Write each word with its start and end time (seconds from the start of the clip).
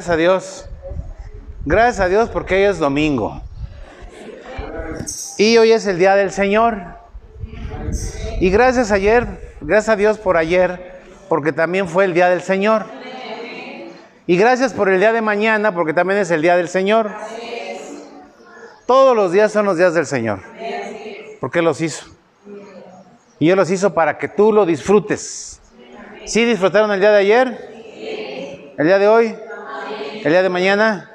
Gracias 0.00 0.14
a 0.14 0.16
Dios. 0.16 0.66
Gracias 1.66 2.00
a 2.00 2.08
Dios 2.08 2.30
porque 2.30 2.54
hoy 2.54 2.62
es 2.62 2.78
domingo. 2.78 3.42
Y 5.36 5.58
hoy 5.58 5.72
es 5.72 5.86
el 5.86 5.98
día 5.98 6.16
del 6.16 6.30
Señor. 6.30 6.78
Y 8.40 8.48
gracias 8.48 8.92
ayer, 8.92 9.26
gracias 9.60 9.90
a 9.90 9.96
Dios 9.96 10.16
por 10.16 10.38
ayer, 10.38 11.02
porque 11.28 11.52
también 11.52 11.86
fue 11.86 12.06
el 12.06 12.14
día 12.14 12.30
del 12.30 12.40
Señor. 12.40 12.86
Y 14.26 14.38
gracias 14.38 14.72
por 14.72 14.88
el 14.88 15.00
día 15.00 15.12
de 15.12 15.20
mañana, 15.20 15.74
porque 15.74 15.92
también 15.92 16.18
es 16.18 16.30
el 16.30 16.40
día 16.40 16.56
del 16.56 16.70
Señor. 16.70 17.10
Todos 18.86 19.14
los 19.14 19.32
días 19.32 19.52
son 19.52 19.66
los 19.66 19.76
días 19.76 19.92
del 19.92 20.06
Señor. 20.06 20.40
Porque 21.40 21.60
los 21.60 21.78
hizo. 21.82 22.06
Y 23.38 23.50
Él 23.50 23.56
los 23.56 23.70
hizo 23.70 23.92
para 23.92 24.16
que 24.16 24.28
tú 24.28 24.50
lo 24.50 24.64
disfrutes. 24.64 25.60
¿Sí 26.24 26.46
disfrutaron 26.46 26.90
el 26.90 27.00
día 27.00 27.10
de 27.10 27.18
ayer? 27.18 28.72
¿El 28.78 28.86
día 28.86 28.98
de 28.98 29.06
hoy? 29.06 29.36
¿El 30.22 30.32
día 30.32 30.42
de 30.42 30.50
mañana? 30.50 31.10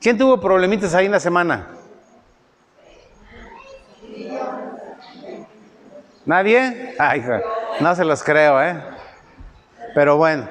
¿Quién 0.00 0.16
tuvo 0.16 0.40
problemitas 0.40 0.94
ahí 0.94 1.06
en 1.06 1.12
la 1.12 1.18
semana? 1.18 1.66
¿Nadie? 6.24 6.94
Ay, 7.00 7.24
no 7.80 7.96
se 7.96 8.04
los 8.04 8.22
creo, 8.22 8.62
¿eh? 8.62 8.80
Pero 9.92 10.16
bueno. 10.18 10.46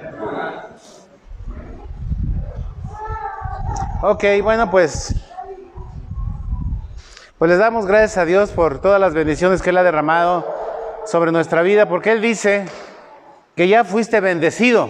Ok, 4.01 4.25
bueno, 4.41 4.69
pues. 4.69 5.15
Pues 7.37 7.49
les 7.49 7.57
damos 7.57 7.85
gracias 7.85 8.17
a 8.17 8.25
Dios 8.25 8.51
por 8.51 8.81
todas 8.81 8.99
las 8.99 9.13
bendiciones 9.13 9.61
que 9.61 9.69
Él 9.69 9.77
ha 9.77 9.83
derramado 9.83 10.45
sobre 11.05 11.31
nuestra 11.31 11.61
vida, 11.61 11.87
porque 11.87 12.11
Él 12.11 12.21
dice 12.21 12.65
que 13.55 13.67
ya 13.67 13.83
fuiste 13.83 14.19
bendecido. 14.19 14.89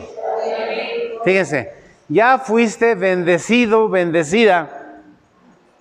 Fíjense, 1.23 1.73
ya 2.07 2.37
fuiste 2.39 2.95
bendecido, 2.95 3.89
bendecida 3.89 5.01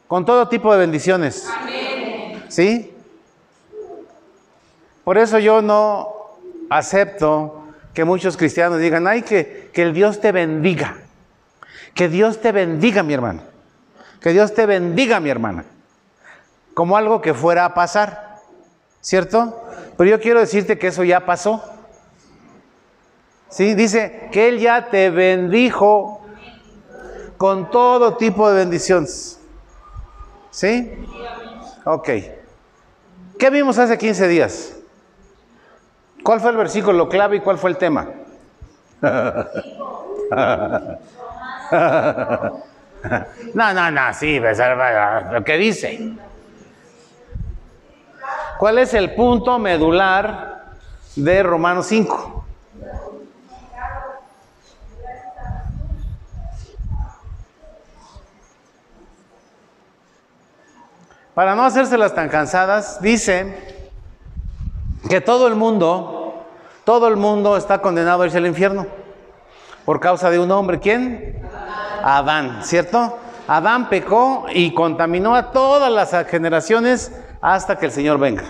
con 0.09 0.25
todo 0.25 0.49
tipo 0.49 0.73
de 0.73 0.79
bendiciones. 0.79 1.49
¿Sí? 2.49 2.95
Por 5.05 5.19
eso 5.19 5.39
yo 5.39 5.63
no 5.63 6.13
acepto 6.71 7.65
que 7.95 8.05
muchos 8.05 8.37
cristianos 8.37 8.79
digan, 8.79 9.07
ay, 9.07 9.23
que, 9.23 9.71
que 9.73 9.83
el 9.83 9.93
Dios 9.93 10.21
te 10.21 10.33
bendiga. 10.33 10.99
Que 11.95 12.09
Dios 12.09 12.41
te 12.41 12.53
bendiga, 12.53 13.03
mi 13.03 13.15
hermano. 13.15 13.43
Que 14.21 14.31
Dios 14.31 14.55
te 14.55 14.67
bendiga, 14.67 15.21
mi 15.21 15.31
hermana. 15.31 15.65
Como 16.75 16.97
algo 16.97 17.21
que 17.21 17.35
fuera 17.35 17.65
a 17.65 17.75
pasar. 17.75 18.39
¿Cierto? 19.01 19.63
Pero 19.97 20.09
yo 20.09 20.21
quiero 20.21 20.41
decirte 20.41 20.79
que 20.79 20.89
eso 20.89 21.05
ya 21.05 21.27
pasó. 21.27 21.72
¿Sí? 23.53 23.75
Dice 23.75 24.31
que 24.33 24.49
Él 24.49 24.59
ya 24.59 24.89
te 24.89 25.11
bendijo 25.11 26.23
con 27.37 27.71
todo 27.71 28.17
tipo 28.17 28.49
de 28.49 28.57
bendiciones. 28.57 29.39
¿Sí? 30.51 30.91
Ok. 31.85 32.09
¿Qué 33.39 33.51
vimos 33.51 33.79
hace 33.79 33.99
15 33.99 34.29
días? 34.29 34.75
¿Cuál 36.23 36.41
fue 36.41 36.51
el 36.51 36.57
versículo 36.57 37.11
clave 37.11 37.37
y 37.37 37.41
cuál 37.41 37.59
fue 37.59 37.69
el 37.69 37.77
tema? 37.77 38.09
no, 39.03 39.45
no, 43.75 43.91
no, 43.91 44.15
sí, 44.15 44.41
pues, 44.41 44.59
lo 45.31 45.45
que 45.45 45.59
dice. 45.59 46.15
¿Cuál 48.59 48.79
es 48.79 48.95
el 48.95 49.15
punto 49.15 49.59
medular 49.59 50.71
de 51.17 51.43
Romanos 51.43 51.85
5? 51.89 52.42
Para 61.35 61.55
no 61.55 61.65
hacérselas 61.65 62.15
tan 62.15 62.29
cansadas, 62.29 63.01
dice 63.01 63.57
que 65.09 65.23
todo 65.23 65.49
el 65.49 65.55
mundo, 65.55 66.45
todo 66.85 67.09
el 67.09 67.17
mundo 67.17 67.57
está 67.57 67.81
condenado 67.81 68.23
a 68.23 68.27
irse 68.27 68.37
al 68.37 68.47
infierno 68.47 68.87
por 69.87 69.99
causa 69.99 70.29
de 70.29 70.39
un 70.39 70.51
hombre. 70.51 70.79
¿Quién? 70.79 71.43
Adán, 72.05 72.63
¿cierto? 72.63 73.19
Adán 73.49 73.89
pecó 73.89 74.45
y 74.53 74.75
contaminó 74.75 75.35
a 75.35 75.53
todas 75.53 75.91
las 75.91 76.29
generaciones 76.29 77.11
hasta 77.41 77.77
que 77.79 77.87
el 77.87 77.93
Señor 77.93 78.19
venga. 78.19 78.45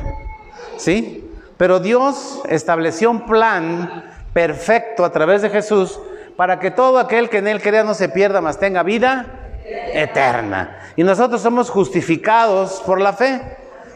¿Sí? 0.77 1.31
Pero 1.57 1.79
Dios 1.79 2.43
estableció 2.49 3.13
un 3.13 3.27
plan 3.27 4.11
perfecto 4.33 5.05
a 5.05 5.13
través 5.13 5.43
de 5.43 5.51
Jesús 5.51 6.01
para 6.37 6.59
que 6.59 6.73
todo 6.73 6.99
aquel 6.99 7.29
que 7.29 7.39
en 7.39 7.47
Él 7.47 7.63
crea 7.63 7.85
no 7.85 7.95
se 7.95 8.09
pierda, 8.09 8.41
mas 8.41 8.59
tenga 8.59 8.83
vida 8.83 9.27
eterna. 9.65 10.82
Y 10.97 11.05
nosotros 11.05 11.41
somos 11.41 11.71
justificados 11.71 12.83
por 12.85 13.01
la 13.01 13.13
fe. 13.13 13.41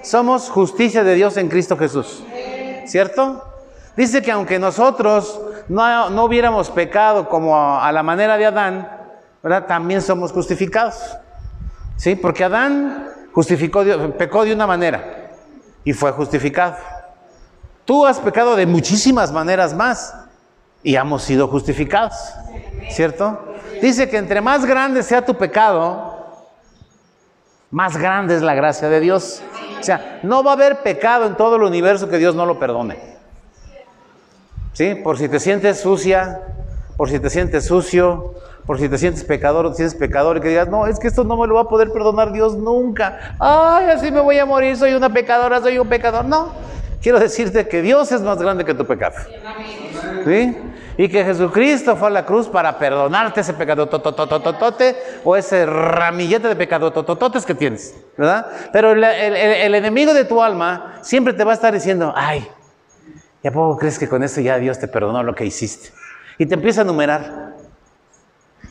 Somos 0.02 0.48
justicia 0.48 1.04
de 1.04 1.14
Dios 1.14 1.36
en 1.36 1.48
Cristo 1.48 1.76
Jesús. 1.76 2.22
¿Cierto? 2.86 3.44
Dice 3.96 4.22
que 4.22 4.30
aunque 4.30 4.58
nosotros 4.58 5.40
no, 5.68 6.10
no 6.10 6.24
hubiéramos 6.24 6.70
pecado 6.70 7.28
como 7.28 7.56
a, 7.56 7.90
la 7.92 8.02
manera 8.02 8.36
de 8.36 8.46
Adán, 8.46 8.88
¿verdad? 9.42 9.66
También 9.66 10.02
somos 10.02 10.32
justificados. 10.32 10.96
¿Sí? 11.96 12.14
Porque 12.14 12.44
Adán 12.44 13.08
justificó, 13.32 13.82
pecó 14.16 14.44
de 14.44 14.52
una 14.52 14.66
manera 14.66 15.32
y 15.84 15.92
fue 15.92 16.12
justificado. 16.12 16.76
Tú 17.84 18.04
has 18.04 18.18
pecado 18.18 18.56
de 18.56 18.66
muchísimas 18.66 19.32
maneras 19.32 19.74
más 19.74 20.14
y 20.82 20.94
hemos 20.96 21.22
sido 21.22 21.48
justificados. 21.48 22.14
¿Cierto? 22.90 23.54
Dice 23.80 24.08
que 24.08 24.18
entre 24.18 24.40
más 24.40 24.64
grande 24.64 25.02
sea 25.02 25.24
tu 25.24 25.34
pecado, 25.34 26.05
más 27.70 27.96
grande 27.96 28.36
es 28.36 28.42
la 28.42 28.54
gracia 28.54 28.88
de 28.88 29.00
Dios. 29.00 29.42
O 29.80 29.82
sea, 29.82 30.20
no 30.22 30.42
va 30.42 30.52
a 30.52 30.54
haber 30.54 30.82
pecado 30.82 31.26
en 31.26 31.36
todo 31.36 31.56
el 31.56 31.62
universo 31.62 32.08
que 32.08 32.18
Dios 32.18 32.34
no 32.34 32.46
lo 32.46 32.58
perdone. 32.58 32.98
¿Sí? 34.72 34.94
Por 34.94 35.18
si 35.18 35.28
te 35.28 35.40
sientes 35.40 35.80
sucia, 35.80 36.40
por 36.96 37.08
si 37.08 37.18
te 37.18 37.30
sientes 37.30 37.66
sucio, 37.66 38.34
por 38.66 38.78
si 38.78 38.88
te 38.88 38.98
sientes 38.98 39.24
pecador 39.24 39.66
o 39.66 39.70
te 39.70 39.76
sientes 39.76 39.98
pecador 39.98 40.36
y 40.36 40.40
que 40.40 40.48
digas, 40.48 40.68
no, 40.68 40.86
es 40.86 40.98
que 40.98 41.08
esto 41.08 41.24
no 41.24 41.36
me 41.36 41.46
lo 41.46 41.54
va 41.54 41.62
a 41.62 41.68
poder 41.68 41.92
perdonar 41.92 42.32
Dios 42.32 42.56
nunca. 42.56 43.36
Ay, 43.38 43.86
así 43.86 44.10
me 44.10 44.20
voy 44.20 44.38
a 44.38 44.46
morir, 44.46 44.76
soy 44.76 44.92
una 44.92 45.10
pecadora, 45.10 45.60
soy 45.60 45.78
un 45.78 45.88
pecador. 45.88 46.24
No, 46.24 46.52
quiero 47.00 47.18
decirte 47.20 47.68
que 47.68 47.80
Dios 47.80 48.10
es 48.12 48.20
más 48.22 48.38
grande 48.38 48.64
que 48.64 48.74
tu 48.74 48.84
pecado. 48.84 49.16
¿Sí? 50.24 50.56
Y 50.98 51.08
que 51.08 51.24
Jesucristo 51.24 51.94
fue 51.96 52.08
a 52.08 52.10
la 52.10 52.24
cruz 52.24 52.48
para 52.48 52.78
perdonarte 52.78 53.42
ese 53.42 53.52
pecado 53.52 53.86
tototototote 53.86 54.96
o 55.24 55.36
ese 55.36 55.66
ramillete 55.66 56.48
de 56.48 56.56
pecado 56.56 56.90
totototes 56.90 57.44
que 57.44 57.54
tienes, 57.54 57.94
¿verdad? 58.16 58.46
Pero 58.72 58.92
el, 58.92 59.04
enemigo 59.74 60.14
de 60.14 60.24
tu 60.24 60.42
alma 60.42 60.98
siempre 61.02 61.34
te 61.34 61.44
va 61.44 61.50
a 61.50 61.54
estar 61.54 61.74
diciendo, 61.74 62.14
ay, 62.16 62.48
¿y 63.42 63.48
a 63.48 63.52
poco 63.52 63.76
crees 63.76 63.98
que 63.98 64.08
con 64.08 64.22
eso 64.22 64.40
ya 64.40 64.58
Dios 64.58 64.78
te 64.78 64.88
perdonó 64.88 65.22
lo 65.22 65.34
que 65.34 65.44
hiciste? 65.44 65.90
Y 66.38 66.46
te 66.46 66.54
empieza 66.54 66.80
a 66.80 66.84
numerar. 66.84 67.54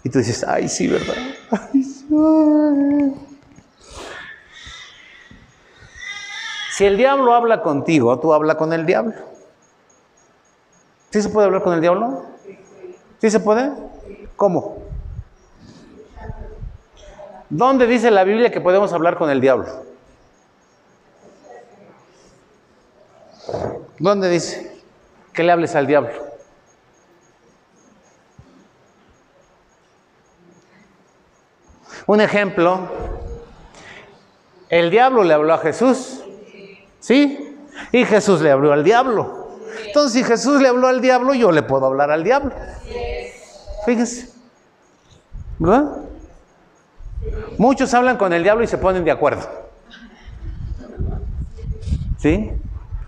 Y 0.03 0.09
tú 0.09 0.19
dices, 0.19 0.43
ay, 0.47 0.67
sí, 0.67 0.87
¿verdad? 0.87 1.15
Si 6.75 6.85
el 6.85 6.97
diablo 6.97 7.33
habla 7.33 7.61
contigo, 7.61 8.19
tú 8.19 8.33
habla 8.33 8.55
con 8.55 8.73
el 8.73 8.85
diablo. 8.85 9.13
¿Sí 11.15 11.21
se 11.21 11.29
puede 11.29 11.45
hablar 11.45 11.63
con 11.63 11.73
el 11.73 11.79
diablo? 11.79 12.25
¿Sí 13.21 13.31
se 13.31 13.39
puede? 13.39 13.71
¿Cómo? 14.35 14.79
¿Dónde 17.49 17.87
dice 17.87 18.11
la 18.11 18.25
Biblia 18.25 18.51
que 18.51 18.59
podemos 18.59 18.91
hablar 18.91 19.17
con 19.17 19.29
el 19.29 19.39
diablo? 19.39 19.85
¿Dónde 23.97 24.29
dice 24.29 24.83
que 25.31 25.43
le 25.43 25.53
hables 25.53 25.73
al 25.75 25.87
diablo? 25.87 26.11
Un 32.07 32.19
ejemplo, 32.19 32.89
el 34.67 34.91
diablo 34.91 35.23
le 35.23 35.33
habló 35.33 35.53
a 35.53 35.59
Jesús, 35.59 36.25
¿sí? 36.99 37.57
Y 37.93 38.03
Jesús 38.03 38.41
le 38.41 38.51
habló 38.51 38.73
al 38.73 38.83
diablo. 38.83 39.44
Entonces, 39.95 40.11
si 40.11 40.27
Jesús 40.27 40.61
le 40.61 40.67
habló 40.67 40.89
al 40.89 40.99
diablo, 40.99 41.33
yo 41.33 41.53
le 41.53 41.63
puedo 41.63 41.85
hablar 41.85 42.11
al 42.11 42.25
diablo. 42.25 42.51
Fíjense. 43.85 44.29
¿Verdad? 45.57 45.99
Muchos 47.57 47.93
hablan 47.93 48.17
con 48.17 48.33
el 48.33 48.43
diablo 48.43 48.65
y 48.65 48.67
se 48.67 48.77
ponen 48.77 49.05
de 49.05 49.11
acuerdo. 49.11 49.47
¿Sí? 52.17 52.51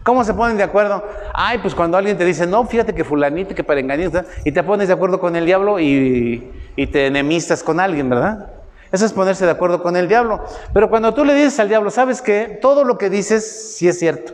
¿Cómo 0.01 0.23
se 0.23 0.33
ponen 0.33 0.55
de 0.55 0.63
acuerdo? 0.63 1.03
Ay, 1.33 1.57
pues 1.57 1.75
cuando 1.75 1.97
alguien 1.97 2.17
te 2.17 2.23
dice, 2.23 2.47
no, 2.47 2.65
fíjate 2.65 2.95
que 2.95 3.03
fulanito, 3.03 3.53
que 3.53 3.65
perenganista, 3.65 4.23
y 4.45 4.53
te 4.53 4.63
pones 4.63 4.87
de 4.87 4.93
acuerdo 4.93 5.19
con 5.19 5.35
el 5.35 5.45
diablo 5.45 5.81
y, 5.81 6.53
y 6.77 6.87
te 6.87 7.07
enemistas 7.07 7.63
con 7.63 7.81
alguien, 7.81 8.09
¿verdad? 8.09 8.47
Eso 8.93 9.05
es 9.05 9.11
ponerse 9.11 9.43
de 9.43 9.51
acuerdo 9.51 9.83
con 9.83 9.97
el 9.97 10.07
diablo. 10.07 10.41
Pero 10.73 10.89
cuando 10.89 11.13
tú 11.13 11.25
le 11.25 11.33
dices 11.33 11.59
al 11.59 11.67
diablo, 11.67 11.91
¿sabes 11.91 12.21
qué? 12.21 12.57
Todo 12.61 12.85
lo 12.85 12.97
que 12.97 13.09
dices 13.09 13.75
sí 13.75 13.89
es 13.89 13.99
cierto. 13.99 14.31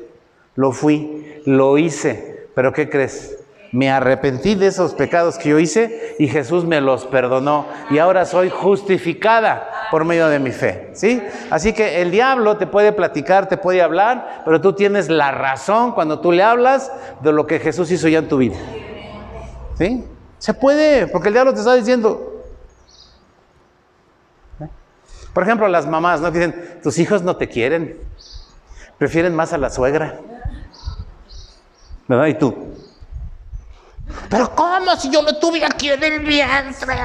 Lo 0.54 0.72
fui, 0.72 1.42
lo 1.48 1.80
hice. 1.80 2.33
Pero 2.56 2.74
¿qué 2.74 2.90
crees? 2.90 3.38
Me 3.72 3.90
arrepentí 3.90 4.54
de 4.54 4.68
esos 4.68 4.94
pecados 4.94 5.40
que 5.40 5.50
yo 5.50 5.58
hice 5.58 6.16
y 6.20 6.28
Jesús 6.28 6.64
me 6.64 6.80
los 6.80 7.06
perdonó 7.06 7.66
y 7.90 7.98
ahora 7.98 8.26
soy 8.26 8.52
justificada 8.52 9.68
por 9.90 10.06
medio 10.06 10.28
de 10.28 10.38
mi 10.38 10.52
fe, 10.52 10.92
¿sí? 10.94 11.24
Así 11.50 11.74
que 11.74 12.02
el 12.02 12.12
diablo 12.12 12.58
te 12.58 12.68
puede 12.68 12.92
platicar, 12.92 13.48
te 13.48 13.58
puede 13.58 13.82
hablar, 13.82 14.44
pero 14.46 14.62
tú 14.62 14.74
tienes 14.74 15.10
la 15.10 15.32
razón 15.32 15.94
cuando 15.94 16.20
tú 16.20 16.32
le 16.32 16.44
hablas 16.44 16.92
de 17.22 17.32
lo 17.32 17.48
que 17.48 17.60
Jesús 17.60 17.90
hizo 17.90 18.08
ya 18.08 18.20
en 18.20 18.28
tu 18.28 18.38
vida. 18.38 18.58
¿Sí? 19.76 20.04
Se 20.38 20.54
puede, 20.54 21.08
porque 21.08 21.30
el 21.30 21.34
diablo 21.34 21.54
te 21.54 21.60
está 21.60 21.74
diciendo. 21.74 22.44
Por 25.34 25.42
ejemplo, 25.42 25.68
las 25.68 25.88
mamás, 25.88 26.22
¿no? 26.22 26.30
dicen, 26.30 26.80
tus 26.84 27.00
hijos 27.00 27.24
no 27.24 27.38
te 27.38 27.50
quieren, 27.50 27.98
prefieren 29.00 29.34
más 29.34 29.52
a 29.52 29.58
la 29.58 29.72
suegra. 29.72 30.20
¿Verdad? 32.14 32.28
¿Y 32.28 32.34
tú? 32.36 32.54
Pero 34.30 34.56
¿cómo 34.56 34.96
si 34.98 35.10
yo 35.10 35.24
lo 35.24 35.36
tuve 35.40 35.66
aquí 35.66 35.90
en 35.90 36.04
el 36.04 36.20
vientre? 36.20 36.96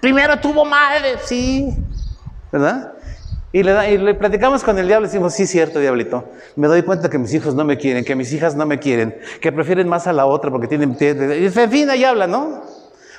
Primero 0.00 0.40
tuvo 0.40 0.64
madre, 0.64 1.18
sí. 1.22 1.76
¿Verdad? 2.50 2.92
Y 3.52 3.62
le, 3.62 4.14
platicamos 4.14 4.64
con 4.64 4.78
el 4.78 4.86
diablo 4.86 5.06
y 5.06 5.10
decimos, 5.10 5.34
sí, 5.34 5.46
cierto, 5.46 5.78
diablito. 5.78 6.24
Me 6.56 6.68
doy 6.68 6.82
cuenta 6.82 7.10
que 7.10 7.18
mis 7.18 7.34
hijos 7.34 7.54
no 7.54 7.66
me 7.66 7.76
quieren, 7.76 8.02
que 8.02 8.16
mis 8.16 8.32
hijas 8.32 8.56
no 8.56 8.64
me 8.64 8.78
quieren, 8.78 9.14
que 9.42 9.52
prefieren 9.52 9.88
más 9.88 10.06
a 10.06 10.14
la 10.14 10.24
otra 10.24 10.50
porque 10.50 10.66
tienen... 10.66 10.96
En 10.98 11.70
fin, 11.70 11.90
ahí 11.90 12.02
habla, 12.02 12.26
¿no? 12.26 12.62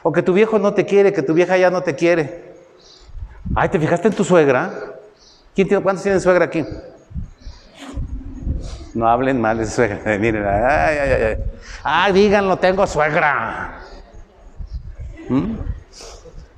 O 0.01 0.12
que 0.12 0.24
tu 0.24 0.33
viejo 0.33 0.57
no 0.57 0.74
te 0.74 0.88
quiere, 0.88 1.13
que 1.13 1.21
tu 1.21 1.36
vieja 1.36 1.56
ya 1.56 1.69
no 1.69 1.83
te 1.83 1.94
quiere. 1.94 2.56
Ay, 3.56 3.69
¿te 3.69 3.80
fijaste 3.80 4.07
en 4.07 4.16
tu 4.16 4.24
suegra? 4.24 4.74
¿Quién 5.54 5.68
tiene, 5.68 5.83
¿Cuántos 5.83 6.01
tienen 6.01 6.19
suegra 6.19 6.45
aquí? 6.45 6.66
No 8.95 9.07
hablen 9.07 9.39
mal 9.39 9.57
de 9.57 9.68
suegra. 9.68 10.18
miren, 10.19 10.45
ay, 10.45 10.97
ay, 10.97 11.24
ay. 11.24 11.38
Ah, 11.83 12.12
díganlo, 12.12 12.57
tengo 12.57 12.88
suegra. 12.88 13.80
¿Mm? 15.30 15.56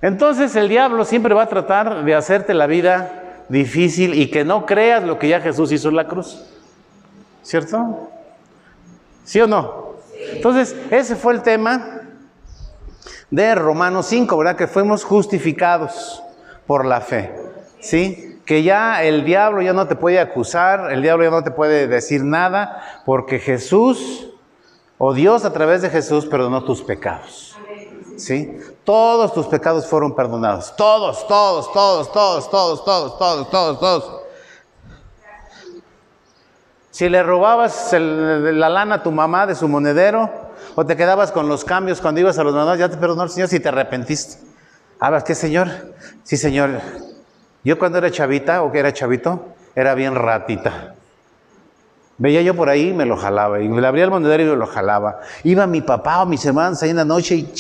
Entonces 0.02 0.56
el 0.56 0.70
diablo 0.70 1.04
siempre 1.04 1.34
va 1.34 1.44
a 1.44 1.50
tratar 1.50 2.06
de 2.06 2.16
hacerte 2.16 2.54
la 2.54 2.68
vida 2.68 3.44
difícil 3.50 4.14
y 4.14 4.30
que 4.30 4.46
no 4.46 4.66
creas 4.66 5.04
lo 5.04 5.18
que 5.18 5.28
ya 5.28 5.42
Jesús 5.42 5.72
hizo 5.72 5.90
en 5.90 5.96
la 5.96 6.08
cruz. 6.08 6.46
¿Cierto? 7.42 8.10
¿Sí 9.24 9.42
o 9.42 9.48
no? 9.48 9.96
Entonces, 10.34 10.76
ese 10.92 11.16
fue 11.16 11.34
el 11.34 11.42
tema 11.42 12.02
de 13.32 13.56
Romanos 13.56 14.06
5, 14.08 14.38
¿verdad? 14.38 14.56
Que 14.56 14.68
fuimos 14.68 15.04
justificados 15.04 16.22
por 16.66 16.86
la 16.86 17.02
fe. 17.02 17.32
¿Sí? 17.80 18.27
Que 18.48 18.64
ya 18.64 19.04
el 19.04 19.26
diablo 19.26 19.62
ya 19.62 19.74
no 19.74 19.88
te 19.88 19.98
puede 19.98 20.22
acusar, 20.22 20.90
el 20.94 21.02
diablo 21.02 21.26
ya 21.26 21.32
no 21.32 21.44
te 21.44 21.52
puede 21.52 21.86
decir 21.88 22.24
nada, 22.24 23.02
porque 23.06 23.40
Jesús, 23.40 24.30
o 24.98 25.14
Dios 25.14 25.44
a 25.44 25.52
través 25.52 25.82
de 25.82 25.90
Jesús, 25.90 26.26
perdonó 26.26 26.64
tus 26.64 26.82
pecados. 26.82 27.58
¿Sí? 28.16 28.58
Todos 28.86 29.34
tus 29.34 29.48
pecados 29.48 29.86
fueron 29.86 30.16
perdonados. 30.16 30.74
Todos, 30.78 31.28
todos, 31.28 31.72
todos, 31.74 32.10
todos, 32.12 32.50
todos, 32.50 32.86
todos, 32.86 33.20
todos, 33.20 33.50
todos, 33.50 33.80
todos. 33.80 34.22
Si 36.90 37.10
le 37.10 37.22
robabas 37.22 37.92
la 37.92 38.70
lana 38.70 38.96
a 38.96 39.04
tu 39.04 39.12
mamá 39.12 39.46
de 39.46 39.56
su 39.56 39.68
monedero, 39.68 40.32
o 40.74 40.86
te 40.86 40.96
quedabas 40.96 41.34
con 41.34 41.50
los 41.50 41.66
cambios 41.66 42.00
cuando 42.00 42.22
ibas 42.22 42.40
a 42.40 42.46
los 42.46 42.56
mandados, 42.56 42.80
ya 42.80 42.88
te 42.90 42.96
perdonó 42.96 43.24
el 43.24 43.30
Señor 43.30 43.50
si 43.50 43.60
te 43.60 43.68
arrepentiste. 43.68 44.38
Ah, 45.02 45.22
¿qué 45.22 45.36
Señor? 45.36 45.68
Sí, 46.24 46.38
Señor. 46.38 46.80
Yo 47.68 47.78
cuando 47.78 47.98
era 47.98 48.10
chavita, 48.10 48.64
o 48.64 48.72
que 48.72 48.80
era 48.80 48.94
chavito, 48.94 49.48
era 49.76 49.94
bien 49.94 50.16
ratita. 50.16 50.96
Veía 52.18 52.42
yo 52.42 52.56
por 52.56 52.70
ahí 52.70 52.92
y 52.92 52.94
me 52.94 53.06
lo 53.06 53.18
jalaba. 53.18 53.60
Y 53.60 53.68
me 53.68 53.86
abría 53.86 54.06
el 54.06 54.10
monedero 54.10 54.42
y 54.42 54.46
me 54.46 54.56
lo 54.56 54.68
jalaba. 54.68 55.20
Iba 55.44 55.68
mi 55.68 55.82
papá 55.82 56.22
o 56.22 56.26
mis 56.26 56.46
hermanos 56.46 56.82
ahí 56.82 56.92
en 56.92 56.96
la 56.96 57.04
noche 57.04 57.36
y 57.36 57.52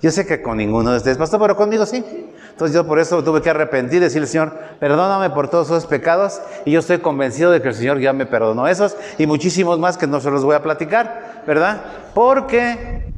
yo 0.00 0.10
sé 0.12 0.24
que 0.26 0.42
con 0.42 0.58
ninguno 0.58 0.92
de 0.92 0.98
ustedes 0.98 1.18
pasó, 1.18 1.40
pero 1.40 1.56
conmigo 1.56 1.84
sí. 1.86 2.04
Entonces 2.50 2.72
yo 2.72 2.86
por 2.86 3.00
eso 3.00 3.24
tuve 3.24 3.42
que 3.42 3.50
arrepentir 3.50 3.96
y 3.96 4.00
decirle, 4.04 4.28
Señor, 4.28 4.56
perdóname 4.78 5.30
por 5.30 5.48
todos 5.48 5.66
esos 5.66 5.86
pecados. 5.86 6.40
Y 6.64 6.70
yo 6.70 6.78
estoy 6.78 6.98
convencido 6.98 7.50
de 7.50 7.60
que 7.60 7.68
el 7.68 7.74
Señor 7.74 7.98
ya 7.98 8.12
me 8.12 8.26
perdonó 8.26 8.68
esos 8.68 8.96
y 9.18 9.26
muchísimos 9.26 9.80
más 9.80 9.98
que 9.98 10.06
no 10.06 10.20
se 10.20 10.30
los 10.30 10.44
voy 10.44 10.54
a 10.54 10.62
platicar, 10.62 11.42
¿verdad? 11.48 11.82
Porque 12.14 13.13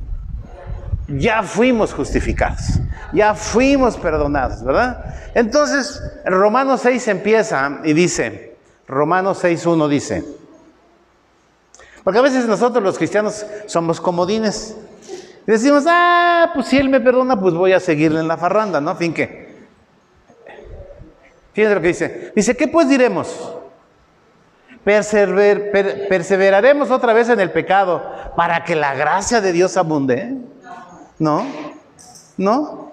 ya 1.08 1.42
fuimos 1.42 1.92
justificados, 1.92 2.80
ya 3.12 3.34
fuimos 3.34 3.96
perdonados, 3.96 4.64
¿verdad? 4.64 5.14
Entonces, 5.34 6.02
Romanos 6.24 6.80
6 6.82 7.08
empieza 7.08 7.80
y 7.84 7.92
dice, 7.92 8.56
Romanos 8.88 9.42
6.1 9.42 9.88
dice, 9.88 10.24
porque 12.06 12.20
a 12.20 12.22
veces 12.22 12.46
nosotros 12.46 12.84
los 12.84 12.98
cristianos 12.98 13.44
somos 13.66 14.00
comodines. 14.00 14.76
Decimos, 15.44 15.82
ah, 15.88 16.52
pues 16.54 16.68
si 16.68 16.78
Él 16.78 16.88
me 16.88 17.00
perdona, 17.00 17.36
pues 17.38 17.54
voy 17.54 17.72
a 17.72 17.80
seguirle 17.80 18.20
en 18.20 18.28
la 18.28 18.36
farranda, 18.36 18.80
¿no? 18.80 18.94
Fin 18.94 19.12
que. 19.12 19.56
Fíjense 21.52 21.74
lo 21.74 21.80
que 21.80 21.88
dice. 21.88 22.32
Dice, 22.36 22.56
¿qué 22.56 22.68
pues 22.68 22.88
diremos? 22.88 23.54
perseveraremos 24.84 26.92
otra 26.92 27.12
vez 27.12 27.28
en 27.28 27.40
el 27.40 27.50
pecado 27.50 28.08
para 28.36 28.62
que 28.62 28.76
la 28.76 28.94
gracia 28.94 29.40
de 29.40 29.50
Dios 29.50 29.76
abunde. 29.76 30.32
¿No? 31.18 31.46
¿No? 32.36 32.92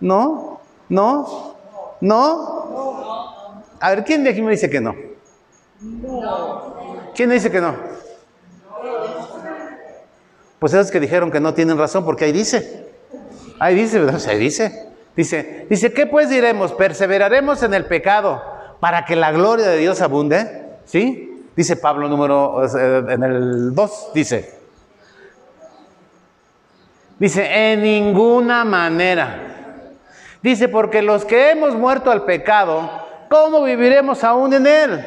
¿No? 0.00 0.60
¿No? 0.88 1.56
¿No? 2.00 3.62
A 3.80 3.90
ver, 3.90 4.04
¿quién 4.04 4.24
de 4.24 4.30
aquí 4.30 4.42
me 4.42 4.52
dice 4.52 4.68
que 4.68 4.80
no? 4.80 4.94
¿Quién 7.14 7.28
me 7.28 7.34
dice 7.34 7.50
que 7.50 7.60
no? 7.60 7.74
Pues 10.58 10.72
esos 10.72 10.90
que 10.90 11.00
dijeron 11.00 11.30
que 11.30 11.40
no 11.40 11.54
tienen 11.54 11.78
razón, 11.78 12.04
porque 12.04 12.24
ahí 12.24 12.32
dice. 12.32 12.86
Ahí 13.58 13.74
dice, 13.74 13.98
¿verdad? 13.98 14.20
Ahí 14.28 14.38
dice. 14.38 14.88
Dice, 15.16 15.66
dice, 15.70 15.92
¿qué 15.92 16.06
pues 16.06 16.28
diremos? 16.28 16.72
¿Perseveraremos 16.72 17.62
en 17.62 17.72
el 17.74 17.86
pecado 17.86 18.42
para 18.80 19.04
que 19.04 19.14
la 19.14 19.30
gloria 19.30 19.68
de 19.68 19.78
Dios 19.78 20.00
abunde? 20.00 20.64
¿Sí? 20.84 21.44
Dice 21.56 21.76
Pablo 21.76 22.08
número, 22.08 22.64
en 23.08 23.22
el 23.22 23.74
2, 23.74 24.10
dice. 24.12 24.63
Dice, 27.18 27.72
en 27.72 27.82
ninguna 27.82 28.64
manera. 28.64 29.40
Dice, 30.42 30.68
porque 30.68 31.02
los 31.02 31.24
que 31.24 31.52
hemos 31.52 31.74
muerto 31.74 32.10
al 32.10 32.24
pecado, 32.24 32.90
¿cómo 33.30 33.62
viviremos 33.62 34.24
aún 34.24 34.52
en 34.52 34.66
él? 34.66 35.06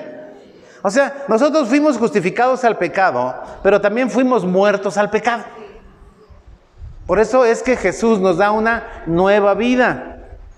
O 0.81 0.89
sea, 0.89 1.25
nosotros 1.27 1.67
fuimos 1.67 1.97
justificados 1.97 2.63
al 2.63 2.77
pecado, 2.77 3.35
pero 3.61 3.81
también 3.81 4.09
fuimos 4.09 4.45
muertos 4.45 4.97
al 4.97 5.09
pecado. 5.09 5.43
Por 7.05 7.19
eso 7.19 7.45
es 7.45 7.61
que 7.61 7.75
Jesús 7.77 8.19
nos 8.19 8.37
da 8.37 8.51
una 8.51 9.03
nueva 9.05 9.53
vida. 9.53 10.17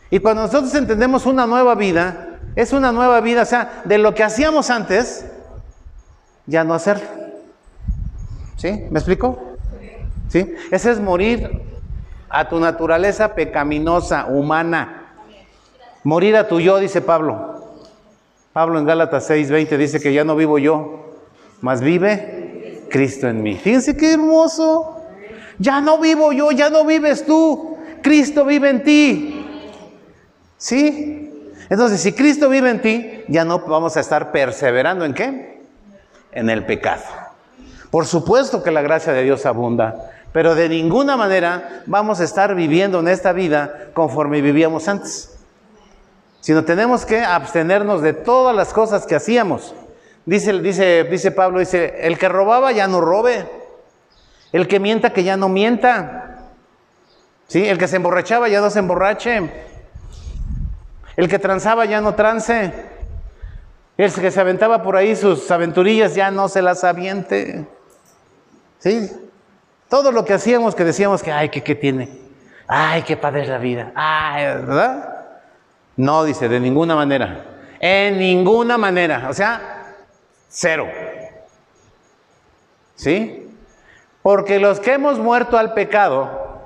Y 0.09 0.19
cuando 0.19 0.43
nosotros 0.43 0.73
entendemos 0.75 1.25
una 1.25 1.45
nueva 1.45 1.75
vida, 1.75 2.39
es 2.55 2.73
una 2.73 2.91
nueva 2.91 3.21
vida, 3.21 3.43
o 3.43 3.45
sea, 3.45 3.81
de 3.85 3.97
lo 3.97 4.13
que 4.13 4.23
hacíamos 4.23 4.69
antes, 4.69 5.25
ya 6.45 6.63
no 6.63 6.73
hacerlo. 6.73 7.05
¿Sí? 8.57 8.85
¿Me 8.89 8.99
explico? 8.99 9.48
¿Sí? 10.29 10.55
Ese 10.71 10.91
es 10.91 10.99
morir 10.99 11.61
a 12.29 12.47
tu 12.47 12.59
naturaleza 12.59 13.35
pecaminosa, 13.35 14.27
humana. 14.27 15.13
Morir 16.03 16.37
a 16.37 16.47
tu 16.47 16.59
yo, 16.59 16.77
dice 16.77 17.01
Pablo. 17.01 17.59
Pablo 18.53 18.79
en 18.79 18.85
Gálatas 18.85 19.29
6:20 19.29 19.77
dice 19.77 19.99
que 19.99 20.13
ya 20.13 20.23
no 20.23 20.35
vivo 20.35 20.57
yo, 20.57 21.13
mas 21.61 21.81
vive 21.81 22.85
Cristo 22.89 23.27
en 23.27 23.43
mí. 23.43 23.55
Fíjense 23.55 23.97
qué 23.97 24.13
hermoso. 24.13 24.95
Ya 25.57 25.81
no 25.81 25.97
vivo 25.99 26.31
yo, 26.31 26.51
ya 26.51 26.69
no 26.69 26.85
vives 26.85 27.25
tú. 27.25 27.77
Cristo 28.01 28.45
vive 28.45 28.69
en 28.69 28.83
ti. 28.83 29.45
¿Sí? 30.57 31.31
Entonces, 31.69 32.01
si 32.01 32.13
Cristo 32.13 32.49
vive 32.49 32.69
en 32.69 32.81
ti, 32.81 33.23
ya 33.27 33.45
no 33.45 33.59
vamos 33.59 33.95
a 33.97 33.99
estar 33.99 34.31
perseverando 34.31 35.05
en 35.05 35.13
qué? 35.13 35.61
En 36.31 36.49
el 36.49 36.65
pecado. 36.65 37.03
Por 37.91 38.05
supuesto 38.05 38.63
que 38.63 38.71
la 38.71 38.81
gracia 38.81 39.13
de 39.13 39.23
Dios 39.23 39.45
abunda, 39.45 40.11
pero 40.31 40.55
de 40.55 40.69
ninguna 40.69 41.17
manera 41.17 41.83
vamos 41.85 42.19
a 42.19 42.23
estar 42.23 42.55
viviendo 42.55 42.99
en 42.99 43.07
esta 43.07 43.33
vida 43.33 43.89
conforme 43.93 44.41
vivíamos 44.41 44.87
antes 44.87 45.39
sino 46.41 46.63
tenemos 46.63 47.05
que 47.05 47.21
abstenernos 47.21 48.01
de 48.01 48.13
todas 48.13 48.55
las 48.55 48.73
cosas 48.73 49.05
que 49.05 49.15
hacíamos. 49.15 49.75
Dice, 50.25 50.53
dice, 50.59 51.03
dice 51.05 51.31
Pablo, 51.31 51.59
dice, 51.59 51.95
el 52.01 52.17
que 52.17 52.29
robaba 52.29 52.71
ya 52.71 52.87
no 52.87 53.01
robe, 53.01 53.47
el 54.51 54.67
que 54.67 54.79
mienta 54.79 55.11
que 55.11 55.23
ya 55.23 55.37
no 55.37 55.49
mienta, 55.49 56.49
¿sí? 57.47 57.67
el 57.67 57.77
que 57.77 57.87
se 57.87 57.97
emborrachaba 57.97 58.47
ya 58.47 58.61
no 58.61 58.69
se 58.69 58.79
emborrache, 58.79 59.49
el 61.17 61.27
que 61.27 61.39
transaba 61.39 61.85
ya 61.85 61.99
no 61.99 62.15
trance, 62.15 62.71
el 63.97 64.13
que 64.13 64.31
se 64.31 64.39
aventaba 64.39 64.81
por 64.81 64.95
ahí 64.95 65.15
sus 65.15 65.49
aventurillas 65.51 66.15
ya 66.15 66.31
no 66.31 66.47
se 66.47 66.61
las 66.61 66.83
aviente. 66.83 67.67
¿Sí? 68.77 69.11
Todo 69.89 70.11
lo 70.11 70.23
que 70.23 70.33
hacíamos 70.33 70.75
que 70.75 70.83
decíamos 70.85 71.23
que, 71.23 71.31
ay, 71.31 71.49
que 71.49 71.63
qué 71.63 71.75
tiene, 71.75 72.09
ay, 72.67 73.01
qué 73.01 73.17
padre 73.17 73.41
es 73.41 73.49
la 73.49 73.57
vida, 73.57 73.91
ay, 73.95 74.45
¿verdad? 74.45 75.19
No, 75.97 76.23
dice, 76.23 76.47
de 76.47 76.59
ninguna 76.59 76.95
manera. 76.95 77.45
En 77.79 78.19
ninguna 78.19 78.77
manera. 78.77 79.27
O 79.29 79.33
sea, 79.33 79.95
cero. 80.47 80.87
¿Sí? 82.95 83.49
Porque 84.21 84.59
los 84.59 84.79
que 84.79 84.93
hemos 84.93 85.17
muerto 85.17 85.57
al 85.57 85.73
pecado, 85.73 86.61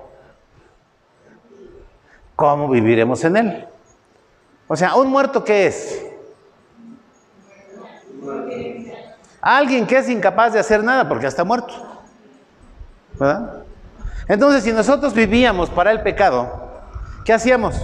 ¿cómo 2.36 2.68
viviremos 2.68 3.24
en 3.24 3.38
él? 3.38 3.68
O 4.68 4.76
sea, 4.76 4.96
¿un 4.96 5.08
muerto 5.10 5.44
qué 5.44 5.68
es? 5.68 6.06
Alguien 9.42 9.86
que 9.86 9.98
es 9.98 10.10
incapaz 10.10 10.54
de 10.54 10.60
hacer 10.60 10.84
nada 10.84 11.08
porque 11.08 11.24
ya 11.24 11.30
está 11.30 11.44
muerto. 11.44 11.93
¿Verdad? 13.20 13.64
Entonces, 14.28 14.64
si 14.64 14.72
nosotros 14.72 15.14
vivíamos 15.14 15.70
para 15.70 15.92
el 15.92 16.02
pecado, 16.02 16.72
¿qué 17.26 17.34
hacíamos? 17.34 17.76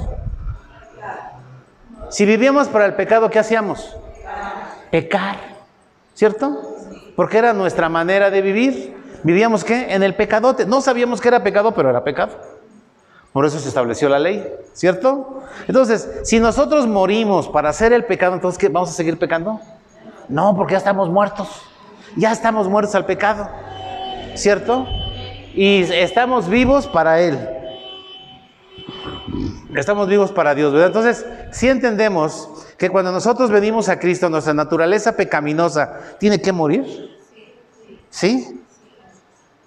Si 2.09 2.25
vivíamos 2.25 2.67
para 2.67 2.85
el 2.85 2.95
pecado, 2.95 3.29
¿qué 3.29 3.39
hacíamos? 3.39 3.95
Pecar, 4.89 5.37
¿cierto? 6.13 6.59
Porque 7.15 7.37
era 7.37 7.53
nuestra 7.53 7.89
manera 7.89 8.31
de 8.31 8.41
vivir. 8.41 8.97
Vivíamos 9.23 9.63
qué? 9.63 9.93
En 9.93 10.01
el 10.01 10.15
pecadote. 10.15 10.65
No 10.65 10.81
sabíamos 10.81 11.21
que 11.21 11.27
era 11.27 11.43
pecado, 11.43 11.73
pero 11.73 11.89
era 11.89 12.03
pecado. 12.03 12.31
Por 13.31 13.45
eso 13.45 13.59
se 13.59 13.67
estableció 13.67 14.09
la 14.09 14.17
ley, 14.17 14.51
¿cierto? 14.73 15.43
Entonces, 15.67 16.09
si 16.23 16.39
nosotros 16.39 16.87
morimos 16.87 17.47
para 17.47 17.69
hacer 17.69 17.93
el 17.93 18.05
pecado, 18.05 18.33
entonces 18.33 18.57
¿qué? 18.57 18.69
¿Vamos 18.69 18.89
a 18.89 18.93
seguir 18.93 19.19
pecando? 19.19 19.59
No, 20.27 20.55
porque 20.55 20.71
ya 20.71 20.79
estamos 20.79 21.09
muertos. 21.09 21.47
Ya 22.15 22.31
estamos 22.31 22.67
muertos 22.67 22.95
al 22.95 23.05
pecado, 23.05 23.47
¿cierto? 24.33 24.87
Y 25.59 25.81
estamos 25.81 26.47
vivos 26.47 26.87
para 26.87 27.19
Él. 27.19 27.37
Estamos 29.75 30.07
vivos 30.07 30.31
para 30.31 30.55
Dios, 30.55 30.71
¿verdad? 30.71 30.87
Entonces, 30.87 31.25
si 31.51 31.67
entendemos 31.67 32.47
que 32.77 32.89
cuando 32.89 33.11
nosotros 33.11 33.51
venimos 33.51 33.89
a 33.89 33.99
Cristo, 33.99 34.29
nuestra 34.29 34.53
naturaleza 34.53 35.17
pecaminosa 35.17 35.99
tiene 36.17 36.41
que 36.41 36.53
morir. 36.53 36.85
¿Sí? 38.09 38.63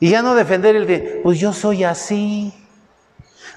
Y 0.00 0.08
ya 0.08 0.22
no 0.22 0.34
defender 0.34 0.76
el 0.76 0.86
de, 0.86 1.20
pues 1.22 1.38
yo 1.38 1.52
soy 1.52 1.84
así. 1.84 2.54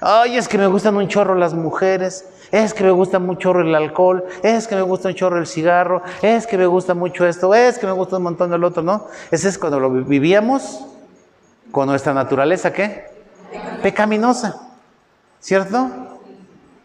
Ay, 0.02 0.36
es 0.36 0.46
que 0.46 0.58
me 0.58 0.66
gustan 0.66 0.94
un 0.94 1.08
chorro 1.08 1.36
las 1.36 1.54
mujeres. 1.54 2.28
Es 2.52 2.74
que 2.74 2.84
me 2.84 2.90
gusta 2.90 3.18
mucho 3.18 3.40
chorro 3.40 3.62
el 3.62 3.74
alcohol. 3.74 4.26
Es 4.42 4.68
que 4.68 4.76
me 4.76 4.82
gusta 4.82 5.08
un 5.08 5.14
chorro 5.14 5.38
el 5.38 5.46
cigarro. 5.46 6.02
Es 6.20 6.46
que 6.46 6.58
me 6.58 6.66
gusta 6.66 6.92
mucho 6.92 7.26
esto. 7.26 7.54
Es 7.54 7.78
que 7.78 7.86
me 7.86 7.92
gusta 7.92 8.18
un 8.18 8.24
montón 8.24 8.50
del 8.50 8.62
otro, 8.62 8.82
¿no? 8.82 9.06
Ese 9.30 9.48
es 9.48 9.56
cuando 9.56 9.80
lo 9.80 9.88
vivíamos 9.88 10.84
con 11.76 11.86
nuestra 11.86 12.14
naturaleza, 12.14 12.72
¿qué? 12.72 13.04
Pecaminosa. 13.82 14.62
¿Cierto? 15.40 15.90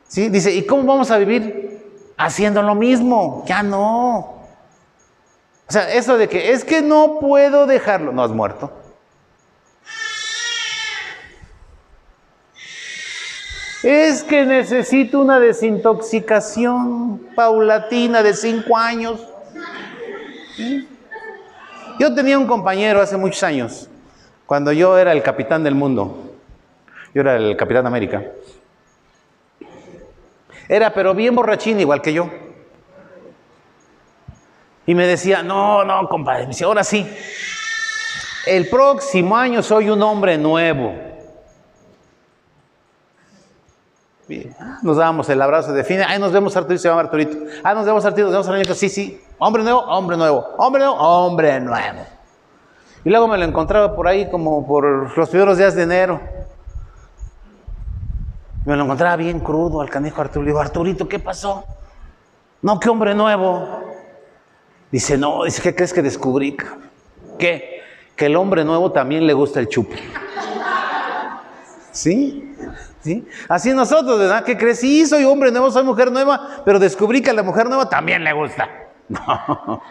¿Sí? 0.06 0.28
Dice, 0.28 0.54
¿y 0.54 0.66
cómo 0.66 0.84
vamos 0.84 1.10
a 1.12 1.18
vivir? 1.18 2.14
Haciendo 2.18 2.62
lo 2.62 2.76
mismo. 2.76 3.46
Ya 3.48 3.64
no. 3.64 4.18
O 4.18 5.70
sea, 5.70 5.94
eso 5.94 6.18
de 6.18 6.28
que 6.28 6.52
es 6.52 6.66
que 6.66 6.82
no 6.82 7.20
puedo 7.22 7.68
dejarlo. 7.68 8.12
No 8.12 8.22
has 8.22 8.32
muerto. 8.32 8.70
Es 13.84 14.24
que 14.24 14.46
necesito 14.46 15.22
una 15.22 15.40
desintoxicación 15.40 17.30
paulatina 17.34 18.22
de 18.24 18.34
cinco 18.34 18.76
años. 18.76 19.26
Yo 21.98 22.14
tenía 22.14 22.38
un 22.38 22.46
compañero 22.46 23.00
hace 23.00 23.16
muchos 23.16 23.42
años, 23.44 23.88
cuando 24.52 24.74
yo 24.74 24.98
era 24.98 25.14
el 25.14 25.24
capitán 25.24 25.64
del 25.64 25.76
mundo. 25.76 26.34
Yo 27.14 27.22
era 27.22 27.38
el 27.38 27.56
capitán 27.56 27.86
de 27.86 27.88
América. 27.88 28.22
Era 30.68 30.94
pero 30.94 31.14
bien 31.14 31.34
borrachín 31.34 31.80
igual 31.80 32.02
que 32.02 32.12
yo. 32.12 32.30
Y 34.86 34.94
me 34.94 35.08
decía, 35.08 35.42
no, 35.42 35.86
no, 35.86 36.06
compadre, 36.10 36.42
me 36.42 36.48
decía, 36.48 36.68
ahora 36.68 36.84
sí, 36.84 37.10
el 38.46 38.68
próximo 38.68 39.38
año 39.38 39.64
soy 39.64 39.90
un 39.90 40.04
hombre 40.04 40.38
nuevo. 40.38 40.96
Nos 44.82 44.98
dábamos 44.98 45.30
el 45.30 45.42
abrazo 45.42 45.72
de 45.72 45.86
fin. 45.86 46.02
Ahí 46.02 46.20
nos 46.20 46.34
vemos, 46.34 46.58
Arturito, 46.58 46.82
se 46.82 46.90
llama 46.90 47.00
Arturito. 47.00 47.38
Ah, 47.64 47.74
nos 47.74 47.86
vemos, 47.86 48.04
Arturito, 48.04 48.30
nos 48.30 48.50
vemos, 48.50 48.78
Sí, 48.78 48.90
sí. 48.90 49.24
Hombre 49.38 49.64
nuevo, 49.64 49.80
hombre 49.80 50.18
nuevo. 50.18 50.46
Hombre 50.58 50.82
nuevo, 50.84 50.98
hombre 50.98 51.62
nuevo. 51.62 52.21
Y 53.04 53.10
luego 53.10 53.28
me 53.28 53.38
lo 53.38 53.46
encontraba 53.46 53.96
por 53.96 54.08
ahí, 54.08 54.30
como 54.30 54.66
por 54.68 55.18
los 55.18 55.30
primeros 55.30 55.58
días 55.58 55.76
de 55.76 55.84
enero. 55.84 56.20
Me 58.66 58.76
lo 58.76 58.84
encontraba 58.84 59.16
bien 59.16 59.40
crudo 59.40 59.82
al 59.82 59.90
canijo 59.90 60.22
Arturo. 60.22 60.44
Le 60.44 60.52
digo, 60.52 60.60
Arturito, 60.60 61.10
¿qué 61.10 61.18
pasó? 61.18 61.66
No, 62.62 62.80
qué 62.80 62.90
hombre 62.90 63.16
nuevo. 63.16 63.82
Dice, 64.92 65.18
no, 65.18 65.44
dice, 65.46 65.62
¿qué 65.64 65.74
crees 65.74 65.94
que 65.94 66.02
descubrí? 66.04 66.56
¿Qué? 67.40 67.82
Que 68.16 68.28
el 68.28 68.36
hombre 68.36 68.64
nuevo 68.64 68.92
también 68.92 69.26
le 69.26 69.34
gusta 69.34 69.60
el 69.60 69.68
chupe. 69.68 69.98
¿Sí? 71.92 72.56
¿Sí? 73.02 73.28
Así 73.50 73.74
nosotros, 73.74 74.20
¿verdad? 74.20 74.44
Que 74.44 74.58
crecí, 74.58 75.08
soy 75.08 75.24
hombre 75.26 75.52
nuevo, 75.52 75.72
soy 75.72 75.84
mujer 75.84 76.12
nueva, 76.12 76.62
pero 76.64 76.78
descubrí 76.78 77.22
que 77.22 77.32
a 77.32 77.34
la 77.34 77.42
mujer 77.42 77.68
nueva 77.68 77.90
también 77.90 78.24
le 78.24 78.34
gusta. 78.34 78.70
No, 79.12 79.82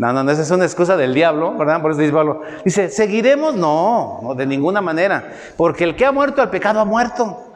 no, 0.00 0.24
no, 0.24 0.30
esa 0.30 0.40
es 0.40 0.50
una 0.50 0.64
excusa 0.64 0.96
del 0.96 1.12
diablo, 1.12 1.54
¿verdad? 1.58 1.82
Por 1.82 1.90
eso 1.90 2.00
dice 2.00 2.12
Pablo. 2.14 2.40
Dice, 2.64 2.88
¿seguiremos? 2.88 3.54
No, 3.54 4.20
no, 4.22 4.34
de 4.34 4.46
ninguna 4.46 4.80
manera. 4.80 5.34
Porque 5.58 5.84
el 5.84 5.94
que 5.94 6.06
ha 6.06 6.10
muerto 6.10 6.40
al 6.40 6.48
pecado 6.48 6.80
ha 6.80 6.86
muerto. 6.86 7.52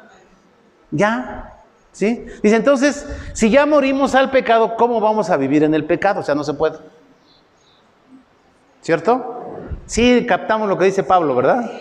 Ya, 0.91 1.55
¿sí? 1.93 2.27
Dice, 2.43 2.57
entonces, 2.57 3.09
si 3.33 3.49
ya 3.49 3.65
morimos 3.65 4.15
al 4.15 4.31
pecado, 4.31 4.77
¿cómo 4.77 5.01
vamos 5.01 5.31
a 5.31 5.39
vivir 5.39 5.63
en 5.63 5.73
el 5.73 5.87
pecado? 5.87 6.21
O 6.21 6.23
sea, 6.23 6.35
no 6.35 6.45
se 6.45 6.53
puede. 6.53 6.77
¿Cierto? 8.83 9.57
Sí, 9.87 10.27
captamos 10.29 10.69
lo 10.69 10.77
que 10.77 10.85
dice 10.85 11.03
Pablo, 11.03 11.35
¿verdad? 11.35 11.73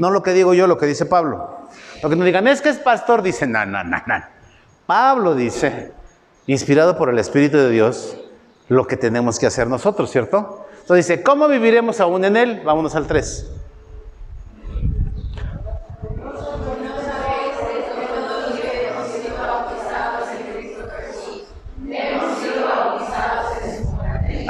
No 0.00 0.10
lo 0.10 0.24
que 0.24 0.32
digo 0.32 0.52
yo, 0.52 0.66
lo 0.66 0.78
que 0.78 0.86
dice 0.86 1.06
Pablo. 1.06 1.68
Lo 2.02 2.10
que 2.10 2.16
nos 2.16 2.24
digan 2.24 2.48
es 2.48 2.60
que 2.60 2.70
es 2.70 2.78
pastor, 2.78 3.22
dice, 3.22 3.46
no, 3.46 3.64
no, 3.66 3.84
no, 3.84 4.02
no. 4.04 4.24
Pablo 4.84 5.36
dice, 5.36 5.92
inspirado 6.48 6.98
por 6.98 7.08
el 7.08 7.20
Espíritu 7.20 7.56
de 7.56 7.70
Dios, 7.70 8.18
lo 8.68 8.86
que 8.86 8.96
tenemos 8.96 9.38
que 9.38 9.46
hacer 9.46 9.66
nosotros, 9.66 10.10
¿cierto? 10.10 10.66
Entonces 10.80 11.08
dice, 11.08 11.22
¿cómo 11.22 11.48
viviremos 11.48 12.00
aún 12.00 12.24
en 12.24 12.36
Él? 12.36 12.62
Vámonos 12.64 12.94
al 12.94 13.06
3. 13.06 13.50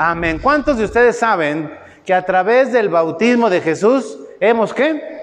Amén. 0.01 0.39
¿Cuántos 0.41 0.79
de 0.79 0.85
ustedes 0.85 1.19
saben 1.19 1.73
que 2.05 2.15
a 2.15 2.25
través 2.25 2.73
del 2.73 2.89
bautismo 2.89 3.51
de 3.51 3.61
Jesús 3.61 4.19
hemos 4.39 4.73
qué? 4.73 5.19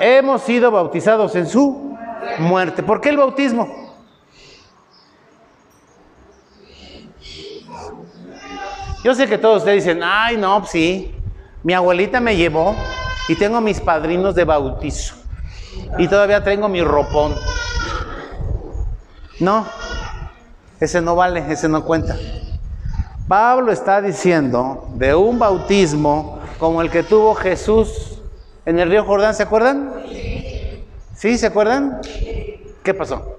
hemos 0.00 0.42
sido 0.42 0.70
bautizados 0.70 1.34
en 1.34 1.46
su 1.46 1.96
muerte. 2.38 2.82
¿Por 2.82 3.00
qué 3.00 3.10
el 3.10 3.16
bautismo? 3.16 3.83
Yo 9.04 9.14
sé 9.14 9.28
que 9.28 9.36
todos 9.36 9.58
ustedes 9.58 9.84
dicen, 9.84 10.00
ay, 10.02 10.38
no, 10.38 10.60
pues 10.60 10.70
sí, 10.70 11.14
mi 11.62 11.74
abuelita 11.74 12.20
me 12.20 12.36
llevó 12.36 12.74
y 13.28 13.34
tengo 13.36 13.60
mis 13.60 13.78
padrinos 13.78 14.34
de 14.34 14.44
bautizo 14.44 15.14
y 15.98 16.08
todavía 16.08 16.42
tengo 16.42 16.70
mi 16.70 16.82
ropón. 16.82 17.34
No, 19.40 19.66
ese 20.80 21.02
no 21.02 21.14
vale, 21.14 21.44
ese 21.50 21.68
no 21.68 21.84
cuenta. 21.84 22.16
Pablo 23.28 23.72
está 23.72 24.00
diciendo 24.00 24.88
de 24.94 25.14
un 25.14 25.38
bautismo 25.38 26.40
como 26.58 26.80
el 26.80 26.90
que 26.90 27.02
tuvo 27.02 27.34
Jesús 27.34 28.22
en 28.64 28.78
el 28.78 28.88
río 28.88 29.04
Jordán, 29.04 29.34
¿se 29.34 29.42
acuerdan? 29.42 29.92
¿Sí? 31.14 31.36
¿Se 31.36 31.46
acuerdan? 31.46 32.00
¿Qué 32.82 32.94
pasó? 32.94 33.36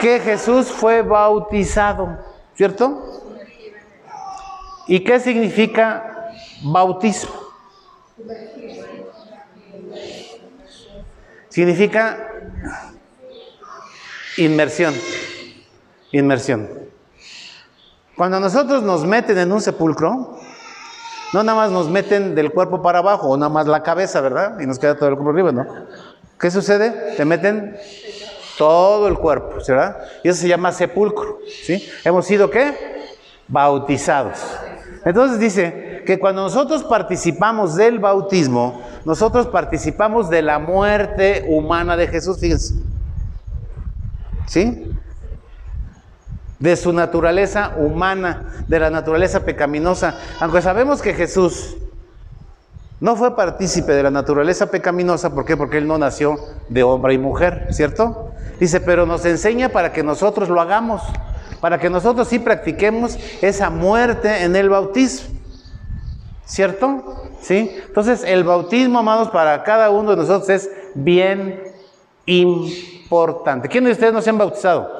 Que 0.00 0.18
Jesús 0.18 0.66
fue 0.66 1.02
bautizado, 1.02 2.18
¿cierto? 2.58 3.22
¿Y 4.88 5.04
qué 5.04 5.20
significa 5.20 6.32
bautismo? 6.64 7.30
Significa 11.48 12.18
inmersión. 14.38 14.92
Inmersión. 16.10 16.68
Cuando 18.16 18.40
nosotros 18.40 18.82
nos 18.82 19.04
meten 19.04 19.38
en 19.38 19.52
un 19.52 19.60
sepulcro, 19.60 20.40
no 21.32 21.42
nada 21.44 21.56
más 21.56 21.70
nos 21.70 21.88
meten 21.88 22.34
del 22.34 22.50
cuerpo 22.50 22.82
para 22.82 22.98
abajo 22.98 23.28
o 23.28 23.36
nada 23.36 23.50
más 23.50 23.68
la 23.68 23.84
cabeza, 23.84 24.20
¿verdad? 24.20 24.58
Y 24.58 24.66
nos 24.66 24.80
queda 24.80 24.96
todo 24.96 25.10
el 25.10 25.14
cuerpo 25.14 25.30
arriba, 25.30 25.52
¿no? 25.52 25.86
¿Qué 26.40 26.50
sucede? 26.50 27.14
Te 27.16 27.24
meten 27.24 27.78
todo 28.58 29.08
el 29.08 29.16
cuerpo, 29.16 29.56
¿verdad? 29.66 29.96
Y 30.22 30.28
eso 30.28 30.42
se 30.42 30.48
llama 30.48 30.72
sepulcro, 30.72 31.38
¿sí? 31.62 31.88
Hemos 32.04 32.26
sido 32.26 32.50
qué? 32.50 32.74
Bautizados. 33.46 34.38
Entonces 35.04 35.38
dice 35.38 36.02
que 36.04 36.18
cuando 36.18 36.42
nosotros 36.42 36.84
participamos 36.84 37.76
del 37.76 37.98
bautismo, 37.98 38.82
nosotros 39.04 39.46
participamos 39.46 40.28
de 40.28 40.42
la 40.42 40.58
muerte 40.58 41.44
humana 41.48 41.96
de 41.96 42.08
Jesús, 42.08 42.38
fíjense. 42.40 42.74
¿Sí? 44.46 44.88
de 46.58 46.76
su 46.76 46.92
naturaleza 46.92 47.74
humana, 47.76 48.64
de 48.66 48.80
la 48.80 48.90
naturaleza 48.90 49.44
pecaminosa. 49.44 50.16
Aunque 50.40 50.62
sabemos 50.62 51.02
que 51.02 51.14
Jesús 51.14 51.76
no 53.00 53.14
fue 53.14 53.36
partícipe 53.36 53.92
de 53.92 54.02
la 54.02 54.10
naturaleza 54.10 54.70
pecaminosa, 54.70 55.32
¿por 55.32 55.44
qué? 55.44 55.56
Porque 55.56 55.78
Él 55.78 55.86
no 55.86 55.98
nació 55.98 56.36
de 56.68 56.82
hombre 56.82 57.14
y 57.14 57.18
mujer, 57.18 57.68
¿cierto? 57.70 58.32
Dice, 58.58 58.80
pero 58.80 59.06
nos 59.06 59.24
enseña 59.24 59.68
para 59.68 59.92
que 59.92 60.02
nosotros 60.02 60.48
lo 60.48 60.60
hagamos, 60.60 61.02
para 61.60 61.78
que 61.78 61.90
nosotros 61.90 62.28
sí 62.28 62.38
practiquemos 62.38 63.16
esa 63.40 63.70
muerte 63.70 64.42
en 64.42 64.56
el 64.56 64.68
bautismo, 64.68 65.38
¿cierto? 66.44 67.28
¿Sí? 67.40 67.76
Entonces, 67.86 68.24
el 68.24 68.44
bautismo, 68.44 68.98
amados, 68.98 69.30
para 69.30 69.62
cada 69.62 69.90
uno 69.90 70.10
de 70.10 70.16
nosotros 70.16 70.48
es 70.50 70.70
bien 70.94 71.62
importante. 72.26 73.68
¿Quiénes 73.68 73.90
de 73.90 73.92
ustedes 73.92 74.12
no 74.12 74.22
se 74.22 74.30
han 74.30 74.38
bautizado? 74.38 74.98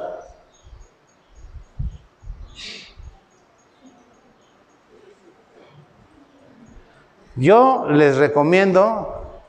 Yo 7.34 7.86
les 7.88 8.16
recomiendo 8.16 9.42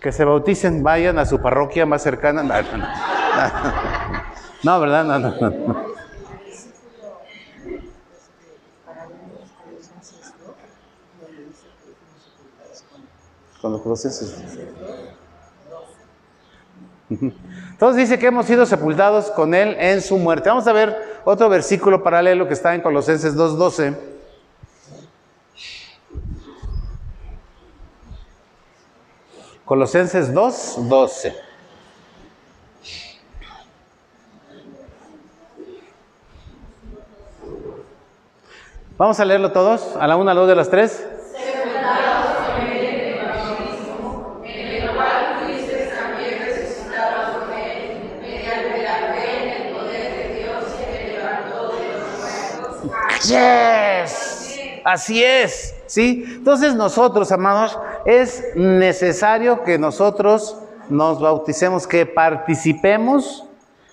que 0.00 0.12
se 0.12 0.24
bauticen, 0.24 0.82
vayan 0.82 1.18
a 1.18 1.26
su 1.26 1.40
parroquia 1.40 1.84
más 1.84 2.02
cercana. 2.02 2.42
No, 2.42 2.54
¿verdad? 4.80 5.04
No, 5.04 5.18
no, 5.18 5.30
no. 5.30 5.92
Con 13.60 13.72
los 13.72 13.80
procesos. 13.80 14.34
Entonces 17.08 18.08
dice 18.08 18.18
que 18.18 18.26
hemos 18.26 18.46
sido 18.46 18.66
sepultados 18.66 19.30
con 19.30 19.54
Él 19.54 19.76
en 19.78 20.00
su 20.00 20.18
muerte. 20.18 20.48
Vamos 20.48 20.66
a 20.66 20.72
ver 20.72 21.20
otro 21.24 21.48
versículo 21.48 22.02
paralelo 22.02 22.46
que 22.46 22.54
está 22.54 22.74
en 22.74 22.80
Colosenses 22.80 23.36
2.12. 23.36 23.96
Colosenses 29.64 30.34
2, 30.34 30.76
Vamos 38.98 39.18
a 39.18 39.24
leerlo 39.24 39.52
todos, 39.52 39.96
a 39.98 40.06
la 40.06 40.16
una, 40.16 40.32
a 40.32 40.34
la 40.34 40.40
dos 40.40 40.48
de 40.48 40.54
las 40.54 40.68
tres. 40.68 41.06
Yes, 53.24 54.80
así 54.84 55.22
es, 55.22 55.74
¿sí? 55.86 56.24
Entonces 56.26 56.74
nosotros, 56.74 57.30
amados, 57.32 57.78
es 58.04 58.44
necesario 58.56 59.62
que 59.62 59.78
nosotros 59.78 60.56
nos 60.88 61.20
bauticemos, 61.20 61.86
que 61.86 62.04
participemos 62.04 63.44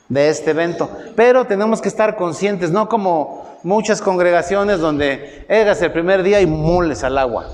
de 0.09 0.29
este 0.29 0.51
evento. 0.51 0.89
Pero 1.15 1.45
tenemos 1.45 1.81
que 1.81 1.87
estar 1.87 2.15
conscientes, 2.15 2.71
no 2.71 2.89
como 2.89 3.57
muchas 3.63 4.01
congregaciones 4.01 4.79
donde 4.79 5.45
eras 5.47 5.81
el 5.81 5.91
primer 5.91 6.23
día 6.23 6.41
y 6.41 6.45
mules 6.45 7.03
al 7.03 7.17
agua. 7.17 7.47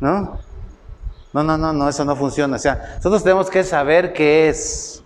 ¿No? 0.00 0.38
No, 1.32 1.42
no, 1.42 1.58
no, 1.58 1.72
no, 1.72 1.88
eso 1.88 2.04
no 2.04 2.16
funciona. 2.16 2.56
O 2.56 2.58
sea, 2.58 2.94
nosotros 2.96 3.22
tenemos 3.22 3.50
que 3.50 3.62
saber 3.62 4.12
qué 4.12 4.48
es. 4.48 5.02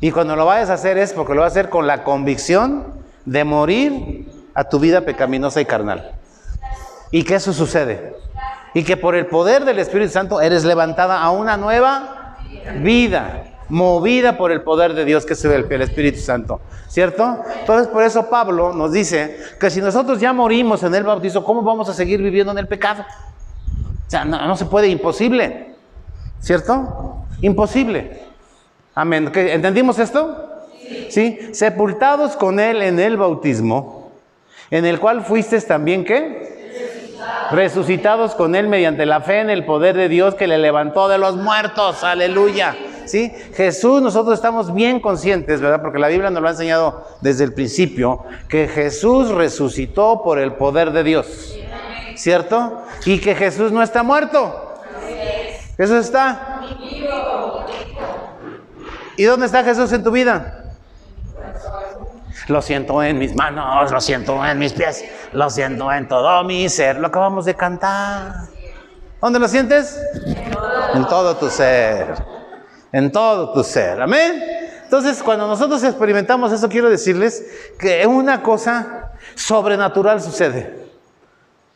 Y 0.00 0.10
cuando 0.10 0.34
lo 0.34 0.46
vayas 0.46 0.70
a 0.70 0.74
hacer 0.74 0.98
es 0.98 1.12
porque 1.12 1.34
lo 1.34 1.42
vas 1.42 1.52
a 1.52 1.60
hacer 1.60 1.70
con 1.70 1.86
la 1.86 2.04
convicción 2.04 2.84
de 3.24 3.44
morir 3.44 4.28
a 4.54 4.64
tu 4.64 4.78
vida 4.78 5.02
pecaminosa 5.02 5.60
y 5.60 5.64
carnal. 5.64 6.12
Y 7.10 7.24
que 7.24 7.36
eso 7.36 7.52
sucede 7.52 8.18
y 8.74 8.84
que 8.84 8.96
por 8.96 9.14
el 9.14 9.26
poder 9.26 9.64
del 9.64 9.78
Espíritu 9.78 10.12
Santo 10.12 10.40
eres 10.40 10.64
levantada 10.64 11.20
a 11.20 11.30
una 11.30 11.56
nueva 11.56 12.36
vida, 12.80 13.44
movida 13.68 14.36
por 14.36 14.50
el 14.52 14.62
poder 14.62 14.94
de 14.94 15.04
Dios 15.04 15.26
que 15.26 15.34
es 15.34 15.44
el 15.44 15.82
Espíritu 15.82 16.18
Santo, 16.20 16.60
¿cierto? 16.88 17.42
Entonces 17.60 17.88
por 17.88 18.02
eso 18.02 18.28
Pablo 18.30 18.72
nos 18.72 18.92
dice 18.92 19.38
que 19.60 19.70
si 19.70 19.80
nosotros 19.80 20.20
ya 20.20 20.32
morimos 20.32 20.82
en 20.82 20.94
el 20.94 21.04
bautizo, 21.04 21.44
¿cómo 21.44 21.62
vamos 21.62 21.88
a 21.88 21.94
seguir 21.94 22.22
viviendo 22.22 22.52
en 22.52 22.58
el 22.58 22.66
pecado? 22.66 23.04
O 24.06 24.10
sea, 24.10 24.24
no, 24.24 24.56
se 24.56 24.64
puede, 24.64 24.88
imposible, 24.88 25.74
¿cierto? 26.40 27.26
Imposible. 27.42 28.22
Amén. 28.94 29.30
¿Entendimos 29.34 29.98
esto? 29.98 30.64
¿Sí? 31.10 31.50
Sepultados 31.52 32.36
con 32.36 32.58
Él 32.58 32.80
en 32.80 32.98
el 32.98 33.18
bautismo, 33.18 34.10
en 34.70 34.86
el 34.86 34.98
cual 34.98 35.22
fuiste 35.24 35.60
también, 35.60 36.04
¿qué? 36.04 36.56
resucitados 37.50 38.34
con 38.34 38.54
Él 38.54 38.68
mediante 38.68 39.06
la 39.06 39.20
fe 39.20 39.40
en 39.40 39.50
el 39.50 39.64
poder 39.64 39.96
de 39.96 40.08
Dios 40.08 40.34
que 40.34 40.46
le 40.46 40.58
levantó 40.58 41.08
de 41.08 41.18
los 41.18 41.36
muertos. 41.36 42.04
Aleluya. 42.04 42.76
¿Sí? 43.08 43.32
Jesús, 43.54 44.02
nosotros 44.02 44.34
estamos 44.34 44.74
bien 44.74 45.00
conscientes, 45.00 45.60
¿verdad? 45.60 45.80
Porque 45.80 45.98
la 45.98 46.08
Biblia 46.08 46.30
nos 46.30 46.42
lo 46.42 46.48
ha 46.48 46.50
enseñado 46.50 47.06
desde 47.20 47.44
el 47.44 47.54
principio, 47.54 48.24
que 48.48 48.68
Jesús 48.68 49.30
resucitó 49.30 50.22
por 50.22 50.38
el 50.38 50.52
poder 50.52 50.92
de 50.92 51.02
Dios. 51.02 51.56
¿Cierto? 52.16 52.82
Y 53.06 53.20
que 53.20 53.34
Jesús 53.34 53.72
no 53.72 53.82
está 53.82 54.02
muerto. 54.02 54.74
Jesús 55.76 56.04
está. 56.04 56.60
¿Y 59.16 59.24
dónde 59.24 59.46
está 59.46 59.64
Jesús 59.64 59.92
en 59.92 60.04
tu 60.04 60.10
vida? 60.10 60.64
Lo 62.48 62.62
siento 62.62 63.02
en 63.02 63.18
mis 63.18 63.34
manos, 63.34 63.90
lo 63.90 64.00
siento 64.00 64.44
en 64.44 64.58
mis 64.58 64.72
pies, 64.72 65.04
lo 65.32 65.50
siento 65.50 65.92
en 65.92 66.08
todo 66.08 66.44
mi 66.44 66.68
ser. 66.68 66.98
Lo 66.98 67.08
acabamos 67.08 67.44
de 67.44 67.54
cantar. 67.54 68.32
¿Dónde 69.20 69.38
lo 69.38 69.48
sientes? 69.48 70.00
En 70.94 71.06
todo 71.06 71.36
tu 71.36 71.48
ser. 71.48 72.37
En 72.92 73.12
todo 73.12 73.52
tu 73.52 73.62
ser. 73.62 74.00
Amén. 74.00 74.42
Entonces, 74.84 75.22
cuando 75.22 75.46
nosotros 75.46 75.84
experimentamos 75.84 76.50
eso, 76.50 76.68
quiero 76.68 76.88
decirles 76.88 77.44
que 77.78 78.06
una 78.06 78.42
cosa 78.42 79.12
sobrenatural 79.34 80.22
sucede. 80.22 80.88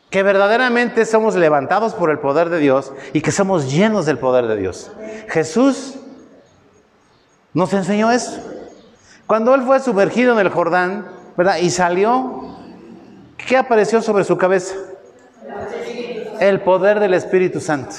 Que 0.09 0.23
verdaderamente 0.23 1.05
somos 1.05 1.35
levantados 1.35 1.95
por 1.95 2.11
el 2.11 2.19
poder 2.19 2.49
de 2.49 2.59
Dios 2.59 2.93
y 3.13 3.21
que 3.21 3.33
somos 3.33 3.71
llenos 3.71 4.07
del 4.07 4.19
poder 4.19 4.47
de 4.47 4.57
Dios. 4.57 4.91
Jesús 5.29 5.95
nos 7.53 7.73
enseñó 7.73 8.11
eso. 8.11 8.41
Cuando 9.27 9.55
él 9.55 9.63
fue 9.63 9.81
sumergido 9.81 10.33
en 10.33 10.39
el 10.39 10.49
Jordán, 10.49 11.07
¿verdad? 11.37 11.59
Y 11.59 11.71
salió, 11.71 12.57
¿qué 13.37 13.57
apareció 13.57 14.01
sobre 14.03 14.25
su 14.25 14.37
cabeza? 14.37 14.75
El 16.41 16.61
poder 16.63 16.99
del 16.99 17.15
Espíritu 17.15 17.61
Santo. 17.61 17.97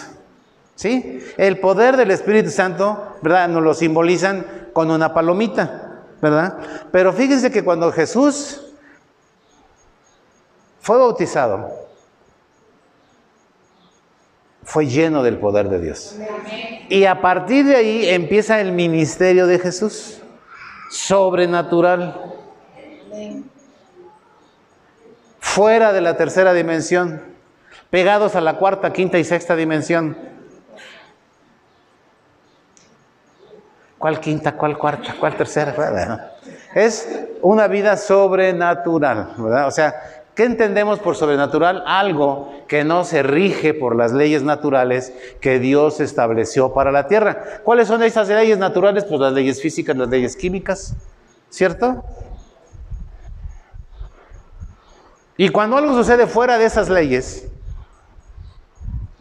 ¿Sí? 0.75 1.19
El 1.37 1.59
poder 1.59 1.97
del 1.97 2.11
Espíritu 2.11 2.49
Santo, 2.49 3.17
¿verdad? 3.21 3.47
Nos 3.47 3.63
lo 3.63 3.73
simbolizan 3.73 4.69
con 4.73 4.89
una 4.89 5.13
palomita, 5.13 6.01
¿verdad? 6.21 6.57
Pero 6.91 7.13
fíjense 7.13 7.51
que 7.51 7.63
cuando 7.63 7.91
Jesús 7.91 8.61
fue 10.81 10.97
bautizado, 10.97 11.83
fue 14.63 14.87
lleno 14.87 15.23
del 15.23 15.37
poder 15.37 15.69
de 15.69 15.79
Dios. 15.79 16.15
Y 16.89 17.05
a 17.05 17.21
partir 17.21 17.65
de 17.65 17.75
ahí 17.75 18.09
empieza 18.09 18.59
el 18.59 18.71
ministerio 18.71 19.45
de 19.47 19.59
Jesús 19.59 20.19
sobrenatural. 20.89 22.33
Fuera 25.39 25.93
de 25.93 26.01
la 26.01 26.17
tercera 26.17 26.53
dimensión, 26.53 27.21
pegados 27.89 28.35
a 28.35 28.41
la 28.41 28.57
cuarta, 28.57 28.93
quinta 28.93 29.19
y 29.19 29.23
sexta 29.23 29.55
dimensión. 29.55 30.32
¿Cuál 34.03 34.19
quinta, 34.19 34.57
cuál 34.57 34.77
cuarta, 34.77 35.15
cuál 35.17 35.37
tercera? 35.37 36.35
Es 36.75 37.07
una 37.41 37.69
vida 37.69 37.95
sobrenatural, 37.95 39.33
¿verdad? 39.37 39.65
O 39.65 39.71
sea, 39.71 39.93
¿Qué 40.35 40.43
entendemos 40.43 40.99
por 40.99 41.15
sobrenatural? 41.15 41.85
Algo 41.87 42.51
que 42.67 42.83
no 42.83 43.05
se 43.05 43.23
rige 43.23 43.73
por 43.73 43.95
las 43.95 44.11
leyes 44.11 44.43
naturales 44.43 45.13
que 45.39 45.57
Dios 45.57 46.01
estableció 46.01 46.73
para 46.73 46.91
la 46.91 47.07
tierra. 47.07 47.61
¿Cuáles 47.63 47.87
son 47.87 48.03
esas 48.03 48.27
leyes 48.27 48.57
naturales? 48.57 49.05
Pues 49.05 49.21
las 49.21 49.31
leyes 49.31 49.61
físicas, 49.61 49.95
las 49.95 50.09
leyes 50.09 50.35
químicas, 50.35 50.95
¿cierto? 51.49 52.03
Y 55.37 55.47
cuando 55.47 55.77
algo 55.77 55.93
sucede 55.93 56.27
fuera 56.27 56.57
de 56.57 56.65
esas 56.65 56.89
leyes, 56.89 57.47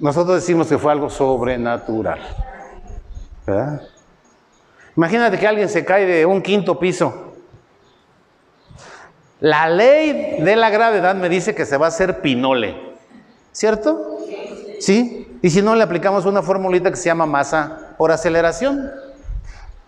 nosotros 0.00 0.34
decimos 0.34 0.66
que 0.66 0.76
fue 0.76 0.90
algo 0.90 1.08
sobrenatural. 1.08 2.18
¿verdad? 3.46 3.91
Imagínate 4.96 5.38
que 5.38 5.46
alguien 5.46 5.68
se 5.68 5.84
cae 5.84 6.06
de 6.06 6.26
un 6.26 6.42
quinto 6.42 6.78
piso 6.78 7.32
la 9.42 9.68
ley 9.68 10.36
de 10.40 10.54
la 10.54 10.70
gravedad 10.70 11.16
me 11.16 11.28
dice 11.28 11.52
que 11.52 11.66
se 11.66 11.76
va 11.76 11.86
a 11.86 11.88
hacer 11.88 12.20
pinole, 12.20 12.76
¿cierto? 13.50 14.18
¿Sí? 14.78 15.36
Y 15.42 15.50
si 15.50 15.62
no, 15.62 15.74
le 15.74 15.82
aplicamos 15.82 16.26
una 16.26 16.42
formulita 16.42 16.90
que 16.90 16.96
se 16.96 17.06
llama 17.06 17.26
masa 17.26 17.96
por 17.98 18.12
aceleración. 18.12 18.92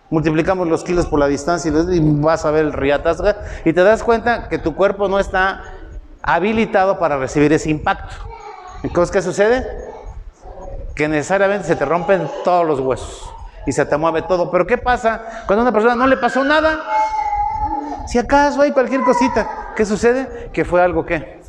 Multiplicamos 0.09 0.67
los 0.67 0.83
kilos 0.83 1.05
por 1.05 1.19
la 1.19 1.27
distancia 1.27 1.71
y 1.71 1.99
vas 2.01 2.43
a 2.43 2.51
ver 2.51 2.65
el 2.65 2.73
riatasga 2.73 3.37
y 3.63 3.71
te 3.71 3.81
das 3.81 4.03
cuenta 4.03 4.49
que 4.49 4.57
tu 4.57 4.75
cuerpo 4.75 5.07
no 5.07 5.19
está 5.19 5.63
habilitado 6.21 6.99
para 6.99 7.17
recibir 7.17 7.53
ese 7.53 7.69
impacto. 7.69 8.13
Entonces, 8.83 9.09
¿qué 9.09 9.21
sucede? 9.21 9.65
Que 10.95 11.07
necesariamente 11.07 11.65
se 11.65 11.77
te 11.77 11.85
rompen 11.85 12.27
todos 12.43 12.67
los 12.67 12.81
huesos 12.81 13.34
y 13.65 13.71
se 13.71 13.85
te 13.85 13.97
mueve 13.97 14.21
todo. 14.23 14.51
Pero 14.51 14.65
¿qué 14.65 14.77
pasa 14.77 15.43
cuando 15.45 15.61
a 15.61 15.63
una 15.63 15.71
persona 15.71 15.95
no 15.95 16.07
le 16.07 16.17
pasó 16.17 16.43
nada? 16.43 16.79
Si 18.07 18.17
acaso 18.17 18.61
hay 18.61 18.71
cualquier 18.71 19.01
cosita, 19.01 19.73
¿qué 19.75 19.85
sucede? 19.85 20.49
Que 20.53 20.63
fue 20.63 20.81
algo 20.81 21.05
que 21.05 21.41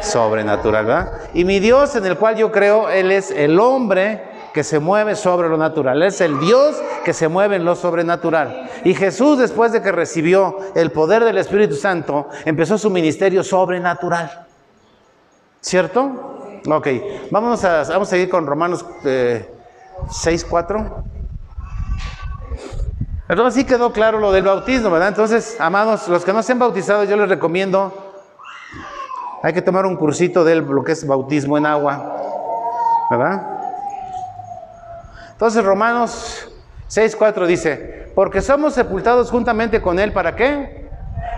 sobrenatural, 0.00 0.84
¿verdad? 0.84 1.12
Y 1.34 1.44
mi 1.44 1.60
Dios 1.60 1.96
en 1.96 2.04
el 2.06 2.18
cual 2.18 2.36
yo 2.36 2.52
creo, 2.52 2.88
Él 2.90 3.10
es 3.10 3.30
el 3.30 3.58
hombre 3.58 4.22
que 4.52 4.64
se 4.64 4.78
mueve 4.78 5.16
sobre 5.16 5.48
lo 5.48 5.56
natural. 5.56 6.02
Es 6.02 6.20
el 6.20 6.38
Dios 6.40 6.76
que 7.04 7.12
se 7.12 7.28
mueve 7.28 7.56
en 7.56 7.64
lo 7.64 7.74
sobrenatural. 7.74 8.68
Y 8.84 8.94
Jesús, 8.94 9.38
después 9.38 9.72
de 9.72 9.80
que 9.80 9.92
recibió 9.92 10.58
el 10.74 10.90
poder 10.92 11.24
del 11.24 11.38
Espíritu 11.38 11.74
Santo, 11.74 12.28
empezó 12.44 12.76
su 12.76 12.90
ministerio 12.90 13.42
sobrenatural. 13.42 14.46
¿Cierto? 15.60 16.60
Ok, 16.68 16.88
vamos 17.30 17.64
a, 17.64 17.84
vamos 17.84 18.08
a 18.08 18.10
seguir 18.10 18.28
con 18.28 18.46
Romanos 18.46 18.84
eh, 19.04 19.48
6, 20.10 20.44
4. 20.44 21.04
Entonces 23.32 23.62
sí 23.62 23.66
quedó 23.66 23.94
claro 23.94 24.18
lo 24.18 24.30
del 24.30 24.44
bautismo, 24.44 24.90
¿verdad? 24.90 25.08
Entonces, 25.08 25.56
amados, 25.58 26.06
los 26.06 26.22
que 26.22 26.34
no 26.34 26.42
se 26.42 26.52
han 26.52 26.58
bautizado, 26.58 27.04
yo 27.04 27.16
les 27.16 27.30
recomiendo, 27.30 28.12
hay 29.42 29.54
que 29.54 29.62
tomar 29.62 29.86
un 29.86 29.96
cursito 29.96 30.44
de 30.44 30.56
lo 30.56 30.84
que 30.84 30.92
es 30.92 31.06
bautismo 31.06 31.56
en 31.56 31.64
agua, 31.64 32.14
¿verdad? 33.10 33.42
Entonces 35.30 35.64
Romanos 35.64 36.46
6.4 36.90 37.46
dice, 37.46 38.12
porque 38.14 38.42
somos 38.42 38.74
sepultados 38.74 39.30
juntamente 39.30 39.80
con 39.80 39.98
Él, 39.98 40.12
¿para 40.12 40.36
qué? 40.36 40.90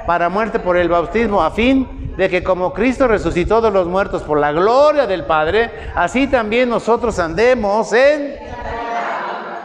Para 0.05 0.29
muerte 0.29 0.59
por 0.59 0.77
el 0.77 0.89
bautismo, 0.89 1.45
a 1.45 1.53
fin 1.53 2.13
de 2.17 2.29
que 2.29 2.43
como 2.43 2.73
Cristo 2.73 3.07
resucitó 3.07 3.61
de 3.61 3.71
los 3.71 3.87
muertos 3.87 4.25
por 4.25 4.41
la 4.41 4.51
gloria 4.51 5.07
del 5.07 5.27
Padre, 5.27 5.71
así 5.95 6.27
también 6.27 6.71
nosotros 6.71 7.21
andemos 7.21 7.93
en... 7.93 8.35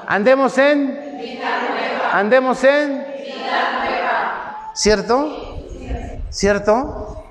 Andemos 0.06 0.56
en... 0.60 1.10
Andemos 2.12 2.63
en... 2.63 3.06
¿Cierto? 4.74 5.58
¿Cierto? 6.30 7.26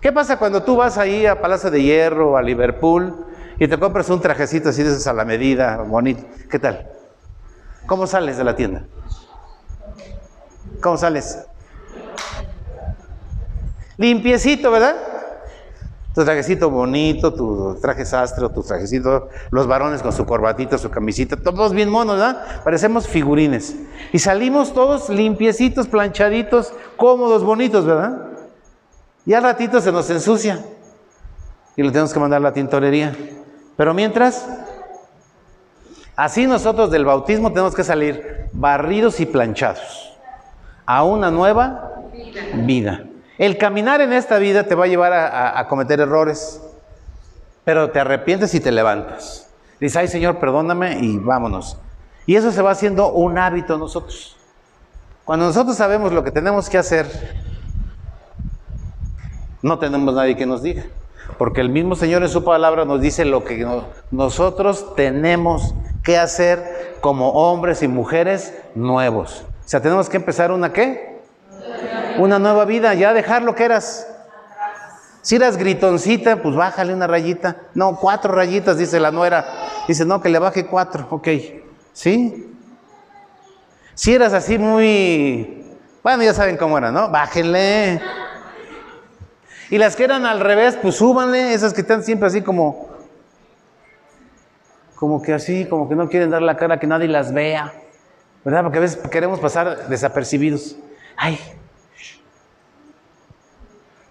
¿Qué 0.00 0.12
pasa 0.12 0.38
cuando 0.38 0.62
tú 0.62 0.76
vas 0.76 0.98
ahí 0.98 1.26
a 1.26 1.40
Palacio 1.40 1.70
de 1.70 1.82
Hierro, 1.82 2.36
a 2.36 2.42
Liverpool, 2.42 3.26
y 3.58 3.68
te 3.68 3.78
compras 3.78 4.08
un 4.10 4.20
trajecito 4.20 4.68
así 4.68 4.82
de 4.82 4.90
esos 4.90 5.06
a 5.06 5.12
la 5.12 5.24
medida, 5.24 5.78
bonito. 5.78 6.24
¿Qué 6.50 6.58
tal? 6.58 6.86
¿Cómo 7.86 8.06
sales 8.06 8.36
de 8.36 8.44
la 8.44 8.54
tienda? 8.54 8.84
¿Cómo 10.80 10.96
sales? 10.96 11.38
Limpiecito, 13.96 14.70
¿verdad? 14.70 14.96
Tu 16.16 16.24
trajecito 16.24 16.70
bonito, 16.70 17.34
tu 17.34 17.74
traje 17.78 18.06
sastre, 18.06 18.48
tu 18.48 18.62
trajecito, 18.62 19.28
los 19.50 19.66
varones 19.66 20.00
con 20.00 20.14
su 20.14 20.24
corbatita, 20.24 20.78
su 20.78 20.88
camisita, 20.88 21.36
todos 21.36 21.74
bien 21.74 21.90
monos, 21.90 22.16
¿verdad? 22.16 22.62
Parecemos 22.64 23.06
figurines. 23.06 23.76
Y 24.14 24.18
salimos 24.18 24.72
todos 24.72 25.10
limpiecitos, 25.10 25.88
planchaditos, 25.88 26.72
cómodos, 26.96 27.44
bonitos, 27.44 27.84
¿verdad? 27.84 28.28
Y 29.26 29.34
al 29.34 29.42
ratito 29.42 29.78
se 29.82 29.92
nos 29.92 30.08
ensucia. 30.08 30.64
Y 31.76 31.82
lo 31.82 31.92
tenemos 31.92 32.14
que 32.14 32.18
mandar 32.18 32.38
a 32.38 32.44
la 32.44 32.54
tintorería. 32.54 33.14
Pero 33.76 33.92
mientras, 33.92 34.48
así 36.16 36.46
nosotros 36.46 36.90
del 36.90 37.04
bautismo 37.04 37.50
tenemos 37.50 37.74
que 37.74 37.84
salir 37.84 38.48
barridos 38.54 39.20
y 39.20 39.26
planchados 39.26 40.16
a 40.86 41.04
una 41.04 41.30
nueva 41.30 41.92
vida. 42.64 43.04
El 43.38 43.58
caminar 43.58 44.00
en 44.00 44.12
esta 44.12 44.38
vida 44.38 44.64
te 44.64 44.74
va 44.74 44.84
a 44.84 44.88
llevar 44.88 45.12
a, 45.12 45.66
cometer 45.68 46.00
errores, 46.00 46.62
pero 47.64 47.90
te 47.90 48.00
arrepientes 48.00 48.54
y 48.54 48.60
te 48.60 48.72
levantas. 48.72 49.48
Dices, 49.78 49.96
ay 49.96 50.08
Señor, 50.08 50.38
perdóname 50.38 50.98
y 51.00 51.18
vámonos. 51.18 51.76
Y 52.24 52.36
eso 52.36 52.50
se 52.50 52.62
va 52.62 52.70
haciendo 52.70 53.12
un 53.12 53.38
hábito 53.38 53.74
en 53.74 53.80
nosotros. 53.80 54.36
Cuando 55.24 55.46
nosotros 55.46 55.76
sabemos 55.76 56.12
lo 56.12 56.24
que 56.24 56.30
tenemos 56.30 56.70
que 56.70 56.78
hacer, 56.78 57.06
no 59.60 59.78
tenemos 59.78 60.14
nadie 60.14 60.36
que 60.36 60.46
nos 60.46 60.62
diga. 60.62 60.84
Porque 61.38 61.60
el 61.60 61.68
mismo 61.68 61.94
Señor 61.96 62.22
en 62.22 62.28
su 62.28 62.42
palabra 62.42 62.84
nos 62.84 63.00
dice 63.00 63.24
lo 63.24 63.44
que 63.44 63.66
nosotros 64.10 64.94
tenemos 64.94 65.74
que 66.02 66.16
hacer 66.16 66.96
como 67.00 67.30
hombres 67.32 67.82
y 67.82 67.88
mujeres 67.88 68.54
nuevos. 68.74 69.44
O 69.64 69.68
sea, 69.68 69.82
tenemos 69.82 70.08
que 70.08 70.16
empezar 70.16 70.52
una 70.52 70.72
qué? 70.72 71.15
Una 72.18 72.38
nueva 72.38 72.64
vida, 72.64 72.94
ya 72.94 73.12
dejar 73.12 73.42
lo 73.42 73.54
que 73.54 73.64
eras. 73.64 74.08
Si 75.22 75.36
eras 75.36 75.56
gritoncita, 75.56 76.40
pues 76.40 76.54
bájale 76.54 76.94
una 76.94 77.06
rayita. 77.06 77.56
No, 77.74 77.96
cuatro 77.96 78.32
rayitas, 78.32 78.78
dice 78.78 79.00
la 79.00 79.10
nuera. 79.10 79.44
Dice, 79.88 80.04
no, 80.04 80.20
que 80.20 80.28
le 80.28 80.38
baje 80.38 80.66
cuatro. 80.66 81.08
Ok, 81.10 81.28
¿sí? 81.92 82.54
Si 83.94 84.14
eras 84.14 84.32
así 84.32 84.58
muy... 84.58 85.64
Bueno, 86.02 86.22
ya 86.22 86.32
saben 86.32 86.56
cómo 86.56 86.78
era, 86.78 86.92
¿no? 86.92 87.10
Bájenle. 87.10 88.00
Y 89.70 89.78
las 89.78 89.96
que 89.96 90.04
eran 90.04 90.26
al 90.26 90.38
revés, 90.38 90.78
pues 90.80 90.94
súbanle, 90.94 91.52
esas 91.52 91.74
que 91.74 91.80
están 91.80 92.04
siempre 92.04 92.28
así 92.28 92.42
como, 92.42 92.88
como 94.94 95.20
que 95.20 95.32
así, 95.32 95.66
como 95.66 95.88
que 95.88 95.96
no 95.96 96.08
quieren 96.08 96.30
dar 96.30 96.42
la 96.42 96.56
cara 96.56 96.78
que 96.78 96.86
nadie 96.86 97.08
las 97.08 97.34
vea, 97.34 97.72
¿verdad? 98.44 98.62
Porque 98.62 98.78
a 98.78 98.82
veces 98.82 98.98
queremos 99.08 99.40
pasar 99.40 99.88
desapercibidos. 99.88 100.76
Ay, 101.16 101.40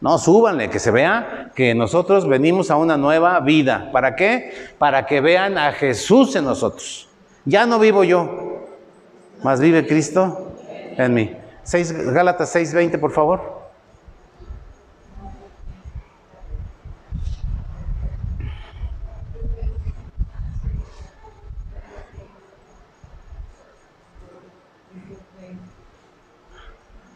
no, 0.06 0.20
súbanle, 0.20 0.70
que 0.70 0.78
se 0.78 0.92
vea 0.92 1.50
que 1.56 1.74
nosotros 1.74 2.28
venimos 2.28 2.70
a 2.70 2.76
una 2.76 2.96
nueva 2.96 3.40
vida. 3.40 3.90
¿Para 3.92 4.16
qué? 4.16 4.54
Para 4.78 5.08
que 5.08 5.20
vean 5.20 5.58
a 5.58 5.72
Jesús 5.72 6.36
en 6.36 6.46
nosotros. 6.46 7.10
Ya 7.44 7.66
no 7.66 7.80
vivo 7.80 8.04
yo, 8.04 8.68
más 9.42 9.60
vive 9.60 9.88
Cristo 9.88 10.52
en 10.70 11.12
mí. 11.12 11.36
6, 11.64 12.14
Gálatas 12.14 12.56
6:20, 12.56 13.00
por 13.00 13.14
favor. 13.14 13.66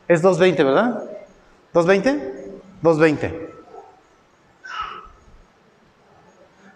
Es 0.07 0.23
220, 0.23 0.63
¿verdad? 0.63 1.03
¿220? 1.71 2.38
220. 2.81 3.49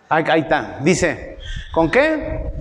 Ahí, 0.10 0.24
ahí 0.30 0.42
está. 0.42 0.80
Dice, 0.82 1.38
¿con 1.74 1.90
qué? 1.90 2.52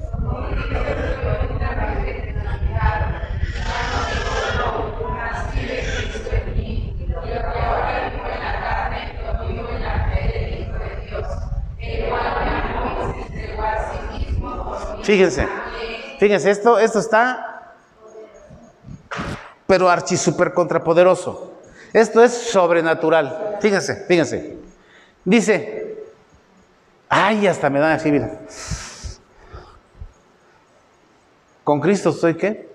Fíjense, 15.02 15.48
fíjense, 16.20 16.50
esto, 16.50 16.78
esto 16.78 17.00
está 17.00 17.52
pero 19.72 19.88
archi 19.88 20.18
super 20.18 20.52
contrapoderoso. 20.52 21.51
Esto 21.92 22.22
es 22.22 22.33
sobrenatural. 22.33 23.59
Fíjense, 23.61 24.05
fíjense. 24.07 24.57
Dice, 25.24 26.05
ay, 27.09 27.46
hasta 27.46 27.68
me 27.70 27.78
dan 27.81 27.92
así, 27.92 28.11
mira. 28.11 28.40
¿Con 31.64 31.81
Cristo 31.81 32.11
estoy 32.11 32.37
qué? 32.37 32.72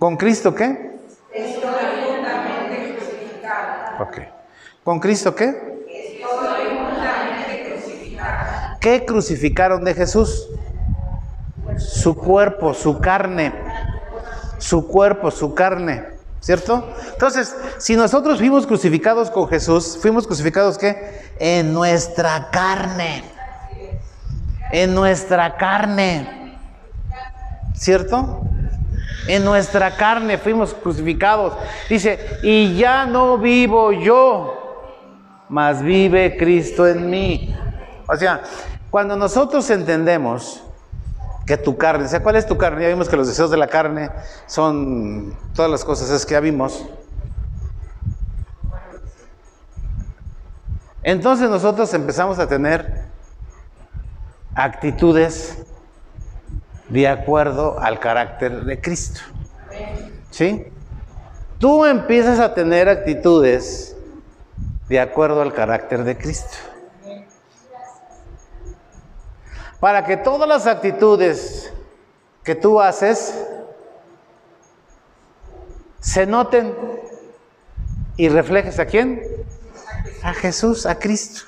¿Con 0.00 0.16
Cristo 0.16 0.54
qué? 0.54 0.98
Estoy 1.30 1.60
juntamente 2.06 2.96
crucificado. 2.96 4.02
Ok. 4.02 4.18
¿Con 4.82 4.98
Cristo 4.98 5.34
qué? 5.34 5.70
¿Qué 8.80 9.04
crucificaron 9.04 9.84
de 9.84 9.92
Jesús? 9.92 10.48
Su 11.80 12.14
cuerpo, 12.14 12.74
su 12.74 13.00
carne. 13.00 13.52
Su 14.58 14.86
cuerpo, 14.86 15.30
su 15.30 15.54
carne. 15.54 16.04
¿Cierto? 16.40 16.88
Entonces, 17.12 17.54
si 17.78 17.96
nosotros 17.96 18.38
fuimos 18.38 18.66
crucificados 18.66 19.30
con 19.30 19.46
Jesús, 19.48 19.98
fuimos 20.00 20.26
crucificados 20.26 20.78
¿qué? 20.78 21.32
En 21.38 21.74
nuestra 21.74 22.48
carne. 22.50 23.24
En 24.72 24.94
nuestra 24.94 25.56
carne. 25.56 26.58
¿Cierto? 27.74 28.40
En 29.26 29.44
nuestra 29.44 29.96
carne 29.96 30.38
fuimos 30.38 30.74
crucificados. 30.74 31.54
Dice, 31.88 32.38
y 32.42 32.76
ya 32.76 33.04
no 33.06 33.36
vivo 33.36 33.92
yo, 33.92 34.96
mas 35.48 35.82
vive 35.82 36.36
Cristo 36.38 36.86
en 36.86 37.10
mí. 37.10 37.54
O 38.06 38.16
sea, 38.16 38.42
cuando 38.90 39.14
nosotros 39.14 39.68
entendemos 39.70 40.62
que 41.50 41.56
tu 41.56 41.76
carne, 41.76 42.04
o 42.04 42.08
sea, 42.08 42.22
¿cuál 42.22 42.36
es 42.36 42.46
tu 42.46 42.56
carne? 42.56 42.82
Ya 42.82 42.88
vimos 42.90 43.08
que 43.08 43.16
los 43.16 43.26
deseos 43.26 43.50
de 43.50 43.56
la 43.56 43.66
carne 43.66 44.08
son 44.46 45.36
todas 45.52 45.68
las 45.68 45.84
cosas 45.84 46.08
es 46.10 46.24
que 46.24 46.34
ya 46.34 46.40
vimos. 46.40 46.86
Entonces 51.02 51.50
nosotros 51.50 51.92
empezamos 51.92 52.38
a 52.38 52.46
tener 52.46 53.02
actitudes 54.54 55.58
de 56.88 57.08
acuerdo 57.08 57.80
al 57.80 57.98
carácter 57.98 58.64
de 58.64 58.80
Cristo. 58.80 59.20
¿Sí? 60.30 60.66
Tú 61.58 61.84
empiezas 61.84 62.38
a 62.38 62.54
tener 62.54 62.88
actitudes 62.88 63.96
de 64.88 65.00
acuerdo 65.00 65.42
al 65.42 65.52
carácter 65.52 66.04
de 66.04 66.16
Cristo. 66.16 66.58
Para 69.80 70.04
que 70.04 70.16
todas 70.18 70.48
las 70.48 70.66
actitudes 70.66 71.72
que 72.44 72.54
tú 72.54 72.80
haces 72.80 73.34
se 76.00 76.26
noten 76.26 76.74
y 78.16 78.28
reflejes 78.28 78.78
a 78.78 78.86
quién? 78.86 79.22
A 80.22 80.34
Jesús, 80.34 80.84
a 80.84 80.98
Cristo. 80.98 81.42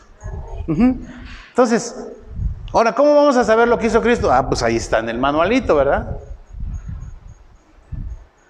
Entonces, 0.67 1.95
ahora, 2.73 2.95
¿cómo 2.95 3.15
vamos 3.15 3.37
a 3.37 3.45
saber 3.45 3.69
lo 3.69 3.79
que 3.79 3.89
hizo 3.89 4.01
Cristo? 4.01 4.33
Ah, 4.33 4.49
pues 4.49 4.63
ahí 4.63 4.77
está 4.77 4.99
en 4.99 5.11
el 5.11 5.19
manualito, 5.19 5.77
¿verdad? 5.77 6.17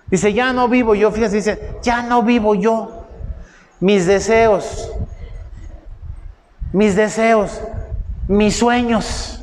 Dice, 0.07 0.33
ya 0.33 0.53
no 0.53 0.69
vivo 0.69 0.95
yo, 0.95 1.11
fíjense, 1.11 1.37
dice, 1.37 1.77
ya 1.83 2.03
no 2.03 2.23
vivo 2.23 2.55
yo. 2.55 3.07
Mis 3.81 4.07
deseos, 4.07 4.93
mis 6.73 6.95
deseos, 6.95 7.61
mis 8.29 8.57
sueños. 8.57 9.42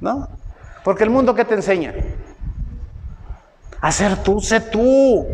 ¿No? 0.00 0.28
Porque 0.84 1.04
el 1.04 1.10
mundo 1.10 1.34
¿qué 1.34 1.44
te 1.44 1.54
enseña? 1.54 1.94
Hacer 3.80 4.22
tú, 4.22 4.40
sé 4.40 4.60
tú. 4.60 5.26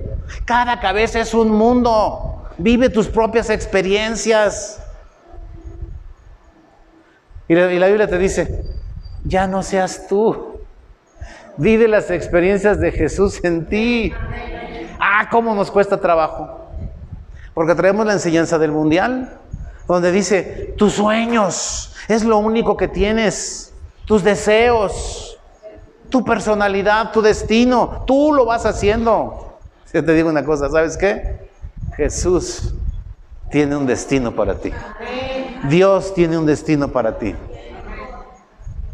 Cada 0.44 0.80
cabeza 0.80 1.20
es 1.20 1.34
un 1.34 1.50
mundo. 1.50 2.48
Vive 2.58 2.88
tus 2.88 3.08
propias 3.08 3.50
experiencias. 3.50 4.82
Y 7.48 7.54
la, 7.54 7.72
y 7.72 7.78
la 7.78 7.86
Biblia 7.86 8.08
te 8.08 8.18
dice, 8.18 8.64
ya 9.24 9.46
no 9.46 9.62
seas 9.62 10.06
tú. 10.08 10.60
Vive 11.56 11.88
las 11.88 12.10
experiencias 12.10 12.80
de 12.80 12.90
Jesús 12.90 13.42
en 13.44 13.66
ti. 13.66 14.12
Ah, 14.98 15.28
cómo 15.30 15.54
nos 15.54 15.70
cuesta 15.70 16.00
trabajo. 16.00 16.68
Porque 17.54 17.74
traemos 17.74 18.06
la 18.06 18.14
enseñanza 18.14 18.58
del 18.58 18.72
mundial, 18.72 19.38
donde 19.86 20.10
dice, 20.10 20.74
tus 20.76 20.94
sueños 20.94 21.94
es 22.08 22.24
lo 22.24 22.38
único 22.38 22.76
que 22.76 22.88
tienes 22.88 23.73
tus 24.04 24.22
deseos, 24.22 25.38
tu 26.10 26.24
personalidad, 26.24 27.12
tu 27.12 27.22
destino, 27.22 28.04
tú 28.06 28.32
lo 28.32 28.44
vas 28.44 28.66
haciendo. 28.66 29.58
Yo 29.92 30.04
te 30.04 30.12
digo 30.12 30.28
una 30.28 30.44
cosa, 30.44 30.68
¿sabes 30.68 30.96
qué? 30.96 31.48
Jesús 31.96 32.74
tiene 33.50 33.76
un 33.76 33.86
destino 33.86 34.34
para 34.34 34.56
ti. 34.56 34.72
Dios 35.68 36.12
tiene 36.14 36.36
un 36.36 36.46
destino 36.46 36.88
para 36.88 37.18
ti. 37.18 37.34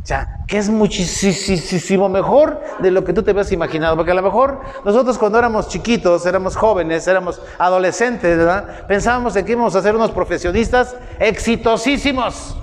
Ya, 0.05 0.45
que 0.47 0.59
es 0.59 0.69
muchísimo 0.69 2.09
mejor 2.09 2.61
de 2.81 2.91
lo 2.91 3.05
que 3.05 3.13
tú 3.13 3.23
te 3.23 3.31
habías 3.31 3.53
imaginado. 3.53 3.97
Porque 3.97 4.11
a 4.13 4.15
lo 4.15 4.23
mejor 4.23 4.61
nosotros 4.85 5.19
cuando 5.19 5.39
éramos 5.39 5.69
chiquitos, 5.69 6.27
éramos 6.27 6.57
jóvenes, 6.57 7.07
éramos 7.07 7.41
adolescentes, 7.59 8.37
¿verdad? 8.37 8.87
Pensábamos 8.87 9.37
en 9.37 9.45
que 9.45 9.53
íbamos 9.53 9.75
a 9.75 9.83
ser 9.83 9.95
unos 9.95 10.11
profesionistas 10.11 10.97
exitosísimos 11.19 12.57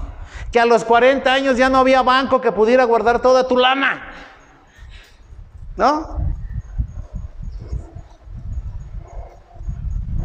que 0.52 0.60
a 0.60 0.66
los 0.66 0.84
40 0.84 1.32
años 1.32 1.58
ya 1.58 1.70
no 1.70 1.80
había 1.80 2.02
banco 2.02 2.42
que 2.42 2.52
pudiera 2.52 2.84
guardar 2.86 3.22
toda 3.22 3.48
tu 3.48 3.58
lana. 3.58 4.12
¿No? 5.76 6.18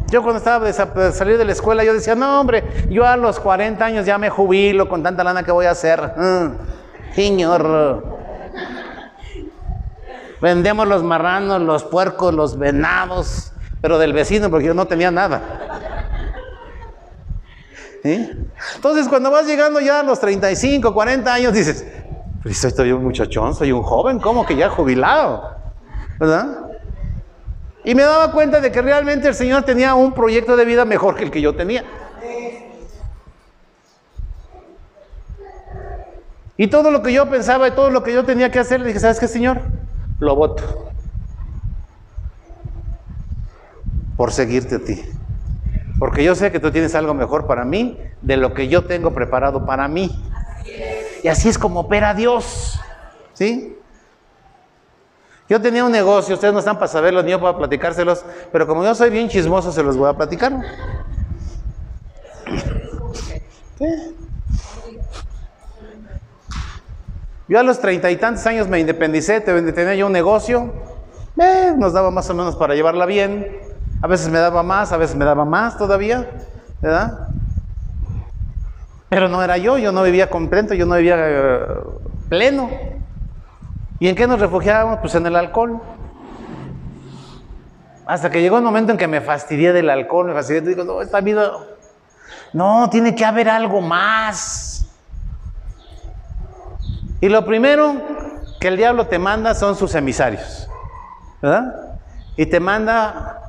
Yo 0.09 0.21
cuando 0.21 0.37
estaba 0.37 0.63
de 0.63 1.11
salir 1.11 1.39
de 1.39 1.45
la 1.45 1.53
escuela, 1.53 1.83
yo 1.83 1.91
decía, 1.91 2.13
no 2.13 2.39
hombre, 2.39 2.63
yo 2.89 3.03
a 3.03 3.17
los 3.17 3.39
40 3.39 3.83
años 3.83 4.05
ya 4.05 4.19
me 4.19 4.29
jubilo 4.29 4.87
con 4.87 5.01
tanta 5.01 5.23
lana 5.23 5.41
que 5.41 5.51
voy 5.51 5.65
a 5.65 5.71
hacer. 5.71 6.13
Mm, 6.15 7.15
señor. 7.15 8.03
Vendemos 10.39 10.87
los 10.87 11.03
marranos, 11.03 11.61
los 11.61 11.83
puercos, 11.83 12.33
los 12.33 12.59
venados, 12.59 13.53
pero 13.81 13.97
del 13.97 14.13
vecino 14.13 14.51
porque 14.51 14.67
yo 14.67 14.73
no 14.75 14.85
tenía 14.85 15.09
nada. 15.09 15.41
Entonces, 18.03 19.07
cuando 19.07 19.31
vas 19.31 19.45
llegando 19.47 19.79
ya 19.79 20.01
a 20.01 20.03
los 20.03 20.19
35, 20.19 20.93
40 20.93 21.33
años, 21.33 21.53
dices, 21.53 21.85
pues 22.41 22.61
todavía 22.61 22.95
un 22.95 23.03
muchachón, 23.03 23.55
soy 23.55 23.71
un 23.71 23.81
joven, 23.81 24.19
¿cómo 24.19 24.45
que 24.45 24.55
ya 24.55 24.69
jubilado? 24.69 25.55
¿Verdad? 26.19 26.67
Y 27.85 27.95
me 27.95 28.03
daba 28.03 28.31
cuenta 28.31 28.59
de 28.59 28.71
que 28.71 28.81
realmente 28.81 29.27
el 29.27 29.35
Señor 29.35 29.63
tenía 29.63 29.95
un 29.95 30.13
proyecto 30.13 30.55
de 30.57 30.65
vida 30.65 30.83
mejor 30.85 31.15
que 31.15 31.23
el 31.23 31.31
que 31.31 31.41
yo 31.41 31.55
tenía. 31.55 31.85
Y 36.57 36.67
todo 36.67 36.91
lo 36.91 37.01
que 37.01 37.11
yo 37.11 37.29
pensaba 37.29 37.67
y 37.67 37.71
todo 37.71 37.89
lo 37.89 38.03
que 38.03 38.13
yo 38.13 38.25
tenía 38.25 38.51
que 38.51 38.59
hacer, 38.59 38.79
le 38.79 38.87
dije, 38.87 38.99
¿sabes 38.99 39.19
qué, 39.19 39.27
Señor? 39.27 39.61
Lo 40.19 40.35
voto. 40.35 40.91
Por 44.15 44.31
seguirte 44.31 44.75
a 44.75 44.79
ti. 44.79 45.01
Porque 46.03 46.21
yo 46.21 46.35
sé 46.35 46.51
que 46.51 46.59
tú 46.59 46.69
tienes 46.69 46.93
algo 46.95 47.13
mejor 47.13 47.47
para 47.47 47.63
mí 47.63 47.97
de 48.21 48.35
lo 48.35 48.53
que 48.53 48.67
yo 48.67 48.83
tengo 48.83 49.13
preparado 49.13 49.65
para 49.65 49.87
mí. 49.87 50.11
Y 51.23 51.29
así 51.29 51.47
es 51.47 51.57
como 51.57 51.79
opera 51.79 52.13
Dios. 52.13 52.77
¿Sí? 53.31 53.77
Yo 55.47 55.61
tenía 55.61 55.85
un 55.85 55.93
negocio, 55.93 56.35
ustedes 56.35 56.53
no 56.53 56.59
están 56.59 56.75
para 56.75 56.89
saberlo 56.89 57.23
ni 57.23 57.31
yo 57.31 57.39
para 57.39 57.57
platicárselos, 57.57 58.25
pero 58.51 58.67
como 58.67 58.83
yo 58.83 58.93
soy 58.93 59.11
bien 59.11 59.29
chismoso, 59.29 59.71
se 59.71 59.81
los 59.81 59.95
voy 59.95 60.09
a 60.09 60.13
platicar. 60.13 60.51
Yo 67.47 67.59
a 67.61 67.63
los 67.63 67.79
treinta 67.79 68.11
y 68.11 68.17
tantos 68.17 68.45
años 68.45 68.67
me 68.67 68.81
independicé, 68.81 69.39
tenía 69.39 69.95
yo 69.95 70.07
un 70.07 70.11
negocio, 70.11 70.73
eh, 71.41 71.73
nos 71.77 71.93
daba 71.93 72.11
más 72.11 72.29
o 72.29 72.33
menos 72.33 72.57
para 72.57 72.75
llevarla 72.75 73.05
bien. 73.05 73.62
A 74.03 74.07
veces 74.07 74.27
me 74.27 74.37
daba 74.37 74.63
más, 74.63 74.91
a 74.91 74.97
veces 74.97 75.15
me 75.15 75.23
daba 75.23 75.45
más 75.45 75.77
todavía, 75.77 76.29
¿verdad? 76.81 77.29
Pero 79.07 79.29
no 79.29 79.41
era 79.41 79.55
yo, 79.55 79.77
yo 79.77 79.93
no 79.93 80.03
vivía 80.03 80.29
contento, 80.29 80.73
yo 80.73 80.85
no 80.85 80.95
vivía 80.95 81.15
eh, 81.17 81.65
pleno. 82.27 82.69
¿Y 83.99 84.09
en 84.09 84.15
qué 84.17 84.27
nos 84.27 84.41
refugiábamos? 84.41 84.99
Pues 84.99 85.15
en 85.15 85.25
el 85.25 85.37
alcohol. 85.37 85.79
Hasta 88.05 88.29
que 88.29 88.41
llegó 88.41 88.57
un 88.57 88.65
momento 88.65 88.91
en 88.91 88.97
que 88.97 89.07
me 89.07 89.21
fastidié 89.21 89.71
del 89.71 89.89
alcohol, 89.89 90.27
me 90.27 90.33
fastidié, 90.33 90.59
digo, 90.59 90.83
no, 90.83 91.01
esta 91.01 91.21
vida, 91.21 91.53
no, 92.51 92.89
tiene 92.89 93.15
que 93.15 93.23
haber 93.23 93.47
algo 93.47 93.79
más. 93.79 94.85
Y 97.21 97.29
lo 97.29 97.45
primero 97.45 98.01
que 98.59 98.67
el 98.67 98.75
diablo 98.75 99.07
te 99.07 99.17
manda 99.17 99.55
son 99.55 99.77
sus 99.77 99.95
emisarios, 99.95 100.67
¿verdad? 101.41 101.95
Y 102.35 102.47
te 102.47 102.59
manda 102.59 103.42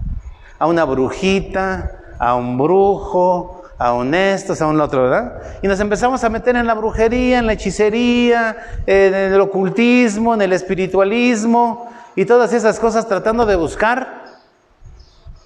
a 0.59 0.67
una 0.67 0.85
brujita, 0.85 1.91
a 2.19 2.35
un 2.35 2.57
brujo, 2.59 3.65
a 3.79 3.93
un 3.93 4.15
esto, 4.15 4.55
a 4.59 4.67
un 4.67 4.81
otro, 4.81 5.03
¿verdad? 5.03 5.43
Y 5.63 5.69
nos 5.69 5.81
empezamos 5.81 6.23
a 6.25 6.29
meter 6.29 6.57
en 6.57 6.67
la 6.67 6.75
brujería, 6.75 7.39
en 7.39 7.47
la 7.47 7.55
hechicería, 7.55 8.57
en 8.87 9.15
el 9.15 9.41
ocultismo, 9.41 10.35
en 10.35 10.43
el 10.43 10.53
espiritualismo 10.53 11.91
y 12.17 12.25
todas 12.25 12.53
esas 12.53 12.79
cosas 12.79 13.07
tratando 13.09 13.47
de 13.47 13.57
buscar 13.57 14.25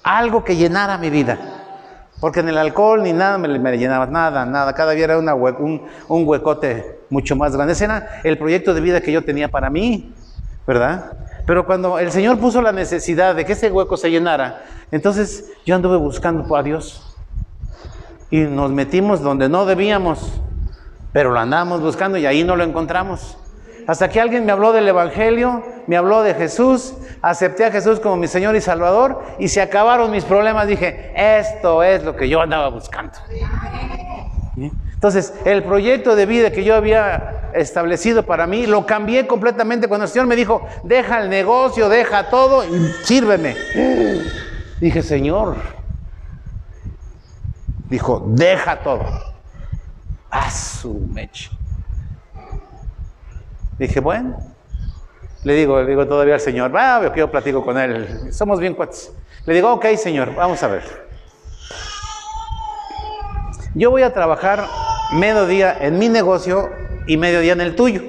algo 0.03 0.43
que 0.43 0.55
llenara 0.55 0.97
mi 0.97 1.09
vida. 1.09 1.37
Porque 2.19 2.41
en 2.41 2.49
el 2.49 2.57
alcohol 2.57 3.01
ni 3.01 3.13
nada 3.13 3.37
me, 3.37 3.47
me 3.59 3.77
llenaba, 3.77 4.05
nada, 4.05 4.45
nada. 4.45 4.73
Cada 4.73 4.91
día 4.91 5.05
era 5.05 5.17
una 5.17 5.33
un, 5.35 5.81
huecote 6.09 6.99
mucho 7.09 7.35
más 7.35 7.55
grande. 7.55 7.73
Ese 7.73 7.85
era 7.85 8.21
el 8.23 8.37
proyecto 8.37 8.73
de 8.73 8.81
vida 8.81 9.01
que 9.01 9.11
yo 9.11 9.23
tenía 9.23 9.47
para 9.47 9.69
mí, 9.69 10.13
¿verdad? 10.67 11.13
Pero 11.49 11.65
cuando 11.65 11.97
el 11.97 12.11
Señor 12.11 12.37
puso 12.37 12.61
la 12.61 12.71
necesidad 12.71 13.33
de 13.33 13.43
que 13.43 13.53
ese 13.53 13.71
hueco 13.71 13.97
se 13.97 14.11
llenara, 14.11 14.65
entonces 14.91 15.51
yo 15.65 15.73
anduve 15.73 15.97
buscando 15.97 16.55
a 16.55 16.61
Dios. 16.61 17.17
Y 18.29 18.41
nos 18.41 18.69
metimos 18.69 19.23
donde 19.23 19.49
no 19.49 19.65
debíamos, 19.65 20.31
pero 21.11 21.31
lo 21.31 21.39
andábamos 21.39 21.81
buscando 21.81 22.19
y 22.19 22.27
ahí 22.27 22.43
no 22.43 22.55
lo 22.55 22.63
encontramos. 22.63 23.35
Hasta 23.87 24.09
que 24.09 24.21
alguien 24.21 24.45
me 24.45 24.51
habló 24.51 24.73
del 24.73 24.87
Evangelio, 24.89 25.63
me 25.87 25.97
habló 25.97 26.21
de 26.21 26.35
Jesús, 26.35 26.93
acepté 27.23 27.65
a 27.65 27.71
Jesús 27.71 27.99
como 27.99 28.15
mi 28.15 28.27
Señor 28.27 28.55
y 28.55 28.61
Salvador 28.61 29.19
y 29.39 29.47
se 29.47 29.59
acabaron 29.59 30.11
mis 30.11 30.25
problemas. 30.25 30.67
Dije, 30.67 31.13
esto 31.15 31.81
es 31.81 32.03
lo 32.03 32.15
que 32.15 32.29
yo 32.29 32.41
andaba 32.41 32.69
buscando. 32.69 33.17
Entonces, 34.99 35.33
el 35.45 35.63
proyecto 35.63 36.17
de 36.17 36.25
vida 36.25 36.51
que 36.51 36.65
yo 36.65 36.75
había 36.75 37.51
establecido 37.53 38.25
para 38.25 38.47
mí, 38.47 38.65
lo 38.65 38.85
cambié 38.85 39.27
completamente 39.27 39.87
cuando 39.87 40.03
el 40.03 40.11
Señor 40.11 40.27
me 40.27 40.35
dijo, 40.35 40.67
deja 40.83 41.21
el 41.21 41.29
negocio, 41.29 41.87
deja 41.87 42.29
todo 42.29 42.65
y 42.65 42.91
sírveme. 43.05 43.55
Dije, 44.81 45.01
Señor, 45.01 45.55
dijo, 47.89 48.25
deja 48.27 48.81
todo. 48.81 49.05
A 50.29 50.51
su 50.51 50.93
mecha. 51.13 51.49
Dije, 53.77 54.01
bueno, 54.01 54.37
le 55.45 55.53
digo, 55.53 55.81
le 55.81 55.87
digo 55.87 56.05
todavía 56.09 56.33
al 56.33 56.41
Señor, 56.41 56.75
va, 56.75 57.09
que 57.13 57.21
yo 57.21 57.31
platico 57.31 57.63
con 57.63 57.77
él, 57.77 58.33
somos 58.33 58.59
bien 58.59 58.73
cuates. 58.73 59.13
Le 59.45 59.53
digo, 59.53 59.71
ok, 59.71 59.85
Señor, 59.95 60.35
vamos 60.35 60.61
a 60.61 60.67
ver. 60.67 61.08
Yo 63.75 63.91
voy 63.91 64.01
a 64.01 64.13
trabajar 64.13 64.65
mediodía 65.13 65.77
en 65.79 65.99
mi 65.99 66.09
negocio 66.09 66.69
y 67.07 67.17
mediodía 67.17 67.53
en 67.53 67.61
el 67.61 67.75
tuyo. 67.75 68.01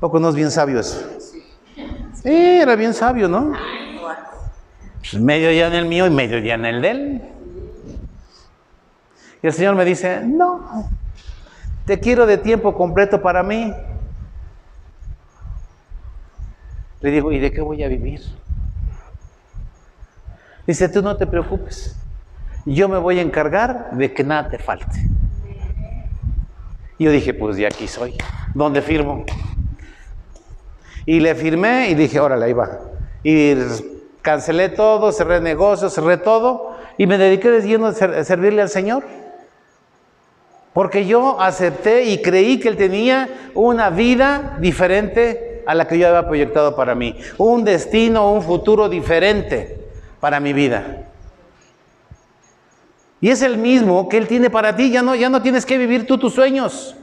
Poco 0.00 0.18
no 0.20 0.28
es 0.28 0.34
bien 0.34 0.50
sabio 0.50 0.80
eso. 0.80 1.00
Sí, 2.22 2.60
era 2.60 2.76
bien 2.76 2.92
sabio, 2.92 3.28
¿no? 3.28 3.52
Pues 4.98 5.14
mediodía 5.14 5.66
en 5.68 5.74
el 5.74 5.86
mío 5.86 6.06
y 6.06 6.10
mediodía 6.10 6.54
en 6.54 6.64
el 6.64 6.82
de 6.82 6.90
él. 6.90 7.22
Y 9.42 9.46
el 9.46 9.52
Señor 9.52 9.74
me 9.74 9.84
dice, 9.84 10.20
no, 10.24 10.88
te 11.84 11.98
quiero 11.98 12.26
de 12.26 12.38
tiempo 12.38 12.74
completo 12.74 13.20
para 13.22 13.42
mí. 13.42 13.72
Le 17.00 17.10
digo, 17.10 17.32
¿y 17.32 17.40
de 17.40 17.50
qué 17.50 17.60
voy 17.60 17.82
a 17.82 17.88
vivir? 17.88 18.22
Dice, 20.66 20.88
tú 20.88 21.02
no 21.02 21.16
te 21.16 21.26
preocupes. 21.26 21.96
Yo 22.64 22.88
me 22.88 22.98
voy 22.98 23.18
a 23.18 23.22
encargar 23.22 23.90
de 23.92 24.12
que 24.12 24.22
nada 24.22 24.48
te 24.48 24.58
falte. 24.58 25.00
Y 26.98 27.04
yo 27.04 27.10
dije, 27.10 27.34
pues 27.34 27.56
de 27.56 27.66
aquí 27.66 27.88
soy. 27.88 28.14
¿Dónde 28.54 28.82
firmo? 28.82 29.24
Y 31.04 31.20
le 31.20 31.34
firmé 31.34 31.90
y 31.90 31.94
dije, 31.94 32.20
órale, 32.20 32.44
ahí 32.44 32.52
va. 32.52 32.78
Y 33.24 33.54
cancelé 34.22 34.68
todo, 34.68 35.10
cerré 35.10 35.40
negocios, 35.40 35.92
cerré 35.92 36.16
todo 36.16 36.76
y 36.96 37.06
me 37.06 37.18
dediqué 37.18 37.50
de 37.50 37.62
lleno 37.62 37.88
a 37.88 37.92
servirle 37.92 38.62
al 38.62 38.68
Señor. 38.68 39.02
Porque 40.72 41.04
yo 41.04 41.40
acepté 41.40 42.04
y 42.04 42.22
creí 42.22 42.60
que 42.60 42.68
Él 42.68 42.76
tenía 42.76 43.28
una 43.54 43.90
vida 43.90 44.56
diferente 44.60 45.62
a 45.66 45.74
la 45.74 45.86
que 45.86 45.98
yo 45.98 46.08
había 46.08 46.26
proyectado 46.26 46.76
para 46.76 46.94
mí. 46.94 47.18
Un 47.36 47.64
destino, 47.64 48.32
un 48.32 48.42
futuro 48.42 48.88
diferente 48.88 49.78
para 50.20 50.40
mi 50.40 50.52
vida. 50.52 51.08
Y 53.22 53.30
es 53.30 53.40
el 53.40 53.56
mismo 53.56 54.08
que 54.08 54.18
Él 54.18 54.26
tiene 54.26 54.50
para 54.50 54.74
ti. 54.74 54.90
Ya 54.90 55.00
no, 55.00 55.14
ya 55.14 55.30
no 55.30 55.40
tienes 55.40 55.64
que 55.64 55.78
vivir 55.78 56.08
tú 56.08 56.18
tus 56.18 56.34
sueños. 56.34 56.96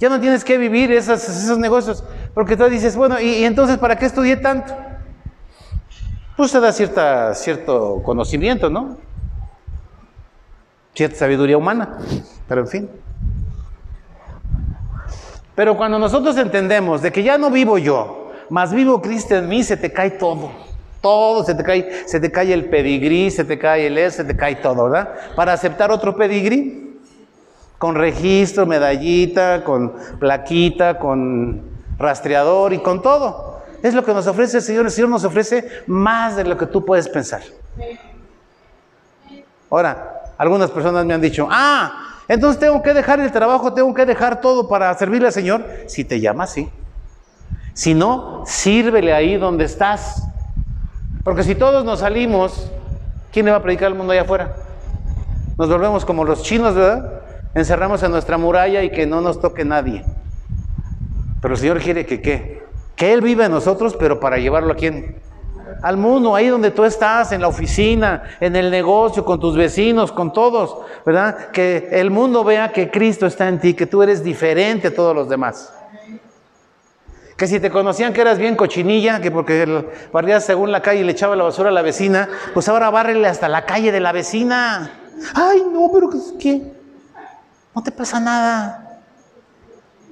Ya 0.00 0.08
no 0.08 0.18
tienes 0.18 0.42
que 0.42 0.56
vivir 0.56 0.90
esos, 0.90 1.22
esos 1.28 1.58
negocios. 1.58 2.02
Porque 2.32 2.56
tú 2.56 2.64
dices, 2.64 2.96
bueno, 2.96 3.20
¿y, 3.20 3.26
¿y, 3.26 3.44
entonces 3.44 3.76
para 3.76 3.96
qué 3.96 4.06
estudié 4.06 4.36
tanto? 4.36 4.74
Pues 6.34 6.50
te 6.50 6.60
da 6.60 6.72
cierta, 6.72 7.34
cierto 7.34 8.02
conocimiento, 8.02 8.70
¿no? 8.70 8.96
Cierta 10.94 11.16
sabiduría 11.16 11.58
humana. 11.58 11.98
Pero 12.48 12.62
en 12.62 12.68
fin. 12.68 12.90
Pero 15.54 15.76
cuando 15.76 15.98
nosotros 15.98 16.38
entendemos 16.38 17.02
de 17.02 17.12
que 17.12 17.22
ya 17.22 17.36
no 17.36 17.50
vivo 17.50 17.76
yo, 17.76 18.32
más 18.48 18.72
vivo 18.72 19.02
Cristo 19.02 19.36
en 19.36 19.46
mí, 19.46 19.62
se 19.62 19.76
te 19.76 19.92
cae 19.92 20.12
todo. 20.12 20.73
Todo 21.04 21.44
se 21.44 21.54
te 21.54 21.62
cae, 21.62 22.04
se 22.06 22.18
te 22.18 22.32
cae 22.32 22.54
el 22.54 22.64
pedigrí, 22.70 23.30
se 23.30 23.44
te 23.44 23.58
cae 23.58 23.88
el 23.88 23.98
S, 23.98 24.16
se 24.16 24.24
te 24.24 24.34
cae 24.34 24.56
todo, 24.56 24.84
¿verdad? 24.84 25.14
Para 25.36 25.52
aceptar 25.52 25.90
otro 25.90 26.16
pedigrí, 26.16 26.98
con 27.76 27.94
registro, 27.94 28.64
medallita, 28.64 29.64
con 29.64 29.92
plaquita, 30.18 30.98
con 30.98 31.60
rastreador 31.98 32.72
y 32.72 32.78
con 32.78 33.02
todo. 33.02 33.60
Es 33.82 33.92
lo 33.92 34.02
que 34.02 34.14
nos 34.14 34.26
ofrece 34.26 34.56
el 34.56 34.62
Señor. 34.62 34.86
El 34.86 34.92
Señor 34.92 35.10
nos 35.10 35.24
ofrece 35.24 35.68
más 35.86 36.36
de 36.36 36.44
lo 36.44 36.56
que 36.56 36.64
tú 36.64 36.86
puedes 36.86 37.06
pensar. 37.06 37.42
Ahora, 39.68 40.32
algunas 40.38 40.70
personas 40.70 41.04
me 41.04 41.12
han 41.12 41.20
dicho, 41.20 41.46
ah, 41.50 42.22
entonces 42.28 42.58
tengo 42.58 42.82
que 42.82 42.94
dejar 42.94 43.20
el 43.20 43.30
trabajo, 43.30 43.74
tengo 43.74 43.92
que 43.92 44.06
dejar 44.06 44.40
todo 44.40 44.70
para 44.70 44.94
servirle 44.94 45.26
al 45.26 45.34
Señor. 45.34 45.66
Si 45.86 46.02
te 46.02 46.18
llama, 46.18 46.46
sí. 46.46 46.70
Si 47.74 47.92
no, 47.92 48.42
sírvele 48.46 49.12
ahí 49.12 49.36
donde 49.36 49.66
estás. 49.66 50.30
Porque 51.24 51.42
si 51.42 51.54
todos 51.54 51.84
nos 51.84 52.00
salimos, 52.00 52.70
¿quién 53.32 53.46
le 53.46 53.52
va 53.52 53.56
a 53.56 53.62
predicar 53.62 53.86
al 53.86 53.94
mundo 53.94 54.12
allá 54.12 54.22
afuera? 54.22 54.54
Nos 55.56 55.68
volvemos 55.68 56.04
como 56.04 56.24
los 56.24 56.42
chinos, 56.42 56.74
¿verdad? 56.74 57.22
Encerramos 57.54 58.02
en 58.02 58.10
nuestra 58.10 58.36
muralla 58.36 58.82
y 58.82 58.90
que 58.90 59.06
no 59.06 59.20
nos 59.20 59.40
toque 59.40 59.64
nadie. 59.64 60.04
Pero 61.40 61.54
el 61.54 61.60
Señor 61.60 61.80
quiere 61.80 62.04
que 62.04 62.20
qué? 62.20 62.62
Que 62.94 63.12
Él 63.12 63.22
viva 63.22 63.46
en 63.46 63.52
nosotros, 63.52 63.96
pero 63.98 64.20
para 64.20 64.36
llevarlo 64.36 64.72
a 64.72 64.76
quién? 64.76 65.24
al 65.82 65.98
mundo, 65.98 66.34
ahí 66.34 66.48
donde 66.48 66.70
tú 66.70 66.82
estás, 66.84 67.32
en 67.32 67.42
la 67.42 67.48
oficina, 67.48 68.22
en 68.40 68.56
el 68.56 68.70
negocio, 68.70 69.22
con 69.22 69.38
tus 69.38 69.54
vecinos, 69.54 70.12
con 70.12 70.32
todos, 70.32 70.78
¿verdad? 71.04 71.50
Que 71.50 71.88
el 71.92 72.10
mundo 72.10 72.42
vea 72.42 72.72
que 72.72 72.90
Cristo 72.90 73.26
está 73.26 73.48
en 73.48 73.58
ti, 73.58 73.74
que 73.74 73.84
tú 73.84 74.02
eres 74.02 74.24
diferente 74.24 74.88
a 74.88 74.94
todos 74.94 75.14
los 75.14 75.28
demás. 75.28 75.73
Que 77.36 77.46
si 77.48 77.58
te 77.58 77.70
conocían 77.70 78.12
que 78.12 78.20
eras 78.20 78.38
bien 78.38 78.54
cochinilla, 78.54 79.20
que 79.20 79.30
porque 79.30 79.84
barrías 80.12 80.44
según 80.44 80.70
la 80.70 80.82
calle 80.82 81.00
y 81.00 81.04
le 81.04 81.12
echaba 81.12 81.34
la 81.34 81.44
basura 81.44 81.70
a 81.70 81.72
la 81.72 81.82
vecina, 81.82 82.28
pues 82.52 82.68
ahora 82.68 82.90
bárrele 82.90 83.26
hasta 83.26 83.48
la 83.48 83.66
calle 83.66 83.90
de 83.90 84.00
la 84.00 84.12
vecina. 84.12 84.90
Ay, 85.34 85.64
no, 85.72 85.90
pero 85.92 86.10
¿qué? 86.38 86.62
No 87.74 87.82
te 87.82 87.90
pasa 87.90 88.20
nada. 88.20 89.00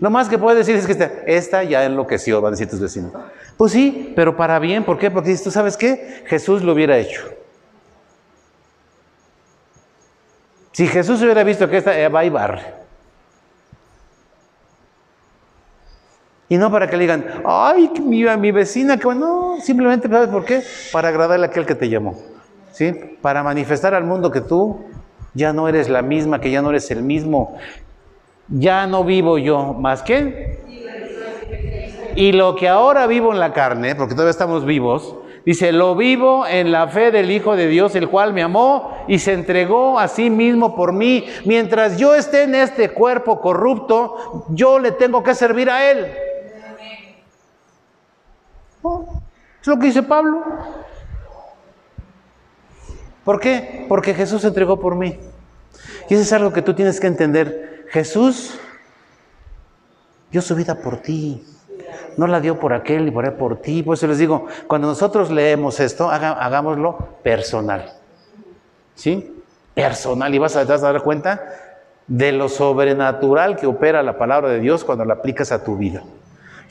Lo 0.00 0.10
más 0.10 0.28
que 0.28 0.36
puedes 0.36 0.66
decir 0.66 0.74
es 0.74 0.84
que 0.84 1.22
esta, 1.26 1.62
ya 1.62 1.84
enloqueció, 1.84 2.40
van 2.40 2.48
a 2.48 2.50
decir 2.52 2.68
tus 2.68 2.80
vecinos. 2.80 3.12
Pues 3.56 3.70
sí, 3.70 4.12
pero 4.16 4.36
para 4.36 4.58
bien, 4.58 4.84
¿por 4.84 4.98
qué? 4.98 5.12
Porque 5.12 5.36
¿tú 5.36 5.52
sabes 5.52 5.76
qué? 5.76 6.24
Jesús 6.26 6.62
lo 6.62 6.72
hubiera 6.72 6.98
hecho. 6.98 7.22
Si 10.72 10.88
Jesús 10.88 11.22
hubiera 11.22 11.44
visto 11.44 11.68
que 11.68 11.76
esta 11.76 12.08
va 12.08 12.24
y 12.24 12.30
barre. 12.30 12.81
Y 16.52 16.58
no 16.58 16.70
para 16.70 16.86
que 16.86 16.98
le 16.98 17.04
digan, 17.04 17.24
ay, 17.46 17.90
mi, 18.04 18.24
mi 18.36 18.52
vecina, 18.52 18.98
que 18.98 19.06
bueno, 19.06 19.54
no, 19.54 19.60
simplemente, 19.62 20.06
¿sabes 20.06 20.28
por 20.28 20.44
qué? 20.44 20.60
Para 20.92 21.08
agradarle 21.08 21.46
a 21.46 21.48
aquel 21.48 21.64
que 21.64 21.74
te 21.74 21.88
llamó. 21.88 22.14
¿Sí? 22.72 22.92
Para 23.22 23.42
manifestar 23.42 23.94
al 23.94 24.04
mundo 24.04 24.30
que 24.30 24.42
tú 24.42 24.80
ya 25.32 25.54
no 25.54 25.66
eres 25.66 25.88
la 25.88 26.02
misma, 26.02 26.42
que 26.42 26.50
ya 26.50 26.60
no 26.60 26.68
eres 26.68 26.90
el 26.90 27.02
mismo. 27.02 27.56
Ya 28.48 28.86
no 28.86 29.02
vivo 29.02 29.38
yo, 29.38 29.72
¿más 29.72 30.02
que 30.02 30.60
y 32.16 32.32
lo 32.32 32.54
que 32.54 32.68
ahora 32.68 33.06
vivo 33.06 33.32
en 33.32 33.40
la 33.40 33.54
carne, 33.54 33.94
porque 33.94 34.12
todavía 34.12 34.32
estamos 34.32 34.66
vivos, 34.66 35.16
dice, 35.46 35.72
lo 35.72 35.96
vivo 35.96 36.46
en 36.46 36.70
la 36.70 36.88
fe 36.88 37.10
del 37.10 37.30
Hijo 37.30 37.56
de 37.56 37.66
Dios, 37.68 37.94
el 37.94 38.10
cual 38.10 38.34
me 38.34 38.42
amó 38.42 38.94
y 39.08 39.20
se 39.20 39.32
entregó 39.32 39.98
a 39.98 40.06
sí 40.06 40.28
mismo 40.28 40.76
por 40.76 40.92
mí. 40.92 41.24
Mientras 41.46 41.96
yo 41.96 42.14
esté 42.14 42.42
en 42.42 42.54
este 42.54 42.90
cuerpo 42.90 43.40
corrupto, 43.40 44.44
yo 44.50 44.78
le 44.78 44.92
tengo 44.92 45.22
que 45.22 45.34
servir 45.34 45.70
a 45.70 45.90
Él. 45.90 46.06
Es 49.60 49.66
lo 49.66 49.78
que 49.78 49.86
dice 49.86 50.02
Pablo. 50.02 50.42
¿Por 53.24 53.40
qué? 53.40 53.86
Porque 53.88 54.14
Jesús 54.14 54.42
se 54.42 54.48
entregó 54.48 54.80
por 54.80 54.96
mí. 54.96 55.18
Y 56.08 56.14
eso 56.14 56.22
es 56.22 56.32
algo 56.32 56.52
que 56.52 56.62
tú 56.62 56.74
tienes 56.74 56.98
que 56.98 57.06
entender. 57.06 57.86
Jesús 57.90 58.58
dio 60.30 60.42
su 60.42 60.54
vida 60.54 60.74
por 60.74 60.98
ti 60.98 61.44
no 62.16 62.26
la 62.26 62.40
dio 62.40 62.58
por 62.58 62.72
aquel 62.72 63.04
ni 63.04 63.10
por 63.10 63.24
él, 63.24 63.32
por 63.32 63.56
ti. 63.56 63.82
Por 63.82 63.94
eso 63.94 64.06
les 64.06 64.18
digo, 64.18 64.46
cuando 64.66 64.88
nosotros 64.88 65.30
leemos 65.30 65.80
esto, 65.80 66.10
hagámoslo 66.10 66.96
personal. 67.22 67.92
¿Sí? 68.94 69.42
Personal. 69.74 70.34
Y 70.34 70.38
vas 70.38 70.56
a, 70.56 70.64
dar 70.64 71.02
cuenta 71.02 71.42
de 72.06 72.32
lo 72.32 72.48
sobrenatural 72.48 73.56
que 73.56 73.66
opera 73.66 74.02
la 74.02 74.18
palabra 74.18 74.50
de 74.50 74.60
Dios 74.60 74.84
cuando 74.84 75.04
la 75.04 75.14
aplicas 75.14 75.52
a 75.52 75.64
tu 75.64 75.76
vida. 75.76 76.02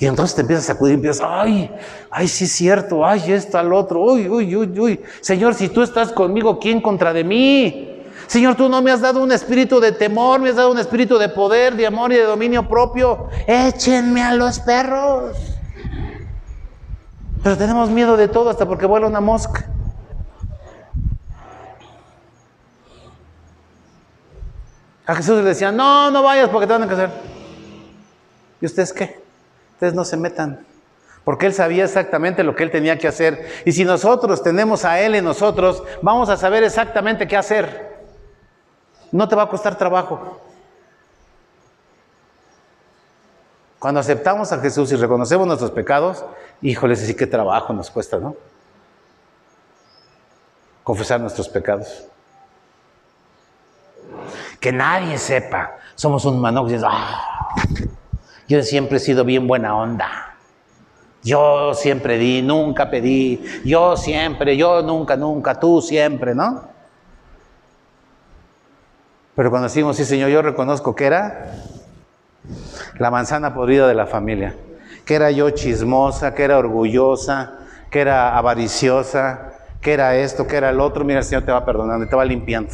Y 0.01 0.07
entonces 0.07 0.35
te 0.35 0.41
empiezas 0.41 0.67
a 0.67 0.73
acudir 0.73 0.93
y 0.93 0.95
empiezas, 0.95 1.27
ay, 1.29 1.69
ay, 2.09 2.27
sí 2.27 2.45
es 2.45 2.51
cierto, 2.53 3.05
ay, 3.05 3.31
esto 3.31 3.59
al 3.59 3.71
otro, 3.71 4.01
uy, 4.01 4.27
uy, 4.27 4.55
uy, 4.55 4.79
uy. 4.79 4.99
Señor, 5.21 5.53
si 5.53 5.69
tú 5.69 5.83
estás 5.83 6.11
conmigo, 6.11 6.57
¿quién 6.57 6.81
contra 6.81 7.13
de 7.13 7.23
mí? 7.23 8.01
Señor, 8.25 8.55
tú 8.55 8.67
no 8.67 8.81
me 8.81 8.89
has 8.89 9.01
dado 9.01 9.21
un 9.21 9.31
espíritu 9.31 9.79
de 9.79 9.91
temor, 9.91 10.39
me 10.39 10.49
has 10.49 10.55
dado 10.55 10.71
un 10.71 10.79
espíritu 10.79 11.19
de 11.19 11.29
poder, 11.29 11.75
de 11.75 11.85
amor 11.85 12.11
y 12.11 12.15
de 12.15 12.23
dominio 12.23 12.67
propio. 12.67 13.27
Échenme 13.45 14.23
a 14.23 14.33
los 14.33 14.57
perros. 14.61 15.37
Pero 17.43 17.55
tenemos 17.55 17.91
miedo 17.91 18.17
de 18.17 18.27
todo 18.27 18.49
hasta 18.49 18.67
porque 18.67 18.87
vuela 18.87 19.05
una 19.05 19.21
mosca. 19.21 19.69
A 25.05 25.13
Jesús 25.13 25.37
le 25.37 25.43
decían, 25.43 25.77
no, 25.77 26.09
no 26.09 26.23
vayas 26.23 26.49
porque 26.49 26.65
te 26.65 26.73
van 26.73 26.89
a 26.89 26.91
hacer. 26.91 27.11
¿Y 28.59 28.65
ustedes 28.65 28.91
qué? 28.93 29.20
Ustedes 29.81 29.95
no 29.95 30.05
se 30.05 30.15
metan. 30.15 30.63
Porque 31.23 31.47
Él 31.47 31.55
sabía 31.55 31.85
exactamente 31.85 32.43
lo 32.43 32.55
que 32.55 32.61
Él 32.61 32.69
tenía 32.69 32.99
que 32.99 33.07
hacer. 33.07 33.63
Y 33.65 33.71
si 33.71 33.83
nosotros 33.83 34.43
tenemos 34.43 34.85
a 34.85 34.99
Él 35.01 35.15
en 35.15 35.25
nosotros, 35.25 35.81
vamos 36.03 36.29
a 36.29 36.37
saber 36.37 36.63
exactamente 36.63 37.27
qué 37.27 37.35
hacer. 37.35 37.97
No 39.11 39.27
te 39.27 39.35
va 39.35 39.41
a 39.41 39.49
costar 39.49 39.79
trabajo. 39.79 40.39
Cuando 43.79 43.99
aceptamos 43.99 44.51
a 44.51 44.59
Jesús 44.59 44.91
y 44.91 44.97
reconocemos 44.97 45.47
nuestros 45.47 45.71
pecados, 45.71 46.23
híjole, 46.61 46.95
sí 46.95 47.15
qué 47.15 47.25
trabajo 47.25 47.73
nos 47.73 47.89
cuesta, 47.89 48.19
¿no? 48.19 48.35
Confesar 50.83 51.19
nuestros 51.19 51.49
pecados. 51.49 52.03
Que 54.59 54.71
nadie 54.71 55.17
sepa. 55.17 55.71
Somos 55.95 56.23
un 56.25 56.39
manojo. 56.39 56.69
Ah, 56.85 57.55
yo 58.51 58.63
siempre 58.63 58.97
he 58.97 58.99
sido 58.99 59.23
bien 59.23 59.47
buena 59.47 59.75
onda. 59.75 60.35
Yo 61.23 61.73
siempre 61.73 62.17
di, 62.17 62.41
nunca 62.41 62.89
pedí. 62.89 63.41
Yo 63.63 63.95
siempre, 63.95 64.57
yo 64.57 64.81
nunca, 64.81 65.15
nunca, 65.15 65.57
tú 65.57 65.81
siempre, 65.81 66.35
¿no? 66.35 66.69
Pero 69.35 69.49
cuando 69.49 69.69
decimos, 69.69 69.95
sí, 69.95 70.03
Señor, 70.03 70.29
yo 70.29 70.41
reconozco 70.41 70.93
que 70.95 71.05
era 71.05 71.53
la 72.97 73.09
manzana 73.09 73.53
podrida 73.53 73.87
de 73.87 73.95
la 73.95 74.05
familia. 74.05 74.55
Que 75.05 75.15
era 75.15 75.31
yo 75.31 75.49
chismosa, 75.51 76.35
que 76.35 76.43
era 76.43 76.57
orgullosa, 76.57 77.53
que 77.89 78.01
era 78.01 78.37
avariciosa, 78.37 79.53
que 79.79 79.93
era 79.93 80.17
esto, 80.17 80.45
que 80.45 80.57
era 80.57 80.71
el 80.71 80.81
otro. 80.81 81.05
Mira, 81.05 81.19
el 81.19 81.25
Señor 81.25 81.43
te 81.43 81.53
va 81.53 81.63
perdonando, 81.63 82.05
te 82.05 82.15
va 82.17 82.25
limpiando. 82.25 82.73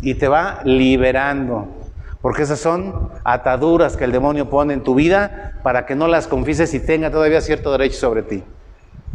Y 0.00 0.14
te 0.14 0.26
va 0.26 0.62
liberando. 0.64 1.77
Porque 2.20 2.42
esas 2.42 2.58
son 2.58 3.10
ataduras 3.24 3.96
que 3.96 4.04
el 4.04 4.12
demonio 4.12 4.50
pone 4.50 4.74
en 4.74 4.82
tu 4.82 4.94
vida 4.94 5.60
para 5.62 5.86
que 5.86 5.94
no 5.94 6.08
las 6.08 6.26
confieses 6.26 6.74
y 6.74 6.80
tenga 6.80 7.10
todavía 7.10 7.40
cierto 7.40 7.70
derecho 7.70 7.98
sobre 7.98 8.22
ti. 8.22 8.42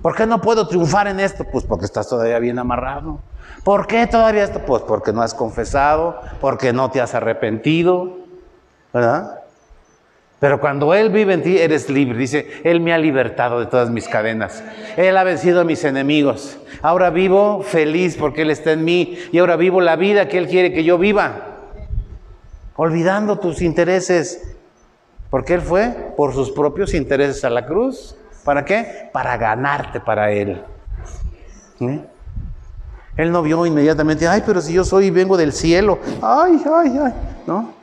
¿Por 0.02 0.16
qué 0.16 0.26
no 0.26 0.42
puedo 0.42 0.68
triunfar 0.68 1.08
en 1.08 1.20
esto? 1.20 1.46
Pues 1.50 1.66
porque 1.66 1.86
estás 1.86 2.08
todavía 2.10 2.40
bien 2.40 2.60
amarrado. 2.60 3.20
¿Por 3.64 3.88
qué 3.88 4.08
todavía 4.08 4.44
esto? 4.44 4.60
Pues 4.60 4.84
porque 4.84 5.14
no 5.14 5.22
has 5.22 5.34
confesado, 5.34 6.20
porque 6.42 6.74
no 6.74 6.92
te 6.92 7.00
has 7.00 7.16
arrepentido, 7.16 8.18
¿verdad? 8.94 9.40
Pero 10.40 10.60
cuando 10.60 10.94
Él 10.94 11.10
vive 11.10 11.34
en 11.34 11.42
ti, 11.42 11.58
eres 11.58 11.90
libre. 11.90 12.18
Dice, 12.18 12.62
Él 12.66 12.82
me 12.82 12.94
ha 12.94 12.98
libertado 12.98 13.62
de 13.62 13.66
todas 13.66 13.90
mis 13.90 14.10
cadenas. 14.10 14.62
Él 14.98 15.16
ha 15.16 15.24
vencido 15.24 15.62
a 15.62 15.64
mis 15.64 15.86
enemigos. 15.86 16.58
Ahora 16.82 17.10
vivo 17.10 17.64
feliz 17.64 18.18
porque 18.18 18.42
Él 18.42 18.52
está 18.52 18.74
en 18.74 18.84
mí. 18.84 19.18
Y 19.32 19.40
ahora 19.40 19.56
vivo 19.56 19.80
la 19.80 19.96
vida 19.96 20.28
que 20.28 20.38
Él 20.38 20.48
quiere 20.48 20.74
que 20.74 20.84
yo 20.84 20.98
viva. 20.98 21.53
Olvidando 22.76 23.40
tus 23.40 23.62
intereses. 23.62 24.56
Porque 25.30 25.56
Él 25.56 25.62
fue 25.62 26.14
por 26.16 26.34
sus 26.34 26.52
propios 26.52 26.94
intereses 26.94 27.44
a 27.44 27.50
la 27.50 27.66
cruz. 27.66 28.16
¿Para 28.44 28.66
qué? 28.66 29.10
Para 29.12 29.38
ganarte 29.38 30.00
para 30.00 30.32
Él. 30.32 30.64
Él 33.16 33.32
no 33.32 33.44
vio 33.44 33.66
inmediatamente, 33.66 34.28
ay, 34.28 34.44
pero 34.46 34.60
si 34.62 34.74
yo 34.74 34.84
soy 34.84 35.06
y 35.06 35.12
vengo 35.12 35.38
del 35.38 35.54
cielo, 35.54 36.00
ay, 36.22 36.62
ay, 36.66 37.00
ay, 37.04 37.14
¿no? 37.46 37.74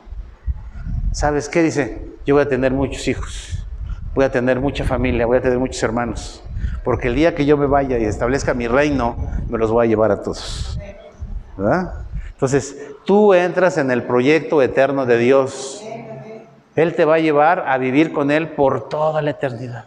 ¿Sabes 1.13 1.47
qué 1.47 1.63
dice? 1.63 2.15
Yo 2.25 2.35
voy 2.35 2.43
a 2.43 2.49
tener 2.49 2.73
muchos 2.73 3.07
hijos, 3.07 3.65
voy 4.13 4.25
a 4.25 4.31
tener 4.31 4.59
mucha 4.59 4.83
familia, 4.83 5.25
voy 5.25 5.37
a 5.37 5.41
tener 5.41 5.57
muchos 5.57 5.81
hermanos, 5.83 6.43
porque 6.83 7.07
el 7.07 7.15
día 7.15 7.33
que 7.33 7.45
yo 7.45 7.57
me 7.57 7.65
vaya 7.65 7.97
y 7.97 8.03
establezca 8.03 8.53
mi 8.53 8.67
reino, 8.67 9.15
me 9.49 9.57
los 9.57 9.71
voy 9.71 9.85
a 9.85 9.89
llevar 9.89 10.11
a 10.11 10.21
todos. 10.21 10.77
¿Verdad? 11.57 11.93
Entonces, 12.41 12.75
tú 13.05 13.35
entras 13.35 13.77
en 13.77 13.91
el 13.91 14.01
proyecto 14.01 14.63
eterno 14.63 15.05
de 15.05 15.19
Dios. 15.19 15.83
Él 16.75 16.95
te 16.95 17.05
va 17.05 17.15
a 17.15 17.19
llevar 17.19 17.65
a 17.67 17.77
vivir 17.77 18.11
con 18.11 18.31
Él 18.31 18.53
por 18.53 18.89
toda 18.89 19.21
la 19.21 19.29
eternidad. 19.29 19.85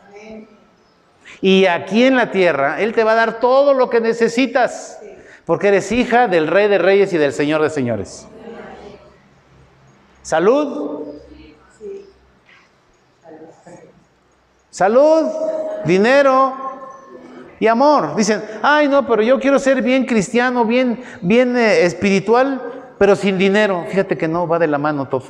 Y 1.40 1.66
aquí 1.66 2.04
en 2.04 2.14
la 2.14 2.30
tierra, 2.30 2.80
Él 2.80 2.92
te 2.92 3.02
va 3.02 3.10
a 3.10 3.16
dar 3.16 3.40
todo 3.40 3.74
lo 3.74 3.90
que 3.90 4.00
necesitas, 4.00 5.00
porque 5.44 5.66
eres 5.66 5.90
hija 5.90 6.28
del 6.28 6.46
Rey 6.46 6.68
de 6.68 6.78
Reyes 6.78 7.12
y 7.12 7.18
del 7.18 7.32
Señor 7.32 7.60
de 7.60 7.70
Señores. 7.70 8.28
Salud. 10.22 11.08
Salud, 14.70 15.26
dinero 15.84 16.63
y 17.60 17.66
amor. 17.66 18.16
Dicen, 18.16 18.42
ay 18.62 18.88
no, 18.88 19.06
pero 19.06 19.22
yo 19.22 19.38
quiero 19.38 19.58
ser 19.58 19.82
bien 19.82 20.06
cristiano, 20.06 20.64
bien, 20.64 21.02
bien 21.20 21.56
eh, 21.56 21.84
espiritual, 21.84 22.60
pero 22.98 23.16
sin 23.16 23.38
dinero. 23.38 23.84
Fíjate 23.88 24.16
que 24.16 24.28
no 24.28 24.46
va 24.46 24.58
de 24.58 24.66
la 24.66 24.78
mano 24.78 25.08
todo. 25.08 25.24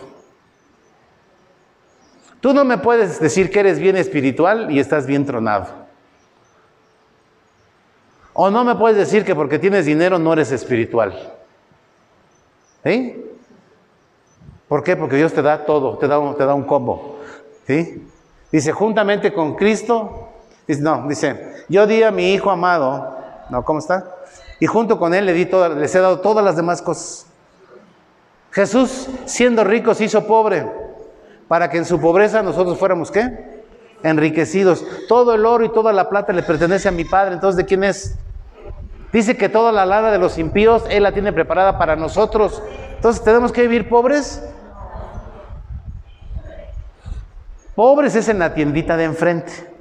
Tú 2.41 2.53
no 2.53 2.65
me 2.65 2.79
puedes 2.79 3.21
decir 3.21 3.51
que 3.51 3.61
eres 3.61 3.79
bien 3.79 3.97
espiritual 3.97 4.71
y 4.71 4.79
estás 4.79 5.07
bien 5.07 5.25
tronado. 5.25 5.67
O 8.35 8.51
no 8.51 8.65
me 8.65 8.75
puedes 8.75 8.99
decir 8.99 9.25
que 9.25 9.35
porque 9.35 9.59
tienes 9.59 9.87
dinero 9.87 10.19
no 10.19 10.33
eres 10.33 10.53
espiritual. 10.53 11.33
¿Sí? 12.85 13.25
¿Por 14.69 14.83
qué? 14.83 14.97
Porque 14.97 15.17
Dios 15.17 15.33
te 15.33 15.41
da 15.41 15.65
todo, 15.65 15.97
te 15.99 16.09
da 16.09 16.19
un, 16.19 16.37
te 16.37 16.45
da 16.45 16.53
un 16.53 16.65
combo. 16.65 17.19
¿Sí? 17.67 18.07
Dice, 18.51 18.73
juntamente 18.73 19.33
con 19.33 19.55
Cristo, 19.55 20.29
no, 20.81 21.07
dice, 21.09 21.54
yo 21.69 21.87
di 21.87 22.03
a 22.03 22.11
mi 22.11 22.33
hijo 22.33 22.51
amado, 22.51 23.17
no, 23.51 23.65
¿cómo 23.65 23.79
está? 23.79 24.05
Y 24.61 24.67
junto 24.67 24.99
con 24.99 25.15
él 25.15 25.27
le 25.27 25.33
di 25.33 25.47
todas, 25.47 25.77
les 25.77 25.95
he 25.95 26.01
dado 26.01 26.21
todas 26.21 26.45
las 26.45 26.57
demás 26.57 26.83
cosas. 26.83 27.27
Jesús, 28.51 29.09
siendo 29.25 29.65
rico, 29.65 29.95
se 29.95 30.05
hizo 30.05 30.27
pobre, 30.27 30.71
para 31.49 31.69
que 31.69 31.79
en 31.79 31.85
su 31.85 32.01
pobreza 32.01 32.43
nosotros 32.43 32.79
fuéramos, 32.79 33.11
¿qué? 33.11 33.65
Enriquecidos. 34.03 34.85
Todo 35.09 35.35
el 35.35 35.45
oro 35.45 35.65
y 35.65 35.73
toda 35.73 35.93
la 35.93 36.09
plata 36.09 36.33
le 36.33 36.43
pertenece 36.43 36.89
a 36.89 36.93
mi 36.93 37.05
Padre, 37.05 37.35
entonces, 37.35 37.57
¿de 37.57 37.65
quién 37.65 37.83
es? 37.85 38.17
Dice 39.13 39.37
que 39.37 39.49
toda 39.49 39.71
la 39.71 39.87
lana 39.87 40.11
de 40.11 40.19
los 40.19 40.39
impíos 40.39 40.83
Él 40.89 41.05
la 41.05 41.13
tiene 41.13 41.33
preparada 41.33 41.79
para 41.79 41.95
nosotros. 41.95 42.63
Entonces, 42.97 43.23
¿tenemos 43.23 43.53
que 43.53 43.63
vivir 43.63 43.89
pobres? 43.89 44.43
Pobres 47.75 48.15
es 48.15 48.29
en 48.29 48.39
la 48.39 48.55
tiendita 48.55 48.97
de 48.97 49.05
enfrente. 49.05 49.74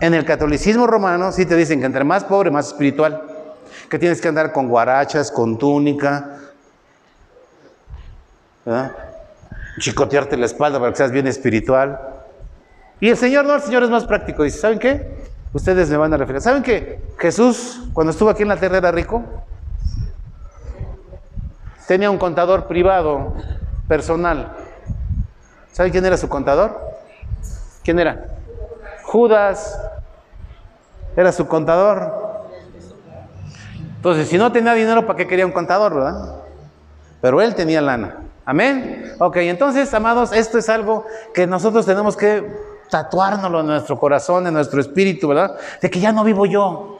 En 0.00 0.14
el 0.14 0.24
catolicismo 0.24 0.86
romano 0.86 1.32
sí 1.32 1.46
te 1.46 1.56
dicen 1.56 1.80
que 1.80 1.86
entre 1.86 2.04
más 2.04 2.24
pobre, 2.24 2.50
más 2.50 2.68
espiritual. 2.68 3.22
Que 3.88 3.98
tienes 3.98 4.20
que 4.20 4.28
andar 4.28 4.52
con 4.52 4.68
guarachas, 4.68 5.30
con 5.30 5.58
túnica. 5.58 6.38
Chicotearte 9.78 10.36
la 10.36 10.46
espalda 10.46 10.78
para 10.78 10.92
que 10.92 10.96
seas 10.96 11.10
bien 11.10 11.26
espiritual. 11.26 12.00
Y 13.00 13.10
el 13.10 13.16
Señor 13.16 13.44
no, 13.44 13.54
el 13.54 13.62
Señor 13.62 13.82
es 13.82 13.90
más 13.90 14.04
práctico. 14.04 14.42
Dice, 14.42 14.58
¿saben 14.58 14.78
qué? 14.78 15.24
Ustedes 15.52 15.88
me 15.90 15.96
van 15.96 16.12
a 16.12 16.16
referir. 16.16 16.40
¿Saben 16.40 16.62
que 16.62 17.00
Jesús, 17.18 17.82
cuando 17.92 18.10
estuvo 18.10 18.30
aquí 18.30 18.42
en 18.42 18.48
la 18.48 18.56
tierra, 18.56 18.78
era 18.78 18.90
rico? 18.90 19.22
Tenía 21.86 22.10
un 22.10 22.18
contador 22.18 22.66
privado, 22.66 23.34
personal. 23.86 24.52
¿Saben 25.72 25.92
quién 25.92 26.04
era 26.04 26.16
su 26.16 26.28
contador? 26.28 26.80
¿Quién 27.82 27.98
era? 27.98 28.34
Judas. 29.14 29.80
Era 31.16 31.30
su 31.30 31.46
contador. 31.46 32.42
Entonces, 33.94 34.26
si 34.26 34.36
no 34.36 34.50
tenía 34.50 34.74
dinero, 34.74 35.06
¿para 35.06 35.16
qué 35.16 35.28
quería 35.28 35.46
un 35.46 35.52
contador, 35.52 35.94
verdad? 35.94 36.42
Pero 37.20 37.40
él 37.40 37.54
tenía 37.54 37.80
lana. 37.80 38.24
Amén. 38.44 39.14
Ok, 39.20 39.36
entonces, 39.36 39.94
amados, 39.94 40.32
esto 40.32 40.58
es 40.58 40.68
algo 40.68 41.06
que 41.32 41.46
nosotros 41.46 41.86
tenemos 41.86 42.16
que 42.16 42.44
tatuárnoslo 42.90 43.60
en 43.60 43.66
nuestro 43.66 43.96
corazón, 43.96 44.48
en 44.48 44.54
nuestro 44.54 44.80
espíritu, 44.80 45.28
¿verdad? 45.28 45.58
De 45.80 45.88
que 45.88 46.00
ya 46.00 46.10
no 46.10 46.24
vivo 46.24 46.44
yo. 46.44 46.98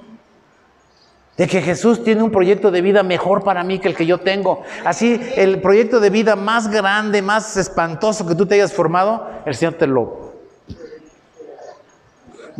De 1.36 1.48
que 1.48 1.62
Jesús 1.62 2.04
tiene 2.04 2.22
un 2.22 2.30
proyecto 2.30 2.70
de 2.70 2.80
vida 2.80 3.02
mejor 3.02 3.42
para 3.42 3.64
mí 3.64 3.80
que 3.80 3.88
el 3.88 3.96
que 3.96 4.06
yo 4.06 4.20
tengo. 4.20 4.62
Así, 4.84 5.20
el 5.34 5.60
proyecto 5.60 5.98
de 5.98 6.10
vida 6.10 6.36
más 6.36 6.70
grande, 6.70 7.22
más 7.22 7.56
espantoso 7.56 8.24
que 8.24 8.36
tú 8.36 8.46
te 8.46 8.54
hayas 8.54 8.72
formado, 8.72 9.26
el 9.46 9.56
Señor 9.56 9.74
te 9.74 9.88
lo... 9.88 10.33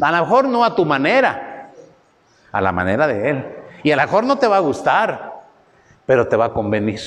A 0.00 0.10
lo 0.12 0.18
mejor 0.18 0.46
no 0.46 0.64
a 0.64 0.74
tu 0.74 0.84
manera, 0.84 1.70
a 2.50 2.60
la 2.60 2.72
manera 2.72 3.06
de 3.06 3.30
Él. 3.30 3.44
Y 3.82 3.92
a 3.92 3.96
lo 3.96 4.02
mejor 4.02 4.24
no 4.24 4.38
te 4.38 4.46
va 4.46 4.56
a 4.56 4.60
gustar, 4.60 5.34
pero 6.06 6.26
te 6.26 6.36
va 6.36 6.46
a 6.46 6.52
convenir. 6.52 7.00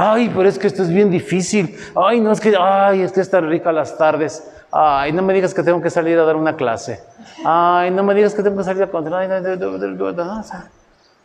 Ay, 0.00 0.30
pero 0.34 0.48
es 0.48 0.58
que 0.58 0.68
esto 0.68 0.84
es 0.84 0.90
bien 0.90 1.10
difícil. 1.10 1.76
Ay, 1.96 2.20
no 2.20 2.30
es 2.30 2.40
que, 2.40 2.54
ay, 2.56 3.02
es 3.02 3.10
que 3.10 3.20
está 3.20 3.40
rica 3.40 3.72
las 3.72 3.98
tardes. 3.98 4.48
Ay, 4.70 5.12
no 5.12 5.22
me 5.22 5.34
digas 5.34 5.52
que 5.52 5.64
tengo 5.64 5.82
que 5.82 5.90
salir 5.90 6.16
a 6.18 6.24
dar 6.24 6.36
una 6.36 6.54
clase. 6.54 7.02
Ay, 7.44 7.90
no 7.90 8.04
me 8.04 8.14
digas 8.14 8.32
que 8.32 8.42
tengo 8.44 8.56
que 8.56 8.64
salir 8.64 8.84
a 8.84 8.90
contar. 8.90 9.28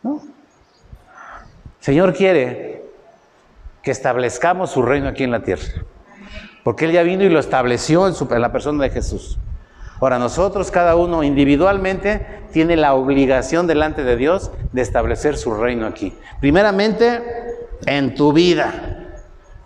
No. 0.02 0.20
Señor 1.78 2.14
quiere 2.14 2.82
que 3.80 3.90
establezcamos 3.92 4.70
su 4.70 4.82
reino 4.82 5.08
aquí 5.08 5.22
en 5.22 5.30
la 5.30 5.44
tierra. 5.44 5.84
Porque 6.64 6.86
Él 6.86 6.92
ya 6.92 7.02
vino 7.02 7.22
y 7.22 7.28
lo 7.28 7.38
estableció 7.38 8.08
en 8.08 8.40
la 8.40 8.50
persona 8.50 8.82
de 8.82 8.90
Jesús. 8.90 9.38
Ahora 10.04 10.18
nosotros, 10.18 10.70
cada 10.70 10.96
uno 10.96 11.22
individualmente, 11.22 12.26
tiene 12.52 12.76
la 12.76 12.92
obligación 12.92 13.66
delante 13.66 14.04
de 14.04 14.16
Dios 14.16 14.50
de 14.70 14.82
establecer 14.82 15.38
su 15.38 15.54
reino 15.54 15.86
aquí. 15.86 16.12
Primeramente, 16.40 17.22
en 17.86 18.14
tu 18.14 18.34
vida 18.34 19.14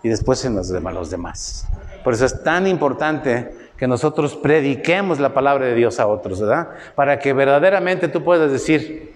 y 0.01 0.07
después 0.07 0.45
en 0.45 0.55
los 0.55 0.69
demás. 1.09 1.67
Por 2.05 2.13
eso 2.13 2.25
es 2.25 2.41
tan 2.41 2.67
importante 2.67 3.53
que 3.75 3.85
nosotros 3.85 4.37
prediquemos 4.37 5.19
la 5.19 5.33
palabra 5.33 5.65
de 5.65 5.75
Dios 5.75 5.99
a 5.99 6.07
otros, 6.07 6.39
¿verdad? 6.39 6.69
Para 6.95 7.19
que 7.19 7.33
verdaderamente 7.33 8.07
tú 8.07 8.23
puedas 8.23 8.49
decir, 8.49 9.15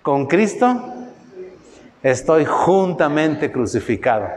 con 0.00 0.26
Cristo 0.28 0.94
estoy 2.02 2.46
juntamente 2.46 3.52
crucificado. 3.52 4.28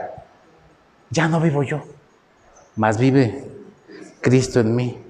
Ya 1.08 1.26
no 1.26 1.40
vivo 1.40 1.62
yo, 1.62 1.84
más 2.76 2.98
vive 2.98 3.46
Cristo 4.20 4.60
en 4.60 4.76
mí. 4.76 5.02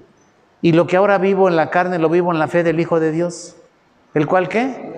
Y 0.61 0.71
lo 0.71 0.87
que 0.87 0.97
ahora 0.97 1.17
vivo 1.17 1.47
en 1.47 1.55
la 1.55 1.69
carne 1.69 1.99
lo 1.99 2.09
vivo 2.09 2.31
en 2.31 2.39
la 2.39 2.47
fe 2.47 2.63
del 2.63 2.79
Hijo 2.79 2.99
de 2.99 3.11
Dios. 3.11 3.55
¿El 4.13 4.25
cual 4.25 4.49
qué? 4.49 4.93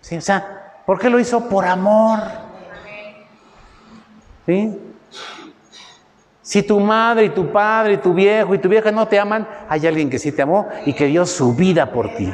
¿Sí? 0.00 0.16
O 0.16 0.20
sea, 0.20 0.80
¿por 0.86 0.98
qué 0.98 1.10
lo 1.10 1.18
hizo? 1.18 1.48
Por 1.48 1.64
amor. 1.64 2.20
¿Sí? 4.46 4.78
Si 6.42 6.62
tu 6.62 6.78
madre 6.78 7.24
y 7.24 7.28
tu 7.30 7.50
padre 7.50 7.94
y 7.94 7.96
tu 7.96 8.14
viejo 8.14 8.54
y 8.54 8.58
tu 8.58 8.68
vieja 8.68 8.92
no 8.92 9.08
te 9.08 9.18
aman, 9.18 9.48
hay 9.68 9.84
alguien 9.84 10.08
que 10.08 10.20
sí 10.20 10.30
te 10.30 10.42
amó 10.42 10.68
y 10.84 10.92
que 10.92 11.06
dio 11.06 11.26
su 11.26 11.54
vida 11.54 11.90
por 11.90 12.14
ti. 12.14 12.32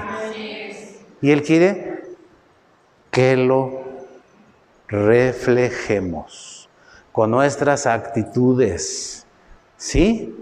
Y 1.22 1.30
Él 1.30 1.42
quiere 1.42 2.02
que 3.10 3.38
lo 3.38 3.82
reflejemos 4.88 6.68
con 7.10 7.30
nuestras 7.30 7.86
actitudes. 7.86 9.21
¿Sí? 9.82 10.32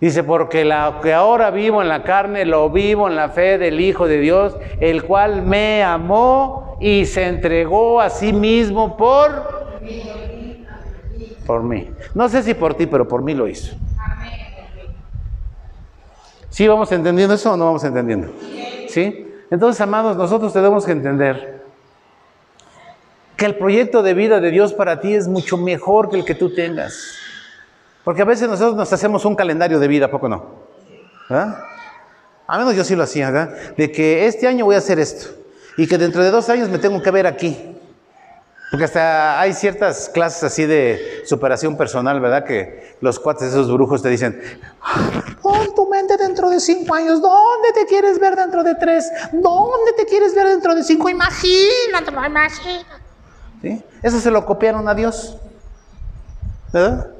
Dice, 0.00 0.24
porque 0.24 0.64
la 0.64 0.98
que 1.00 1.14
ahora 1.14 1.52
vivo 1.52 1.80
en 1.80 1.88
la 1.88 2.02
carne, 2.02 2.44
lo 2.44 2.68
vivo 2.68 3.06
en 3.06 3.14
la 3.14 3.28
fe 3.28 3.58
del 3.58 3.80
Hijo 3.80 4.08
de 4.08 4.18
Dios, 4.18 4.56
el 4.80 5.04
cual 5.04 5.42
me 5.42 5.84
amó 5.84 6.76
y 6.80 7.06
se 7.06 7.28
entregó 7.28 8.00
a 8.00 8.10
sí 8.10 8.32
mismo 8.32 8.96
por, 8.96 9.68
por 11.46 11.62
mí. 11.62 11.88
No 12.12 12.28
sé 12.28 12.42
si 12.42 12.54
por 12.54 12.74
ti, 12.74 12.86
pero 12.86 13.06
por 13.06 13.22
mí 13.22 13.34
lo 13.34 13.46
hizo. 13.46 13.76
¿Sí 16.48 16.66
vamos 16.66 16.90
entendiendo 16.90 17.34
eso 17.34 17.52
o 17.52 17.56
no 17.56 17.66
vamos 17.66 17.84
entendiendo? 17.84 18.32
¿Sí? 18.88 19.28
Entonces, 19.48 19.80
amados, 19.80 20.16
nosotros 20.16 20.52
tenemos 20.52 20.84
que 20.84 20.90
entender 20.90 21.62
que 23.36 23.46
el 23.46 23.54
proyecto 23.54 24.02
de 24.02 24.12
vida 24.14 24.40
de 24.40 24.50
Dios 24.50 24.72
para 24.74 25.00
ti 25.00 25.14
es 25.14 25.28
mucho 25.28 25.56
mejor 25.56 26.10
que 26.10 26.16
el 26.16 26.24
que 26.24 26.34
tú 26.34 26.52
tengas. 26.52 27.20
Porque 28.04 28.22
a 28.22 28.26
veces 28.26 28.48
nosotros 28.48 28.76
nos 28.76 28.92
hacemos 28.92 29.24
un 29.24 29.34
calendario 29.34 29.80
de 29.80 29.88
vida, 29.88 30.10
poco 30.10 30.28
no? 30.28 30.44
¿Ah? 31.30 31.64
A 32.46 32.58
menos 32.58 32.76
yo 32.76 32.84
sí 32.84 32.94
lo 32.94 33.04
hacía, 33.04 33.30
¿verdad? 33.30 33.56
De 33.76 33.90
que 33.90 34.26
este 34.26 34.46
año 34.46 34.66
voy 34.66 34.74
a 34.74 34.78
hacer 34.78 34.98
esto 34.98 35.28
y 35.78 35.88
que 35.88 35.96
dentro 35.96 36.22
de 36.22 36.30
dos 36.30 36.48
años 36.50 36.68
me 36.68 36.78
tengo 36.78 37.00
que 37.02 37.10
ver 37.10 37.26
aquí. 37.26 37.74
Porque 38.70 38.84
hasta 38.84 39.40
hay 39.40 39.52
ciertas 39.52 40.08
clases 40.08 40.42
así 40.42 40.66
de 40.66 41.22
superación 41.26 41.76
personal, 41.76 42.20
¿verdad? 42.20 42.44
Que 42.44 42.96
los 43.00 43.20
cuates, 43.20 43.48
esos 43.48 43.72
brujos 43.72 44.02
te 44.02 44.08
dicen, 44.08 44.40
pon 45.40 45.74
tu 45.74 45.88
mente 45.88 46.16
dentro 46.16 46.50
de 46.50 46.60
cinco 46.60 46.94
años, 46.94 47.22
¿dónde 47.22 47.72
te 47.72 47.86
quieres 47.86 48.18
ver 48.18 48.34
dentro 48.36 48.62
de 48.64 48.74
tres? 48.74 49.10
¿Dónde 49.32 49.92
te 49.96 50.04
quieres 50.06 50.34
ver 50.34 50.48
dentro 50.48 50.74
de 50.74 50.82
cinco? 50.82 51.08
Imagínate, 51.08 52.10
imagínate. 52.10 52.84
¿Sí? 53.62 53.82
Eso 54.02 54.20
se 54.20 54.30
lo 54.30 54.44
copiaron 54.44 54.88
a 54.88 54.94
Dios, 54.94 55.38
¿verdad? 56.72 57.13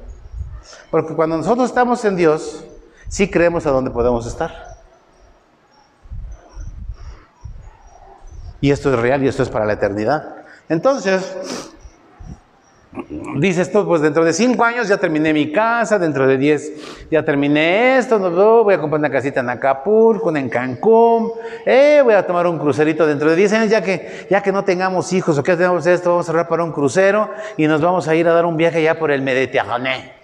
Porque 0.95 1.15
cuando 1.15 1.37
nosotros 1.37 1.71
estamos 1.71 2.05
en 2.05 2.15
Dios, 2.15 2.65
sí 3.09 3.29
creemos 3.29 3.67
a 3.67 3.73
dónde 3.73 3.91
podemos 3.91 4.29
estar. 4.29 4.77
Y 8.61 8.71
esto 8.71 8.95
es 8.95 9.01
real 9.01 9.21
y 9.25 9.27
esto 9.27 9.43
es 9.43 9.49
para 9.49 9.65
la 9.65 9.73
eternidad. 9.73 10.37
Entonces, 10.69 11.37
dices 13.41 13.73
tú, 13.73 13.85
pues 13.85 14.03
dentro 14.03 14.25
de 14.25 14.33
cinco 14.33 14.63
años 14.63 14.87
ya 14.87 14.99
terminé 14.99 15.33
mi 15.33 15.51
casa, 15.51 15.99
dentro 15.99 16.29
de 16.29 16.39
diez 16.39 16.73
ya 17.11 17.25
terminé 17.25 17.99
esto, 17.99 18.21
voy 18.63 18.75
a 18.75 18.81
comprar 18.81 19.01
una 19.01 19.11
casita 19.11 19.41
en 19.41 19.51
Acapulco, 19.51 20.37
en 20.37 20.49
Cancún, 20.49 21.33
eh, 21.67 22.03
voy 22.05 22.15
a 22.15 22.25
tomar 22.25 22.47
un 22.47 22.57
crucerito 22.57 23.05
dentro 23.05 23.31
de 23.31 23.35
diez 23.35 23.53
años, 23.53 23.69
ya 23.69 23.83
que, 23.83 24.29
ya 24.31 24.45
que 24.45 24.53
no 24.53 24.63
tengamos 24.63 25.13
hijos 25.13 25.37
o 25.39 25.43
que 25.43 25.57
tenemos 25.57 25.85
esto, 25.89 26.11
vamos 26.11 26.29
a 26.29 26.31
cerrar 26.31 26.47
para 26.47 26.63
un 26.63 26.71
crucero 26.71 27.31
y 27.57 27.67
nos 27.67 27.81
vamos 27.81 28.07
a 28.07 28.15
ir 28.15 28.29
a 28.29 28.33
dar 28.33 28.47
un 28.47 28.57
viaje 28.57 28.81
ya 28.81 28.97
por 28.97 29.11
el 29.11 29.23
Mediterráneo. 29.23 30.23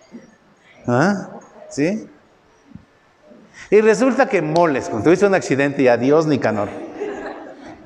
¿Ah? 0.87 1.29
¿Sí? 1.69 2.09
Y 3.71 3.81
resulta 3.81 4.27
que 4.27 4.43
moles, 4.43 4.89
cuando 4.89 5.05
tuviste 5.05 5.27
un 5.27 5.35
accidente 5.35 5.83
y 5.83 5.89
adiós 5.89 6.27
Nicanor. 6.27 6.69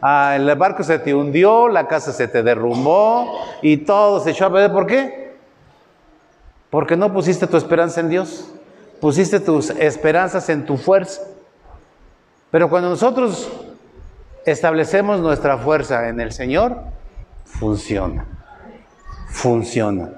Ah, 0.01 0.35
el 0.37 0.55
barco 0.57 0.83
se 0.83 0.99
te 0.99 1.15
hundió, 1.15 1.69
la 1.69 1.89
casa 1.89 2.13
se 2.13 2.29
te 2.29 2.43
derrumbó 2.43 3.39
y 3.63 3.79
todo 3.79 4.21
se 4.21 4.31
echó 4.31 4.47
a 4.47 4.53
perder. 4.53 4.73
¿Por 4.73 4.87
qué? 4.87 5.37
Porque 6.71 6.97
no 6.97 7.13
pusiste 7.13 7.47
tu 7.47 7.57
esperanza 7.57 8.01
en 8.01 8.09
Dios, 8.09 8.53
pusiste 9.01 9.41
tus 9.41 9.71
esperanzas 9.71 10.49
en 10.49 10.67
tu 10.67 10.77
fuerza. 10.77 11.23
Pero 12.51 12.69
cuando 12.69 12.91
nosotros 12.91 13.51
establecemos 14.45 15.21
nuestra 15.21 15.59
fuerza 15.59 16.09
en 16.09 16.21
el 16.21 16.33
Señor, 16.33 16.79
funciona. 17.45 18.27
Funciona. 19.29 20.11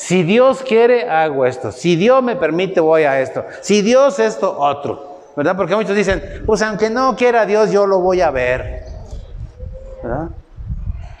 Si 0.00 0.22
Dios 0.22 0.62
quiere, 0.62 1.10
hago 1.10 1.44
esto. 1.44 1.70
Si 1.72 1.94
Dios 1.94 2.22
me 2.22 2.34
permite, 2.34 2.80
voy 2.80 3.02
a 3.02 3.20
esto. 3.20 3.44
Si 3.60 3.82
Dios 3.82 4.18
esto, 4.18 4.58
otro. 4.58 5.18
¿Verdad? 5.36 5.54
Porque 5.58 5.76
muchos 5.76 5.94
dicen, 5.94 6.42
pues 6.46 6.62
aunque 6.62 6.88
no 6.88 7.14
quiera 7.16 7.44
Dios, 7.44 7.70
yo 7.70 7.86
lo 7.86 8.00
voy 8.00 8.22
a 8.22 8.30
ver. 8.30 8.82
¿Verdad? 10.02 10.30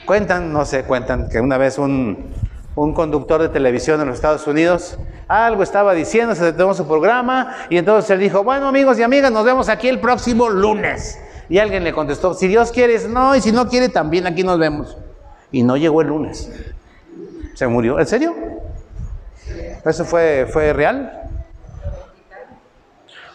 Cuentan, 0.06 0.50
no 0.50 0.64
sé, 0.64 0.84
cuentan 0.84 1.28
que 1.28 1.38
una 1.40 1.58
vez 1.58 1.76
un, 1.76 2.32
un 2.74 2.94
conductor 2.94 3.42
de 3.42 3.50
televisión 3.50 4.00
en 4.00 4.06
los 4.08 4.16
Estados 4.16 4.46
Unidos 4.46 4.98
algo 5.28 5.62
estaba 5.62 5.92
diciendo, 5.92 6.34
se 6.34 6.46
detuvo 6.46 6.72
su 6.72 6.88
programa 6.88 7.54
y 7.68 7.76
entonces 7.76 8.10
él 8.10 8.18
dijo, 8.18 8.42
bueno 8.42 8.66
amigos 8.66 8.98
y 8.98 9.02
amigas, 9.02 9.30
nos 9.30 9.44
vemos 9.44 9.68
aquí 9.68 9.88
el 9.90 10.00
próximo 10.00 10.48
lunes. 10.48 11.20
Y 11.50 11.58
alguien 11.58 11.84
le 11.84 11.92
contestó, 11.92 12.32
si 12.32 12.48
Dios 12.48 12.72
quiere, 12.72 12.98
no, 13.08 13.36
y 13.36 13.42
si 13.42 13.52
no 13.52 13.68
quiere, 13.68 13.90
también 13.90 14.26
aquí 14.26 14.42
nos 14.42 14.58
vemos. 14.58 14.96
Y 15.52 15.64
no 15.64 15.76
llegó 15.76 16.00
el 16.00 16.08
lunes. 16.08 16.50
Se 17.54 17.66
murió. 17.66 18.00
¿En 18.00 18.06
serio? 18.06 18.34
¿Eso 19.84 20.04
fue, 20.04 20.46
fue 20.50 20.72
real? 20.72 21.22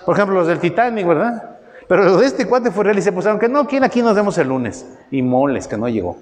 Por 0.05 0.15
ejemplo, 0.15 0.35
los 0.35 0.47
del 0.47 0.59
Titanic, 0.59 1.07
¿verdad? 1.07 1.57
Pero 1.87 2.03
lo 2.03 2.17
de 2.17 2.25
este 2.25 2.47
cuate 2.47 2.71
fue 2.71 2.83
real 2.83 2.97
y 2.97 3.01
se 3.01 3.11
pusieron 3.11 3.39
que 3.39 3.49
no, 3.49 3.67
¿quién 3.67 3.83
aquí 3.83 4.01
nos 4.01 4.15
vemos 4.15 4.37
el 4.37 4.47
lunes? 4.47 4.85
Y 5.11 5.21
moles, 5.21 5.67
que 5.67 5.77
no 5.77 5.89
llegó. 5.89 6.17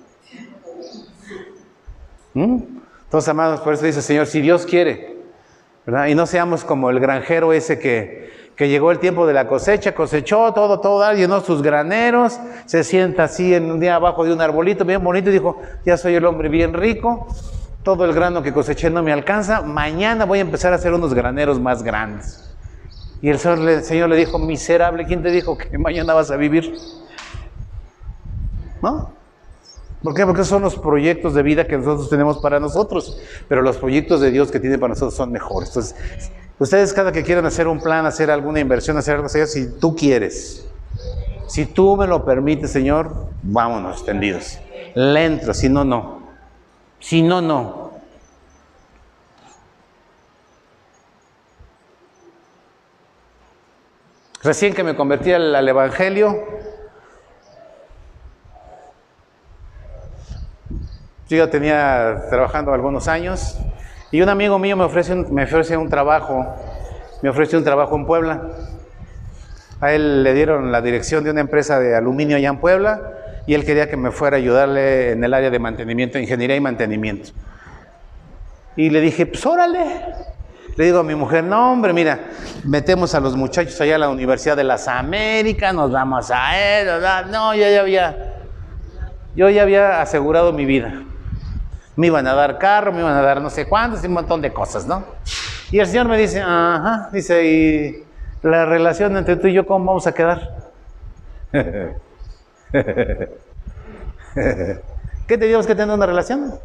¿Mm? 2.34 2.58
Entonces, 3.06 3.30
amados, 3.30 3.62
por 3.62 3.74
eso 3.74 3.86
dice 3.86 4.00
el 4.00 4.04
Señor, 4.04 4.28
si 4.28 4.42
Dios 4.42 4.66
quiere, 4.66 5.18
¿verdad? 5.86 6.08
Y 6.08 6.16
no 6.16 6.26
seamos 6.26 6.64
como 6.64 6.90
el 6.90 7.00
granjero 7.00 7.54
ese 7.54 7.78
que, 7.78 8.32
que 8.56 8.70
llegó 8.70 8.92
el 8.92 9.00
tiempo 9.00 9.28
de 9.28 9.34
la 9.34 9.48
cosecha, 9.48 9.94
cosechó 9.94 10.54
todo, 10.54 10.80
todo, 10.80 11.14
llenó 11.14 11.42
sus 11.42 11.62
graneros, 11.62 12.40
se 12.66 12.84
sienta 12.84 13.26
así 13.26 13.54
en 13.54 13.72
un 13.72 13.80
día 13.80 13.96
abajo 13.96 14.24
de 14.26 14.34
un 14.34 14.42
arbolito 14.42 14.86
bien 14.86 15.04
bonito 15.04 15.30
y 15.30 15.34
dijo, 15.34 15.62
ya 15.86 15.98
soy 15.98 16.16
el 16.16 16.26
hombre 16.26 16.50
bien 16.50 16.74
rico, 16.74 17.28
todo 17.84 18.06
el 18.06 18.14
grano 18.14 18.42
que 18.42 18.54
coseché 18.54 18.90
no 18.90 19.04
me 19.04 19.12
alcanza, 19.12 19.62
mañana 19.62 20.26
voy 20.26 20.40
a 20.40 20.42
empezar 20.42 20.74
a 20.74 20.78
hacer 20.78 20.94
unos 20.94 21.14
graneros 21.14 21.60
más 21.60 21.84
grandes. 21.84 22.50
Y 23.22 23.30
el 23.30 23.40
Señor, 23.40 24.10
le, 24.10 24.16
dijo, 24.18 24.38
miserable, 24.40 25.06
¿quién 25.06 25.22
te 25.22 25.32
dijo 25.32 25.58
que 25.58 25.78
mañana 25.78 26.14
vas 26.14 26.32
a 26.32 26.36
vivir? 26.36 26.76
¿No? 28.82 29.14
¿Por 30.02 30.14
qué? 30.14 30.26
Porque 30.26 30.44
son 30.44 30.62
los 30.62 30.76
proyectos 30.76 31.34
de 31.34 31.44
vida 31.44 31.66
que 31.66 31.78
nosotros 31.78 32.10
tenemos 32.10 32.40
para 32.40 32.60
nosotros, 32.60 33.18
pero 33.48 33.62
los 33.62 33.78
proyectos 33.78 34.20
de 34.20 34.32
Dios 34.32 34.52
que 34.52 34.60
tiene 34.60 34.78
para 34.78 34.90
nosotros 34.90 35.16
son 35.16 35.32
mejores. 35.32 35.70
Entonces, 35.70 35.96
ustedes 36.60 36.92
cada 36.92 37.14
que 37.14 37.24
quieran 37.24 37.46
hacer 37.46 37.70
un 37.70 37.80
plan, 37.80 38.06
hacer 38.06 38.30
alguna 38.30 38.60
inversión, 38.60 38.98
hacer 38.98 39.16
algo, 39.16 39.30
si 39.30 39.80
tú 39.80 39.96
quieres, 39.96 40.66
si 41.48 41.66
tú 41.66 41.96
me 41.96 42.08
lo 42.08 42.26
permites, 42.26 42.72
Señor, 42.72 43.28
vámonos 43.42 44.04
tendidos. 44.04 44.60
Le 44.96 45.54
si 45.54 45.70
no, 45.70 45.86
no. 45.86 46.23
Si 47.04 47.22
no, 47.22 47.42
no. 47.42 47.92
Recién 54.42 54.74
que 54.74 54.86
me 54.86 54.96
convertí 54.96 55.34
al, 55.34 55.68
Evangelio, 55.68 56.42
yo 61.28 61.38
ya 61.38 61.50
tenía 61.50 62.24
trabajando 62.30 62.74
algunos 62.74 63.10
años 63.10 63.60
y 64.10 64.22
un 64.22 64.30
amigo 64.30 64.58
mío 64.58 64.78
me 64.78 64.86
ofrece 64.86 65.12
un, 65.12 65.34
me 65.34 65.44
ofrece 65.44 65.76
un 65.76 65.90
trabajo, 65.90 66.56
me 67.22 67.28
ofrece 67.28 67.58
un 67.58 67.66
trabajo 67.66 67.98
en 67.98 68.06
Puebla. 68.06 68.48
A 69.82 69.92
él 69.92 70.24
le 70.24 70.34
dieron 70.34 70.72
la 70.72 70.82
dirección 70.82 71.26
de 71.26 71.32
una 71.32 71.42
empresa 71.42 71.82
de 71.82 71.98
aluminio 71.98 72.38
allá 72.38 72.48
en 72.48 72.62
Puebla 72.62 73.23
y 73.46 73.54
él 73.54 73.66
quería 73.66 73.90
que 73.90 73.98
me 73.98 74.12
fuera 74.12 74.38
a 74.38 74.40
ayudarle 74.40 75.12
en 75.12 75.24
el 75.24 75.34
área 75.34 75.50
de 75.50 75.60
mantenimiento, 75.60 76.18
ingeniería 76.18 76.56
y 76.56 76.62
mantenimiento. 76.62 77.32
Y 78.76 78.90
le 78.90 79.02
dije, 79.02 79.26
pues 79.26 79.46
órale. 79.46 79.86
Le 80.76 80.86
digo 80.86 81.00
a 81.00 81.04
mi 81.04 81.14
mujer, 81.14 81.44
no 81.44 81.72
hombre, 81.72 81.94
mira, 81.94 82.20
metemos 82.64 83.14
a 83.14 83.20
los 83.20 83.36
muchachos 83.36 83.80
allá 83.80 83.96
a 83.96 84.00
la 84.00 84.10
Universidad 84.10 84.58
de 84.58 84.64
las 84.64 84.88
Américas, 84.88 85.72
nos 85.72 85.92
vamos 85.92 86.32
a 86.34 86.58
él, 86.58 86.88
no, 87.30 87.54
yo 87.54 87.62
ya 87.62 87.82
había, 87.82 88.34
yo 89.36 89.50
ya 89.50 89.62
había 89.62 90.02
asegurado 90.02 90.52
mi 90.52 90.66
vida. 90.66 91.04
Me 91.96 92.08
iban 92.08 92.26
a 92.26 92.34
dar 92.34 92.58
carro, 92.58 92.92
me 92.92 93.02
iban 93.02 93.16
a 93.16 93.22
dar 93.22 93.40
no 93.40 93.52
sé 93.52 93.68
cuántos, 93.68 94.04
un 94.04 94.14
montón 94.14 94.42
de 94.42 94.52
cosas, 94.52 94.88
¿no? 94.88 95.04
Y 95.70 95.78
el 95.78 95.86
Señor 95.86 96.08
me 96.08 96.18
dice, 96.18 96.42
ajá, 96.42 97.10
dice, 97.14 97.46
¿y 97.46 98.04
la 98.42 98.66
relación 98.66 99.16
entre 99.16 99.36
tú 99.36 99.46
y 99.48 99.54
yo 99.54 99.68
cómo 99.68 99.86
vamos 99.86 100.08
a 100.08 100.12
quedar? 100.12 100.72
¿Qué 105.28 105.38
teníamos 105.38 105.68
que 105.68 105.76
tener 105.76 105.94
una 105.94 106.08
relación? 106.08 106.60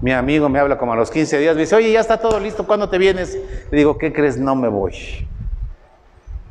Mi 0.00 0.12
amigo 0.12 0.48
me 0.48 0.58
habla 0.58 0.76
como 0.76 0.92
a 0.92 0.96
los 0.96 1.10
15 1.10 1.38
días, 1.38 1.54
me 1.54 1.62
dice, 1.62 1.76
oye, 1.76 1.92
ya 1.92 2.00
está 2.00 2.18
todo 2.18 2.38
listo, 2.38 2.66
¿cuándo 2.66 2.88
te 2.88 2.98
vienes? 2.98 3.38
Le 3.70 3.78
digo, 3.78 3.96
¿qué 3.98 4.12
crees? 4.12 4.36
No 4.36 4.54
me 4.54 4.68
voy. 4.68 5.26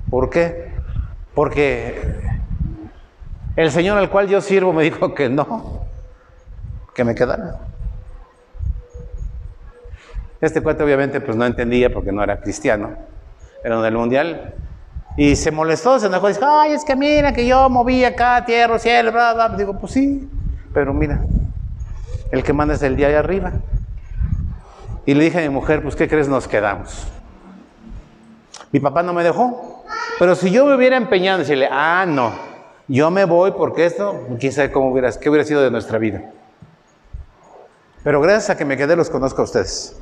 ¿Por 0.10 0.30
qué? 0.30 0.72
Porque 1.34 2.22
el 3.56 3.72
Señor 3.72 3.98
al 3.98 4.10
cual 4.10 4.28
yo 4.28 4.40
sirvo 4.42 4.72
me 4.74 4.84
dijo 4.86 5.14
que 5.14 5.30
no, 5.30 5.86
que 6.94 7.04
me 7.04 7.14
quedara. 7.14 7.75
Este 10.46 10.62
cuate 10.62 10.84
obviamente 10.84 11.20
pues 11.22 11.36
no 11.36 11.46
entendía 11.46 11.92
porque 11.92 12.12
no 12.12 12.24
era 12.24 12.40
cristiano, 12.40 12.96
era 13.64 13.82
del 13.82 13.96
mundial. 13.96 14.54
Y 15.18 15.36
se 15.36 15.52
molestó, 15.52 16.00
se 16.00 16.08
enojó, 16.08 16.28
dijo, 16.28 16.46
ay, 16.46 16.74
es 16.74 16.84
que 16.84 16.96
mira 16.96 17.34
que 17.34 17.48
yo 17.48 17.70
moví 17.70 18.04
acá, 18.04 18.44
tierra, 18.46 18.78
cielo, 18.78 19.12
bla, 19.12 19.34
bla. 19.34 19.50
Digo, 19.50 19.78
pues 19.80 19.94
sí, 19.94 20.30
pero 20.74 20.94
mira, 20.94 21.22
el 22.32 22.44
que 22.44 22.54
manda 22.54 22.74
es 22.74 22.84
el 22.84 22.96
día 22.96 23.08
de 23.08 23.18
arriba. 23.18 23.54
Y 25.06 25.14
le 25.14 25.24
dije 25.24 25.40
a 25.40 25.42
mi 25.42 25.50
mujer, 25.50 25.82
pues 25.82 25.96
¿qué 25.96 26.08
crees? 26.08 26.28
Nos 26.28 26.48
quedamos. 26.48 27.08
Mi 28.72 28.80
papá 28.80 29.04
no 29.04 29.14
me 29.14 29.24
dejó. 29.24 29.84
Pero 30.20 30.36
si 30.36 30.52
yo 30.52 30.66
me 30.66 30.76
hubiera 30.76 30.98
empeñado 30.98 31.38
en 31.38 31.44
decirle, 31.44 31.70
ah, 31.72 32.06
no, 32.08 32.34
yo 32.88 33.10
me 33.12 33.26
voy 33.26 33.52
porque 33.52 33.86
esto, 33.86 34.28
quién 34.40 34.52
sabe 34.52 34.72
cómo 34.72 34.92
hubiera, 34.92 35.12
qué 35.12 35.30
hubiera 35.30 35.46
sido 35.46 35.62
de 35.62 35.72
nuestra 35.72 35.98
vida. 35.98 36.24
Pero 38.04 38.22
gracias 38.22 38.50
a 38.52 38.58
que 38.58 38.66
me 38.66 38.78
quedé, 38.78 38.96
los 38.96 39.10
conozco 39.10 39.42
a 39.42 39.46
ustedes. 39.46 39.98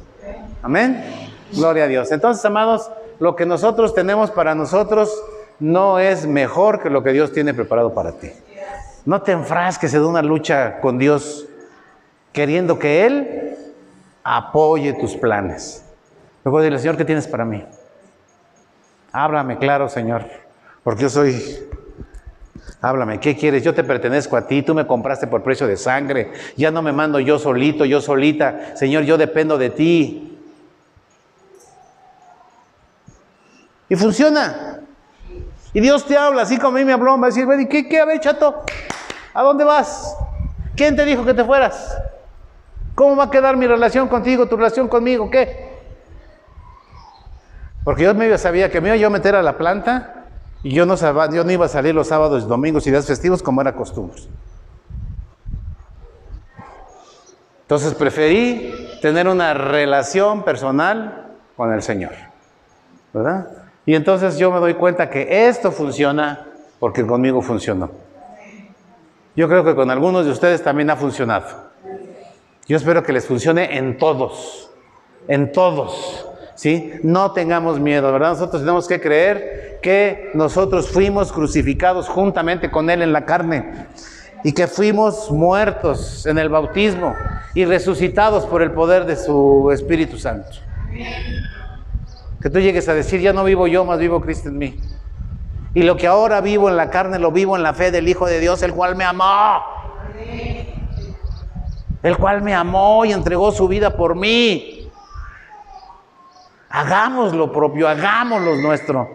Amén. 0.64 1.03
Gloria 1.51 1.84
a 1.84 1.88
Dios. 1.88 2.11
Entonces, 2.11 2.43
amados, 2.45 2.89
lo 3.20 3.36
que 3.36 3.45
nosotros 3.45 3.93
tenemos 3.93 4.32
para 4.32 4.55
nosotros 4.55 5.22
no 5.59 5.99
es 5.99 6.26
mejor 6.26 6.82
que 6.82 6.89
lo 6.89 7.03
que 7.03 7.11
Dios 7.11 7.34
tiene 7.34 7.53
preparado 7.53 7.93
para 7.93 8.14
ti. 8.14 8.32
No 9.05 9.22
te 9.22 9.34
enfrasques 9.34 9.91
de 9.91 9.99
una 9.99 10.22
lucha 10.22 10.80
con 10.80 10.97
Dios 10.97 11.45
queriendo 12.32 12.80
que 12.80 13.05
Él 13.05 13.57
apoye 14.24 14.93
tus 14.93 15.16
planes. 15.18 15.86
Luego 16.45 16.61
dile, 16.61 16.80
Señor, 16.80 16.95
¿qué 16.95 17.05
tienes 17.05 17.28
para 17.28 17.43
mí? 17.43 17.64
Háblame 19.11 19.57
claro, 19.57 19.89
Señor, 19.89 20.26
porque 20.84 21.03
yo 21.03 21.09
soy... 21.09 21.68
Háblame, 22.82 23.20
¿qué 23.20 23.36
quieres? 23.36 23.64
Yo 23.64 23.74
te 23.74 23.84
pertenezco 23.84 24.36
a 24.36 24.47
ti, 24.47 24.61
tú 24.61 24.74
me 24.74 24.88
compraste 24.88 25.28
por 25.28 25.43
precio 25.43 25.68
de 25.68 25.78
sangre, 25.78 26.32
ya 26.57 26.72
no 26.72 26.82
me 26.82 26.91
mando 26.91 27.20
yo 27.20 27.39
solito, 27.39 27.86
yo 27.86 28.01
solita. 28.01 28.76
Señor, 28.76 29.03
yo 29.03 29.18
dependo 29.18 29.57
de 29.57 29.70
ti. 29.70 30.33
Y 33.90 33.96
funciona. 33.96 34.80
Y 35.74 35.82
Dios 35.82 36.06
te 36.06 36.16
habla, 36.16 36.44
así 36.44 36.58
como 36.58 36.78
a 36.78 36.80
mí 36.80 36.86
me 36.86 36.94
habló, 36.94 37.18
me 37.18 37.22
va 37.22 37.28
a 37.28 37.30
decir, 37.32 37.48
¿qué, 37.68 37.88
qué, 37.88 38.00
a 38.00 38.20
chato? 38.20 38.64
¿A 39.34 39.42
dónde 39.42 39.64
vas? 39.64 40.16
¿Quién 40.76 40.96
te 40.96 41.04
dijo 41.04 41.26
que 41.26 41.34
te 41.34 41.44
fueras? 41.44 41.98
¿Cómo 42.96 43.16
va 43.16 43.26
a 43.26 43.32
quedar 43.32 43.58
mi 43.58 43.66
relación 43.66 44.08
contigo, 44.08 44.48
tu 44.48 44.56
relación 44.56 44.88
conmigo? 44.88 45.30
¿Qué? 45.32 45.74
Porque 47.84 48.04
yo 48.04 48.14
medio 48.14 48.38
sabía 48.38 48.70
que 48.70 48.80
me 48.80 48.90
iba 48.90 48.98
yo 48.98 49.08
a 49.08 49.10
meter 49.10 49.36
a 49.36 49.42
la 49.42 49.58
planta 49.58 50.26
y 50.62 50.74
yo 50.74 50.86
no, 50.86 50.96
yo 50.96 51.44
no 51.44 51.52
iba 51.52 51.66
a 51.66 51.70
salir 51.70 51.94
los 51.96 52.08
sábados, 52.08 52.48
domingos 52.48 52.86
y 52.88 52.92
días 52.92 53.08
festivos 53.08 53.42
como 53.42 53.62
era 53.62 53.74
costumbre. 53.74 54.22
Entonces 57.62 57.96
preferí 57.96 59.00
tener 59.02 59.28
una 59.28 59.54
relación 59.54 60.44
personal 60.44 61.32
con 61.58 61.74
el 61.74 61.82
Señor. 61.82 62.14
¿Verdad? 63.12 63.62
Y 63.86 63.96
entonces 63.96 64.38
yo 64.38 64.52
me 64.52 64.60
doy 64.60 64.76
cuenta 64.76 65.10
que 65.10 65.48
esto 65.48 65.72
funciona 65.72 66.48
porque 66.80 67.06
conmigo 67.06 67.42
funcionó. 67.42 67.92
Yo 69.36 69.48
creo 69.48 69.64
que 69.66 69.76
con 69.76 69.90
algunos 69.90 70.26
de 70.26 70.32
ustedes 70.32 70.64
también 70.64 70.90
ha 70.90 70.96
funcionado. 70.96 71.46
Yo 72.68 72.78
espero 72.78 73.04
que 73.04 73.12
les 73.12 73.26
funcione 73.26 73.78
en 73.78 73.98
todos, 73.98 74.70
en 75.28 75.52
todos. 75.52 76.28
¿Sí? 76.56 76.94
No 77.02 77.32
tengamos 77.32 77.80
miedo, 77.80 78.12
¿verdad? 78.14 78.30
Nosotros 78.30 78.62
tenemos 78.62 78.88
que 78.88 79.02
creer 79.02 79.80
que 79.82 80.30
nosotros 80.36 80.90
fuimos 80.90 81.32
crucificados 81.34 82.08
juntamente 82.08 82.70
con 82.70 82.90
Él 82.90 83.02
en 83.02 83.12
la 83.12 83.26
carne 83.26 83.88
y 84.44 84.54
que 84.54 84.68
fuimos 84.68 85.32
muertos 85.32 86.26
en 86.26 86.38
el 86.38 86.50
bautismo 86.50 87.16
y 87.54 87.66
resucitados 87.66 88.46
por 88.46 88.62
el 88.62 88.72
poder 88.72 89.06
de 89.06 89.16
su 89.16 89.72
Espíritu 89.72 90.18
Santo. 90.18 90.60
Que 92.44 92.50
tú 92.50 92.60
llegues 92.60 92.89
a 92.89 92.94
decir, 92.94 93.22
ya 93.22 93.32
no 93.32 93.46
vivo 93.46 93.68
yo, 93.68 93.86
más 93.86 94.00
vivo 94.00 94.20
Cristo 94.20 94.50
en 94.50 94.58
mí. 94.58 94.78
Y 95.74 95.84
lo 95.84 95.96
que 95.96 96.08
ahora 96.08 96.41
vivo 96.41 96.68
en 96.68 96.76
la 96.76 96.89
carne, 96.89 97.18
lo 97.18 97.32
vivo 97.32 97.56
en 97.56 97.64
la 97.64 97.74
fe 97.74 97.89
del 97.89 98.10
Hijo 98.10 98.26
de 98.26 98.41
Dios, 98.41 98.62
el 98.64 98.74
cual 98.74 98.98
me 98.98 99.06
amó. 99.06 99.64
El 102.04 102.18
cual 102.18 102.41
me 102.41 102.54
amó 102.54 103.06
y 103.06 103.14
entregó 103.14 103.54
su 103.54 103.70
vida 103.70 103.96
por 103.96 104.16
mí. 104.16 104.91
Hagamos 106.70 107.34
lo 107.34 107.50
propio, 107.50 107.88
hagamos 107.88 108.41
lo 108.41 108.58
nuestro. 108.58 109.10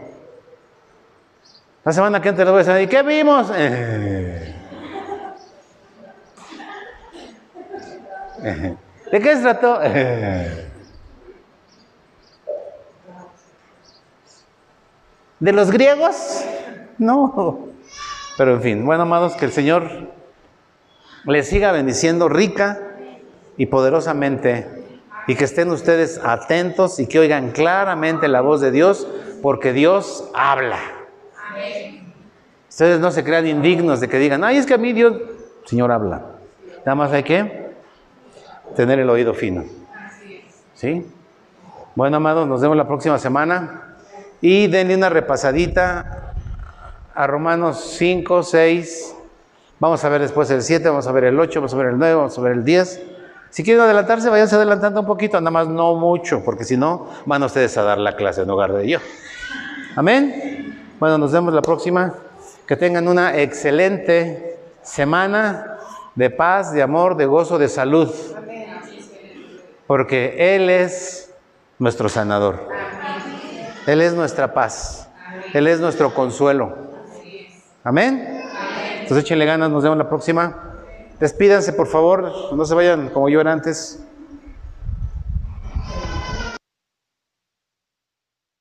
La 1.85 1.93
semana 1.93 2.23
que 2.23 2.31
entra 2.31 2.47
les 2.47 2.53
voy 2.53 2.63
a 2.63 2.65
decir, 2.65 2.89
¿y 2.89 2.91
qué 2.91 3.03
vimos? 3.03 3.51
¿De 8.41 9.21
qué 9.21 9.37
se 9.37 9.43
trató? 9.43 9.81
¿De 15.41 15.53
los 15.53 15.71
griegos? 15.71 16.45
No. 16.99 17.69
Pero 18.37 18.55
en 18.55 18.63
fin, 18.63 18.87
bueno, 18.87 19.03
amados, 19.03 19.35
que 19.35 19.45
el 19.45 19.53
Señor 19.53 19.89
les 21.25 21.49
siga 21.49 21.73
bendiciendo 21.73 22.29
rica 22.29 22.81
y 23.57 23.67
poderosamente 23.67 24.67
y 25.27 25.37
que 25.37 25.45
estén 25.45 25.71
ustedes 25.71 26.21
atentos 26.25 26.99
y 26.99 27.07
que 27.07 27.19
oigan 27.19 27.51
claramente 27.51 28.29
la 28.29 28.41
voz 28.41 28.61
de 28.61 28.71
Dios, 28.71 29.07
porque 29.43 29.73
Dios 29.73 30.29
habla. 30.35 30.79
Ustedes 32.69 32.99
no 32.99 33.11
se 33.11 33.25
crean 33.25 33.47
indignos 33.47 34.01
de 34.01 34.09
que 34.09 34.19
digan, 34.19 34.43
ay, 34.43 34.57
es 34.57 34.67
que 34.67 34.75
a 34.75 34.79
mí 34.79 34.93
Dios, 34.93 35.15
Señor 35.67 35.93
habla. 35.93 36.23
Nada 36.79 36.95
más 36.95 37.13
hay 37.13 37.25
que 37.25 37.73
tener 38.75 38.99
el 38.99 39.11
oído 39.11 39.35
fino. 39.35 39.65
¿Sí? 40.75 41.07
Bueno, 41.95 42.17
amados, 42.17 42.47
nos 42.49 42.61
vemos 42.61 42.77
la 42.77 42.87
próxima 42.87 43.19
semana. 43.19 43.88
Y 44.41 44.69
denle 44.69 44.95
una 44.95 45.09
repasadita 45.09 46.35
a 47.15 47.27
Romanos 47.27 47.95
5, 47.99 48.43
6. 48.43 49.15
Vamos 49.81 50.05
a 50.05 50.09
ver 50.09 50.21
después 50.21 50.51
el 50.51 50.63
7, 50.63 50.89
vamos 50.89 51.07
a 51.07 51.13
ver 51.13 51.25
el 51.25 51.39
8, 51.39 51.61
vamos 51.61 51.75
a 51.75 51.77
ver 51.77 51.87
el 51.89 51.99
9, 51.99 52.15
vamos 52.15 52.39
a 52.39 52.41
ver 52.41 52.53
el 52.53 52.65
10. 52.65 53.03
Si 53.51 53.65
quieren 53.65 53.83
adelantarse, 53.83 54.29
váyanse 54.29 54.57
adelantando 54.57 55.01
un 55.01 55.07
poquito, 55.07 55.41
nada 55.41 55.51
más 55.51 55.69
no 55.69 55.95
mucho, 55.95 56.43
porque 56.45 56.65
si 56.65 56.77
no, 56.77 57.09
van 57.27 57.43
ustedes 57.43 57.77
a 57.79 57.83
dar 57.83 57.99
la 57.99 58.15
clase 58.15 58.43
en 58.43 58.49
lugar 58.49 58.73
de 58.73 58.89
yo. 58.89 58.99
Amén. 59.97 60.79
Bueno, 61.01 61.19
nos 61.19 61.33
vemos 61.33 61.53
la 61.55 61.63
próxima. 61.63 62.15
Que 62.67 62.77
tengan 62.77 63.09
una 63.09 63.37
excelente 63.39 64.59
semana 64.83 65.79
de 66.15 66.31
paz, 66.31 66.73
de 66.73 66.83
amor, 66.83 67.17
de 67.17 67.27
gozo, 67.27 67.59
de 67.59 67.69
salud. 67.69 68.13
Porque 69.87 70.55
Él 70.55 70.69
es 70.69 71.33
nuestro 71.79 72.09
sanador. 72.09 72.78
Él 73.89 74.03
es 74.03 74.13
nuestra 74.13 74.53
paz. 74.53 75.09
Él 75.55 75.67
es 75.67 75.81
nuestro 75.81 76.13
consuelo. 76.13 76.77
Amén. 77.83 78.43
Entonces 79.01 79.25
échenle 79.25 79.47
ganas, 79.47 79.71
nos 79.71 79.83
vemos 79.83 79.97
la 79.97 80.11
próxima. 80.11 80.75
Despídanse, 81.19 81.73
por 81.73 81.87
favor, 81.87 82.55
no 82.55 82.65
se 82.67 82.75
vayan 82.75 83.09
como 83.09 83.31
yo 83.31 83.41
era 83.41 83.51
antes. 83.51 84.05